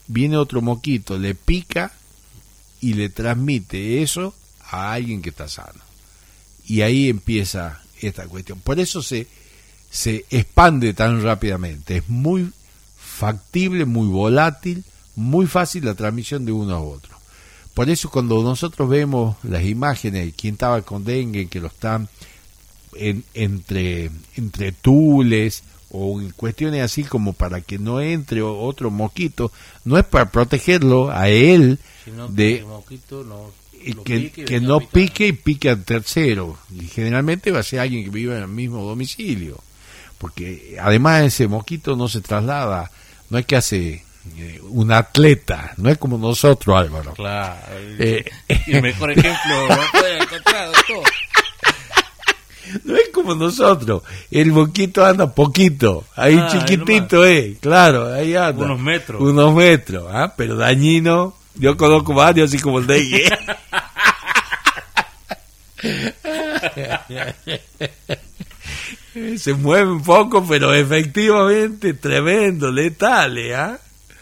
viene 0.08 0.38
otro 0.38 0.62
moquito, 0.62 1.18
le 1.18 1.36
pica 1.36 1.94
y 2.82 2.94
le 2.94 3.10
transmite 3.10 4.02
eso 4.02 4.34
a 4.70 4.94
alguien 4.94 5.22
que 5.22 5.30
está 5.30 5.48
sano. 5.48 5.82
Y 6.66 6.82
ahí 6.82 7.10
empieza 7.10 7.82
esta 8.02 8.28
cuestión. 8.28 8.60
Por 8.60 8.80
eso 8.80 9.04
se, 9.04 9.28
se 9.90 10.26
expande 10.32 10.94
tan 10.94 11.22
rápidamente. 11.22 11.98
Es 11.98 12.10
muy 12.10 12.52
factible, 12.98 13.86
muy 13.86 14.08
volátil, 14.08 14.84
muy 15.16 15.46
fácil 15.46 15.86
la 15.86 15.96
transmisión 15.96 16.46
de 16.46 16.52
uno 16.52 16.76
a 16.76 16.82
otro. 16.82 17.11
Por 17.74 17.90
eso 17.90 18.10
cuando 18.10 18.42
nosotros 18.44 18.90
vemos 18.90 19.38
las 19.44 19.64
imágenes 19.64 20.26
de 20.26 20.32
quien 20.34 20.54
estaba 20.56 20.82
con 20.82 21.04
dengue, 21.06 21.48
que 21.48 21.60
lo 21.60 21.68
están 21.68 22.10
en- 22.96 23.24
entre, 23.34 24.12
entre 24.36 24.72
tules 24.74 25.64
o 25.90 26.20
en 26.22 26.32
cuestiones 26.32 26.82
así 26.84 27.04
como 27.04 27.34
para 27.34 27.62
que 27.62 27.78
no 27.80 28.02
entre 28.02 28.42
otro 28.42 28.92
mosquito, 28.92 29.52
no 29.86 29.98
es 29.98 30.06
para 30.06 30.30
protegerlo 30.32 31.12
a 31.12 31.30
él 31.30 31.80
sino 32.06 32.28
que 32.28 32.34
de 32.34 32.58
el 32.60 32.66
mosquito 32.66 33.24
no 33.24 33.52
que, 34.04 34.32
que 34.46 34.60
no 34.62 34.80
pique 34.80 35.28
y 35.28 35.34
pique 35.34 35.70
al 35.70 35.84
tercero. 35.84 36.58
Y 36.78 36.86
generalmente 36.86 37.50
va 37.52 37.60
a 37.60 37.64
ser 37.64 37.80
alguien 37.80 38.04
que 38.04 38.10
vive 38.12 38.36
en 38.38 38.44
el 38.44 38.48
mismo 38.48 38.84
domicilio. 38.86 39.58
Porque 40.20 40.78
además 40.80 41.24
ese 41.24 41.48
mosquito 41.48 41.96
no 41.96 42.08
se 42.08 42.22
traslada, 42.22 42.92
no 43.32 43.40
es 43.40 43.46
que 43.48 43.56
hace 43.56 44.04
un 44.70 44.92
atleta, 44.92 45.74
no 45.78 45.90
es 45.90 45.98
como 45.98 46.18
nosotros, 46.18 46.78
Álvaro. 46.78 47.14
Claro. 47.14 47.56
el- 47.78 48.02
Eh, 48.02 48.26
el 48.68 48.82
mejor 48.82 49.12
ejemplo 49.12 49.36
encontrar, 50.22 50.68
doctor. 50.68 51.04
No 52.86 52.96
es 52.96 53.10
como 53.14 53.36
nosotros. 53.36 54.04
El 54.30 54.52
mosquito 54.54 55.06
anda 55.06 55.34
poquito, 55.34 56.06
ahí 56.16 56.38
Ah, 56.40 56.48
chiquitito, 56.50 57.26
eh, 57.26 57.58
claro, 57.60 58.14
ahí 58.14 58.36
anda. 58.36 58.64
Unos 58.66 58.80
metros. 58.80 59.22
Unos 59.22 59.54
metros, 59.54 60.06
¿ah? 60.10 60.34
pero 60.38 60.56
dañino. 60.56 61.36
Yo 61.56 61.76
conozco 61.76 62.14
varios, 62.14 62.50
así 62.50 62.60
como 62.62 62.80
el 62.80 62.88
dengue. 62.88 63.28
Se 69.38 69.54
mueve 69.54 69.92
un 69.92 70.04
poco, 70.04 70.46
pero 70.48 70.74
efectivamente 70.74 71.94
tremendo, 71.96 72.72
letal, 72.72 73.38
¿ah? 73.54 73.78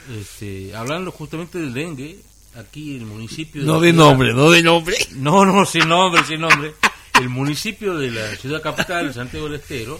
Este, 0.10 0.76
hablando 0.76 1.12
justamente 1.12 1.60
del 1.60 1.74
dengue, 1.74 2.20
aquí 2.56 2.96
el 2.96 3.06
municipio... 3.06 3.64
No 3.64 3.76
la 3.76 3.82
de 3.82 3.92
ciudad- 3.92 4.06
nombre, 4.06 4.34
no 4.34 4.50
de 4.50 4.64
nombre. 4.64 4.96
No, 5.12 5.46
no, 5.46 5.66
sin 5.66 5.88
nombre, 5.88 6.24
sin 6.26 6.42
nombre. 6.42 6.74
El 7.20 7.30
municipio 7.30 7.98
de 7.98 8.12
la 8.12 8.36
ciudad 8.38 8.62
capital, 8.62 9.14
Santiago 9.14 9.46
del 9.50 9.60
Estero, 9.60 10.00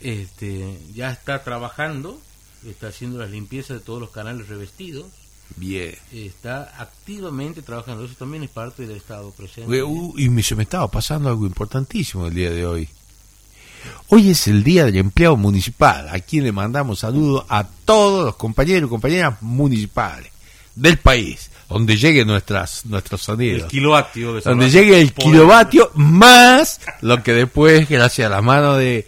este, 0.00 0.78
ya 0.94 1.10
está 1.10 1.42
trabajando, 1.42 2.20
está 2.66 2.88
haciendo 2.88 3.18
las 3.18 3.30
limpiezas 3.30 3.78
de 3.78 3.84
todos 3.84 4.00
los 4.00 4.10
canales 4.10 4.48
revestidos, 4.48 5.06
Bien. 5.56 5.94
está 6.12 6.74
activamente 6.80 7.62
trabajando, 7.62 8.04
eso 8.04 8.14
también 8.18 8.42
es 8.42 8.50
parte 8.50 8.86
del 8.86 8.96
Estado 8.98 9.30
presente. 9.32 9.82
Uh, 9.82 10.14
y 10.18 10.28
me, 10.28 10.42
se 10.42 10.54
me 10.54 10.64
estaba 10.64 10.90
pasando 10.90 11.28
algo 11.28 11.46
importantísimo 11.46 12.26
el 12.26 12.34
día 12.34 12.50
de 12.50 12.66
hoy. 12.66 12.88
Hoy 14.08 14.30
es 14.30 14.46
el 14.48 14.64
día 14.64 14.84
del 14.84 14.96
empleado 14.96 15.36
municipal, 15.36 16.08
a 16.08 16.18
quien 16.20 16.44
le 16.44 16.52
mandamos 16.52 17.00
saludos 17.00 17.44
a 17.48 17.64
todos 17.84 18.24
los 18.24 18.36
compañeros 18.36 18.86
y 18.88 18.90
compañeras 18.90 19.34
municipales 19.42 20.30
del 20.74 20.96
país, 20.98 21.50
donde 21.68 21.96
lleguen 21.96 22.26
nuestras, 22.28 22.86
nuestros 22.86 23.20
el 23.22 23.24
sonidos. 23.24 23.68
kilovatio. 23.70 24.34
de 24.34 24.40
Donde 24.42 24.70
llegue 24.70 25.00
el 25.00 25.12
kilovatio 25.12 25.90
más 25.94 26.80
lo 27.02 27.22
que 27.22 27.32
después, 27.32 27.88
gracias 27.88 28.26
a 28.26 28.30
la 28.30 28.40
mano 28.42 28.76
de 28.76 29.06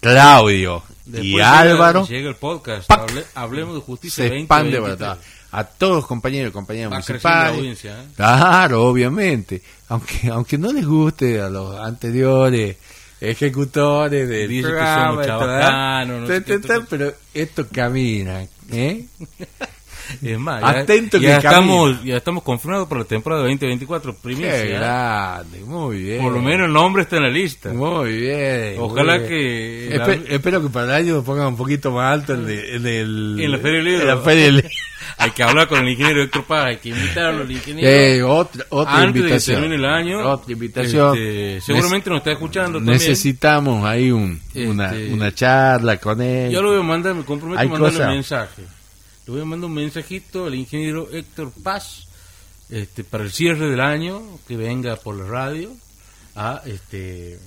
Claudio 0.00 0.82
Después 1.04 1.24
y 1.24 1.32
llega- 1.32 1.58
Álvaro, 1.60 2.06
Llega 2.06 2.28
el 2.28 2.36
podcast, 2.36 2.90
hablemos 3.34 3.74
de 3.74 3.80
justicia 3.80 4.28
se 4.28 4.36
expande 4.38 4.76
2023. 4.78 4.98
¿verdad? 4.98 5.18
a 5.54 5.64
todos 5.64 5.96
los 5.96 6.06
compañeros 6.06 6.48
y 6.50 6.52
compañeras 6.52 6.92
Va 6.92 7.02
creciendo 7.02 7.28
la 7.28 7.52
municipales. 7.52 7.58
audiencia, 7.58 8.02
¿eh? 8.02 8.06
Claro, 8.16 8.84
obviamente. 8.86 9.62
Aunque 9.88 10.28
aunque 10.30 10.56
no 10.58 10.72
les 10.72 10.86
guste 10.86 11.40
a 11.42 11.50
los 11.50 11.78
anteriores 11.78 12.76
ejecutores 13.22 14.28
del 14.28 14.48
Dice 14.48 14.68
que 14.68 14.78
somos 14.78 15.26
chavacanos, 15.26 16.20
no 16.22 16.26
sé 16.26 16.42
qué, 16.42 16.58
Ta, 16.58 16.68
ta, 16.68 16.80
ta, 16.80 16.86
pero 16.90 17.14
esto 17.32 17.66
camina, 17.70 18.44
¿eh? 18.70 19.06
Es 20.22 20.38
más, 20.38 20.60
ya, 20.60 20.68
Atento 20.80 21.18
ya 21.18 21.38
que 21.40 21.46
estamos, 21.46 22.04
ya 22.04 22.16
estamos 22.16 22.42
confirmados 22.42 22.88
para 22.88 23.00
la 23.02 23.06
temporada 23.06 23.42
2024, 23.42 24.12
Qué 24.12 24.18
primicia. 24.22 24.64
¿eh? 24.64 24.68
grande, 24.68 25.60
muy 25.60 26.02
bien. 26.02 26.22
Por 26.22 26.32
lo 26.32 26.40
menos 26.42 26.66
el 26.66 26.72
nombre 26.72 27.02
está 27.02 27.16
en 27.16 27.22
la 27.22 27.30
lista. 27.30 27.72
Muy 27.72 28.12
bien. 28.16 28.76
Ojalá 28.78 29.18
muy 29.18 29.28
bien. 29.28 29.30
que 29.90 29.96
la- 29.98 30.06
Espe- 30.06 30.24
espero 30.28 30.62
que 30.62 30.68
para 30.68 30.86
el 30.86 30.92
año 31.06 31.22
pongan 31.22 31.46
un 31.48 31.56
poquito 31.56 31.90
más 31.90 32.12
alto 32.12 32.34
en, 32.34 32.48
el- 32.48 32.58
en 32.76 32.86
el 32.86 33.40
En 33.40 33.50
la 33.52 33.58
Feria 33.58 34.00
en 34.00 34.06
la 34.06 34.16
Feria 34.18 34.62
hay 35.18 35.30
que 35.32 35.42
hablar 35.42 35.68
con 35.68 35.80
el 35.82 35.88
ingeniero 35.90 36.22
Héctor 36.22 36.44
Paz, 36.44 36.64
hay 36.66 36.76
que 36.76 36.88
invitarlo 36.90 37.42
al 37.42 37.50
ingeniero. 37.50 37.88
Eh, 37.90 38.22
otra 38.22 38.64
otra 38.70 38.96
antes 39.02 39.22
de 39.22 39.28
que 39.28 39.38
termine 39.40 39.74
el 39.76 39.84
año. 39.84 40.20
Otra 40.28 40.52
invitación. 40.52 41.16
Este, 41.16 41.60
seguramente 41.60 42.10
nos 42.10 42.18
está 42.18 42.32
escuchando 42.32 42.78
también. 42.78 42.98
Necesitamos 42.98 43.84
ahí 43.84 44.10
un, 44.10 44.40
una, 44.54 44.86
Este- 44.92 45.12
una 45.12 45.32
charla 45.34 45.96
con 45.98 46.20
él. 46.22 46.50
Yo 46.52 46.62
lo 46.62 46.70
voy 46.70 46.80
a 46.80 46.82
mandar, 46.82 47.14
me 47.14 47.24
comprometo 47.24 47.60
a 47.60 47.64
mandarle 47.64 48.04
un 48.04 48.10
mensaje. 48.10 48.62
Le 49.26 49.32
voy 49.32 49.42
a 49.42 49.44
mandar 49.44 49.68
un 49.68 49.74
mensajito 49.74 50.46
al 50.46 50.54
ingeniero 50.54 51.08
Héctor 51.12 51.52
Paz 51.62 52.06
este, 52.70 53.04
para 53.04 53.24
el 53.24 53.32
cierre 53.32 53.68
del 53.70 53.80
año, 53.80 54.22
que 54.48 54.56
venga 54.56 54.96
por 54.96 55.16
la 55.16 55.26
radio 55.26 55.70
a 56.34 56.62
este 56.66 57.38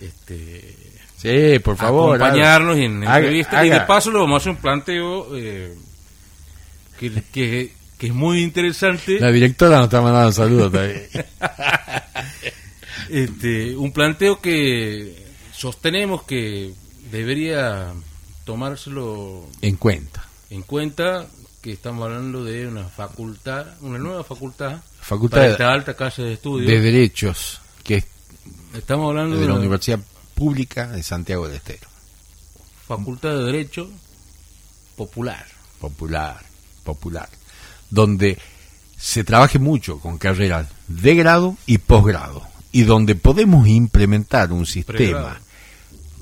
este 0.00 0.76
Sí, 1.16 1.58
por 1.60 1.76
favor. 1.76 2.16
acompañarnos 2.22 2.76
en 2.76 3.02
haga- 3.04 3.18
entrevistas 3.18 3.64
y 3.64 3.68
de 3.70 3.74
haga- 3.76 3.86
paso 3.86 4.10
le 4.10 4.18
vamos 4.18 4.34
a 4.34 4.36
hacer 4.42 4.52
un 4.52 4.58
planteo 4.62 5.36
eh, 5.36 5.74
que, 7.00 7.10
que, 7.32 7.72
que 7.98 8.06
es 8.06 8.12
muy 8.14 8.42
interesante 8.42 9.18
La 9.18 9.32
directora 9.32 9.76
nos 9.78 9.86
está 9.86 10.00
mandando 10.02 10.32
saludos 10.32 10.72
también. 10.72 11.06
este 13.10 13.76
un 13.76 13.92
planteo 13.92 14.40
que 14.40 15.24
sostenemos 15.52 16.22
que 16.24 16.72
debería 17.10 17.92
tomárselo 18.44 19.46
en 19.62 19.76
cuenta. 19.76 20.25
En 20.50 20.62
cuenta 20.62 21.26
que 21.60 21.72
estamos 21.72 22.04
hablando 22.04 22.44
de 22.44 22.66
una 22.66 22.84
facultad, 22.84 23.66
una 23.80 23.98
nueva 23.98 24.22
facultad 24.24 24.80
Facultad 25.00 25.38
para 25.38 25.50
esta 25.50 25.72
alta 25.72 25.94
casa 25.94 26.22
de 26.22 26.34
estudios. 26.34 26.70
de 26.70 26.80
Derechos, 26.80 27.60
que 27.82 27.96
es 27.96 28.06
Estamos 28.74 29.08
hablando 29.08 29.36
de 29.36 29.42
de 29.42 29.46
la 29.46 29.52
una 29.52 29.60
Universidad 29.60 30.00
Pública 30.34 30.88
de 30.88 31.02
Santiago 31.02 31.48
del 31.48 31.56
Estero. 31.56 31.88
facultad 32.86 33.30
de 33.30 33.44
Derecho 33.44 33.90
popular. 34.96 35.46
Popular, 35.80 36.44
popular. 36.84 37.28
Donde 37.90 38.38
se 38.96 39.24
trabaje 39.24 39.58
mucho 39.58 39.98
con 39.98 40.18
carreras 40.18 40.68
de 40.88 41.14
grado 41.14 41.56
y 41.66 41.78
posgrado. 41.78 42.42
Y 42.72 42.82
donde 42.82 43.14
podemos 43.14 43.66
implementar 43.66 44.52
un 44.52 44.66
sistema 44.66 44.98
Pregrado. 44.98 45.36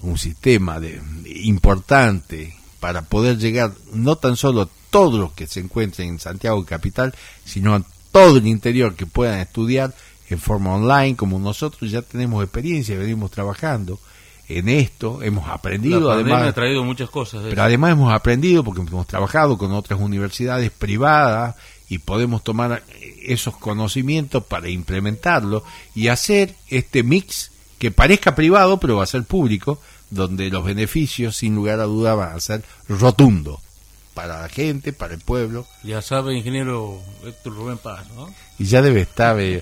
un 0.03 0.19
sistema 0.19 0.79
de, 0.79 1.01
importante 1.43 2.57
para 2.85 3.01
poder 3.01 3.39
llegar 3.39 3.73
no 3.95 4.17
tan 4.17 4.37
solo 4.37 4.61
a 4.61 4.69
todos 4.91 5.19
los 5.19 5.33
que 5.33 5.47
se 5.47 5.61
encuentren 5.61 6.07
en 6.07 6.19
Santiago 6.19 6.63
Capital, 6.67 7.15
sino 7.43 7.75
a 7.75 7.83
todo 8.13 8.37
el 8.37 8.47
interior 8.47 8.95
que 8.95 9.07
puedan 9.07 9.41
estudiar 9.41 9.95
en 10.29 10.39
forma 10.39 10.75
online, 10.75 11.17
como 11.17 11.39
nosotros 11.39 11.91
ya 11.91 12.03
tenemos 12.03 12.45
experiencia, 12.45 12.99
venimos 12.99 13.31
trabajando 13.31 13.99
en 14.51 14.69
esto, 14.69 15.23
hemos 15.23 15.49
aprendido 15.49 16.11
la 16.11 16.17
además 16.17 16.43
ha 16.43 16.53
traído 16.53 16.85
muchas 16.85 17.09
cosas. 17.09 17.41
pero 17.49 17.63
además 17.63 17.93
hemos 17.93 18.13
aprendido 18.13 18.63
porque 18.63 18.83
hemos 18.83 19.07
trabajado 19.07 19.57
con 19.57 19.73
otras 19.73 19.99
universidades 19.99 20.71
privadas 20.71 21.55
y 21.89 21.97
podemos 21.97 22.45
tomar 22.45 22.83
esos 23.23 23.57
conocimientos 23.57 24.45
para 24.45 24.69
implementarlo 24.69 25.65
y 25.95 26.09
hacer 26.09 26.55
este 26.69 27.03
mix 27.03 27.51
que 27.79 27.91
parezca 27.91 28.35
privado 28.35 28.79
pero 28.79 28.97
va 28.97 29.05
a 29.05 29.07
ser 29.07 29.25
público, 29.25 29.81
donde 30.11 30.51
los 30.51 30.65
beneficios 30.65 31.37
sin 31.37 31.55
lugar 31.55 31.81
a 31.81 31.85
duda 31.85 32.15
van 32.15 32.37
a 32.37 32.41
ser 32.41 32.63
rotundos 32.89 33.61
para 34.15 34.41
la 34.43 34.49
gente, 34.49 34.93
para 34.93 35.15
el 35.15 35.21
pueblo 35.21 35.67
Ya 35.83 36.01
sabe, 36.01 36.37
ingeniero 36.37 37.01
Héctor 37.25 37.55
Rubén 37.57 37.79
Paz, 37.79 38.07
¿no? 38.15 38.33
y 38.59 38.65
ya 38.67 38.81
debe 38.83 39.01
estar 39.01 39.41
eh, 39.41 39.61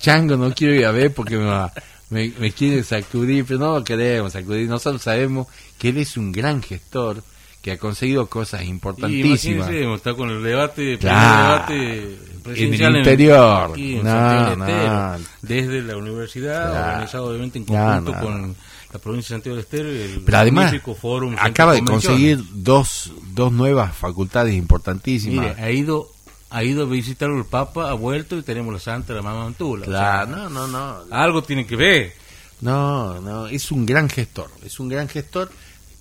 chango 0.00 0.36
no 0.36 0.52
quiero 0.52 0.74
ir 0.74 0.84
a 0.86 0.90
ver 0.90 1.14
porque 1.14 1.36
me, 1.36 1.44
va- 1.44 1.72
me, 2.10 2.32
me 2.40 2.50
quiere 2.50 2.82
sacudir 2.82 3.44
pero 3.46 3.60
no 3.60 3.78
lo 3.78 3.84
queremos 3.84 4.32
sacudir 4.32 4.68
nosotros 4.68 5.02
sabemos 5.02 5.46
que 5.78 5.90
él 5.90 5.98
es 5.98 6.16
un 6.16 6.32
gran 6.32 6.60
gestor 6.62 7.22
que 7.62 7.70
ha 7.72 7.78
conseguido 7.78 8.26
cosas 8.26 8.62
Y 8.62 8.66
importantísimas 8.66 9.68
imagínense, 9.68 9.94
está 9.94 10.14
con 10.14 10.28
el 10.30 10.42
debate, 10.42 10.98
Claro. 10.98 11.66
primer 11.66 11.88
debate 12.10 12.33
En 12.46 12.74
el 12.74 12.96
interior. 12.96 13.70
aquí 13.72 13.96
en 13.96 14.04
No, 14.04 14.10
Santiago 14.10 14.50
del 14.50 14.58
no. 14.58 14.66
Estero, 14.66 15.18
desde 15.42 15.82
la 15.82 15.96
universidad, 15.96 16.70
Claro. 16.70 16.88
organizado 16.92 17.26
obviamente 17.26 17.58
en 17.58 17.64
conjunto 17.64 18.12
no, 18.12 18.20
con 18.20 18.56
la 18.92 18.98
provincia 18.98 19.34
de 19.34 19.38
Santiago 19.38 19.56
del 19.56 19.64
Estero 19.64 19.92
y 19.92 20.00
el 20.00 20.22
pero 20.24 20.38
además 20.38 20.70
Centro 20.70 21.32
acaba 21.38 21.74
de 21.74 21.84
conseguir 21.84 22.40
dos, 22.52 23.12
dos 23.32 23.50
nuevas 23.52 23.96
facultades 23.96 24.54
importantísimas 24.54 25.46
Mire, 25.56 25.62
ha 25.62 25.70
ido 25.70 26.10
ha 26.50 26.62
ido 26.62 26.84
a 26.84 26.86
visitar 26.86 27.30
al 27.30 27.44
Papa, 27.46 27.90
ha 27.90 27.94
vuelto 27.94 28.36
y 28.38 28.42
tenemos 28.42 28.72
la 28.72 28.78
Santa 28.78 29.12
la 29.12 29.22
Mamá 29.22 29.46
Antula. 29.46 29.86
Claro, 29.86 30.30
no, 30.30 30.48
no, 30.48 30.68
no. 30.68 30.98
algo 31.10 31.42
tiene 31.42 31.66
que 31.66 31.74
ver. 31.74 32.12
No, 32.60 33.20
no, 33.20 33.48
es 33.48 33.72
un 33.72 33.84
gran 33.84 34.08
gestor, 34.08 34.50
es 34.64 34.78
un 34.78 34.88
gran 34.88 35.08
gestor 35.08 35.50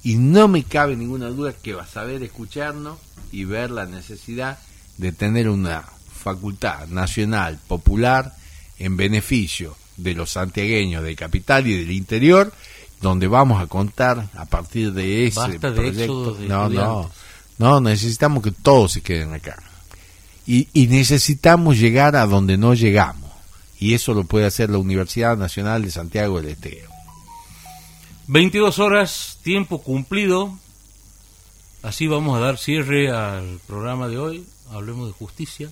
y 0.03 0.15
no 0.15 0.47
me 0.47 0.63
cabe 0.63 0.95
ninguna 0.95 1.29
duda 1.29 1.53
que 1.53 1.73
va 1.73 1.83
a 1.83 1.87
saber 1.87 2.21
escucharnos 2.21 2.99
y 3.31 3.45
ver 3.45 3.71
la 3.71 3.85
necesidad 3.87 4.59
de 4.97 5.11
tener 5.11 5.49
una 5.49 5.83
facultad 6.23 6.87
nacional 6.87 7.59
popular 7.67 8.35
en 8.79 8.97
beneficio 8.97 9.75
de 9.97 10.15
los 10.15 10.31
santiagueños 10.31 11.03
de 11.03 11.15
capital 11.15 11.67
y 11.67 11.77
del 11.77 11.91
interior, 11.91 12.51
donde 13.01 13.27
vamos 13.27 13.61
a 13.61 13.67
contar 13.67 14.29
a 14.35 14.45
partir 14.45 14.93
de 14.93 15.27
ese 15.27 15.39
Basta 15.39 15.73
proyecto. 15.73 16.33
de 16.33 16.47
no, 16.47 16.69
no, 16.69 17.11
no, 17.57 17.81
necesitamos 17.81 18.41
que 18.41 18.51
todos 18.51 18.93
se 18.93 19.01
queden 19.01 19.33
acá. 19.33 19.61
Y, 20.47 20.67
y 20.73 20.87
necesitamos 20.87 21.77
llegar 21.77 22.15
a 22.15 22.25
donde 22.25 22.57
no 22.57 22.73
llegamos. 22.73 23.31
Y 23.79 23.93
eso 23.93 24.13
lo 24.13 24.23
puede 24.23 24.45
hacer 24.45 24.69
la 24.69 24.77
Universidad 24.77 25.37
Nacional 25.37 25.83
de 25.83 25.91
Santiago 25.91 26.41
del 26.41 26.51
Estero. 26.51 26.89
22 28.27 28.79
horas, 28.79 29.39
tiempo 29.43 29.81
cumplido. 29.81 30.57
Así 31.81 32.07
vamos 32.07 32.37
a 32.37 32.39
dar 32.39 32.57
cierre 32.57 33.11
al 33.11 33.59
programa 33.67 34.07
de 34.07 34.17
hoy. 34.17 34.45
Hablemos 34.71 35.07
de 35.07 35.13
justicia. 35.13 35.69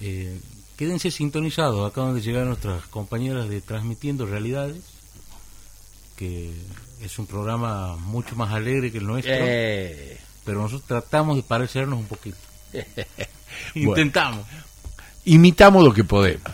Eh, 0.00 0.38
quédense 0.76 1.10
sintonizados. 1.10 1.90
Acaban 1.90 2.14
de 2.14 2.20
llegar 2.20 2.46
nuestras 2.46 2.86
compañeras 2.86 3.48
de 3.48 3.60
Transmitiendo 3.60 4.26
Realidades, 4.26 4.82
que 6.16 6.52
es 7.02 7.18
un 7.18 7.26
programa 7.26 7.96
mucho 7.96 8.36
más 8.36 8.52
alegre 8.52 8.92
que 8.92 8.98
el 8.98 9.06
nuestro. 9.06 9.34
Eh. 9.34 10.18
Pero 10.44 10.62
nosotros 10.62 10.86
tratamos 10.86 11.36
de 11.36 11.42
parecernos 11.42 11.98
un 11.98 12.06
poquito. 12.06 12.36
Intentamos. 13.74 14.46
Imitamos 15.24 15.84
lo 15.84 15.92
que 15.92 16.04
podemos. 16.04 16.50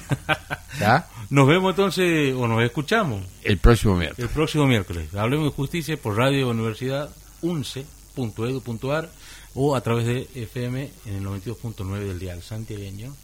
¿Ya? 0.81 1.09
Nos 1.33 1.49
vemos 1.49 1.71
entonces, 1.71 2.35
o 2.35 2.47
nos 2.47 2.63
escuchamos. 2.63 3.23
El 3.43 3.57
próximo 3.57 3.97
miércoles. 3.97 4.29
El 4.29 4.35
próximo 4.35 4.67
miércoles. 4.67 5.15
Hablemos 5.15 5.47
de 5.47 5.57
justicia 5.57 5.97
por 5.97 6.15
Radio 6.15 6.51
Universidad 6.51 7.09
unce.edu.ar 7.41 9.09
o 9.55 9.75
a 9.75 9.81
través 9.81 10.05
de 10.05 10.29
FM 10.35 10.91
en 11.07 11.15
el 11.15 11.25
92.9 11.25 12.01
del 12.01 12.19
dial 12.19 12.43
santiagueño 12.43 13.17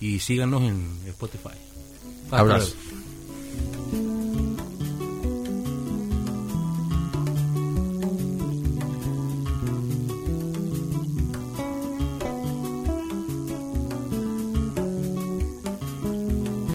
y 0.00 0.18
síganos 0.18 0.62
en 0.62 0.98
Spotify. 1.06 1.56
Abrazo. 2.30 2.74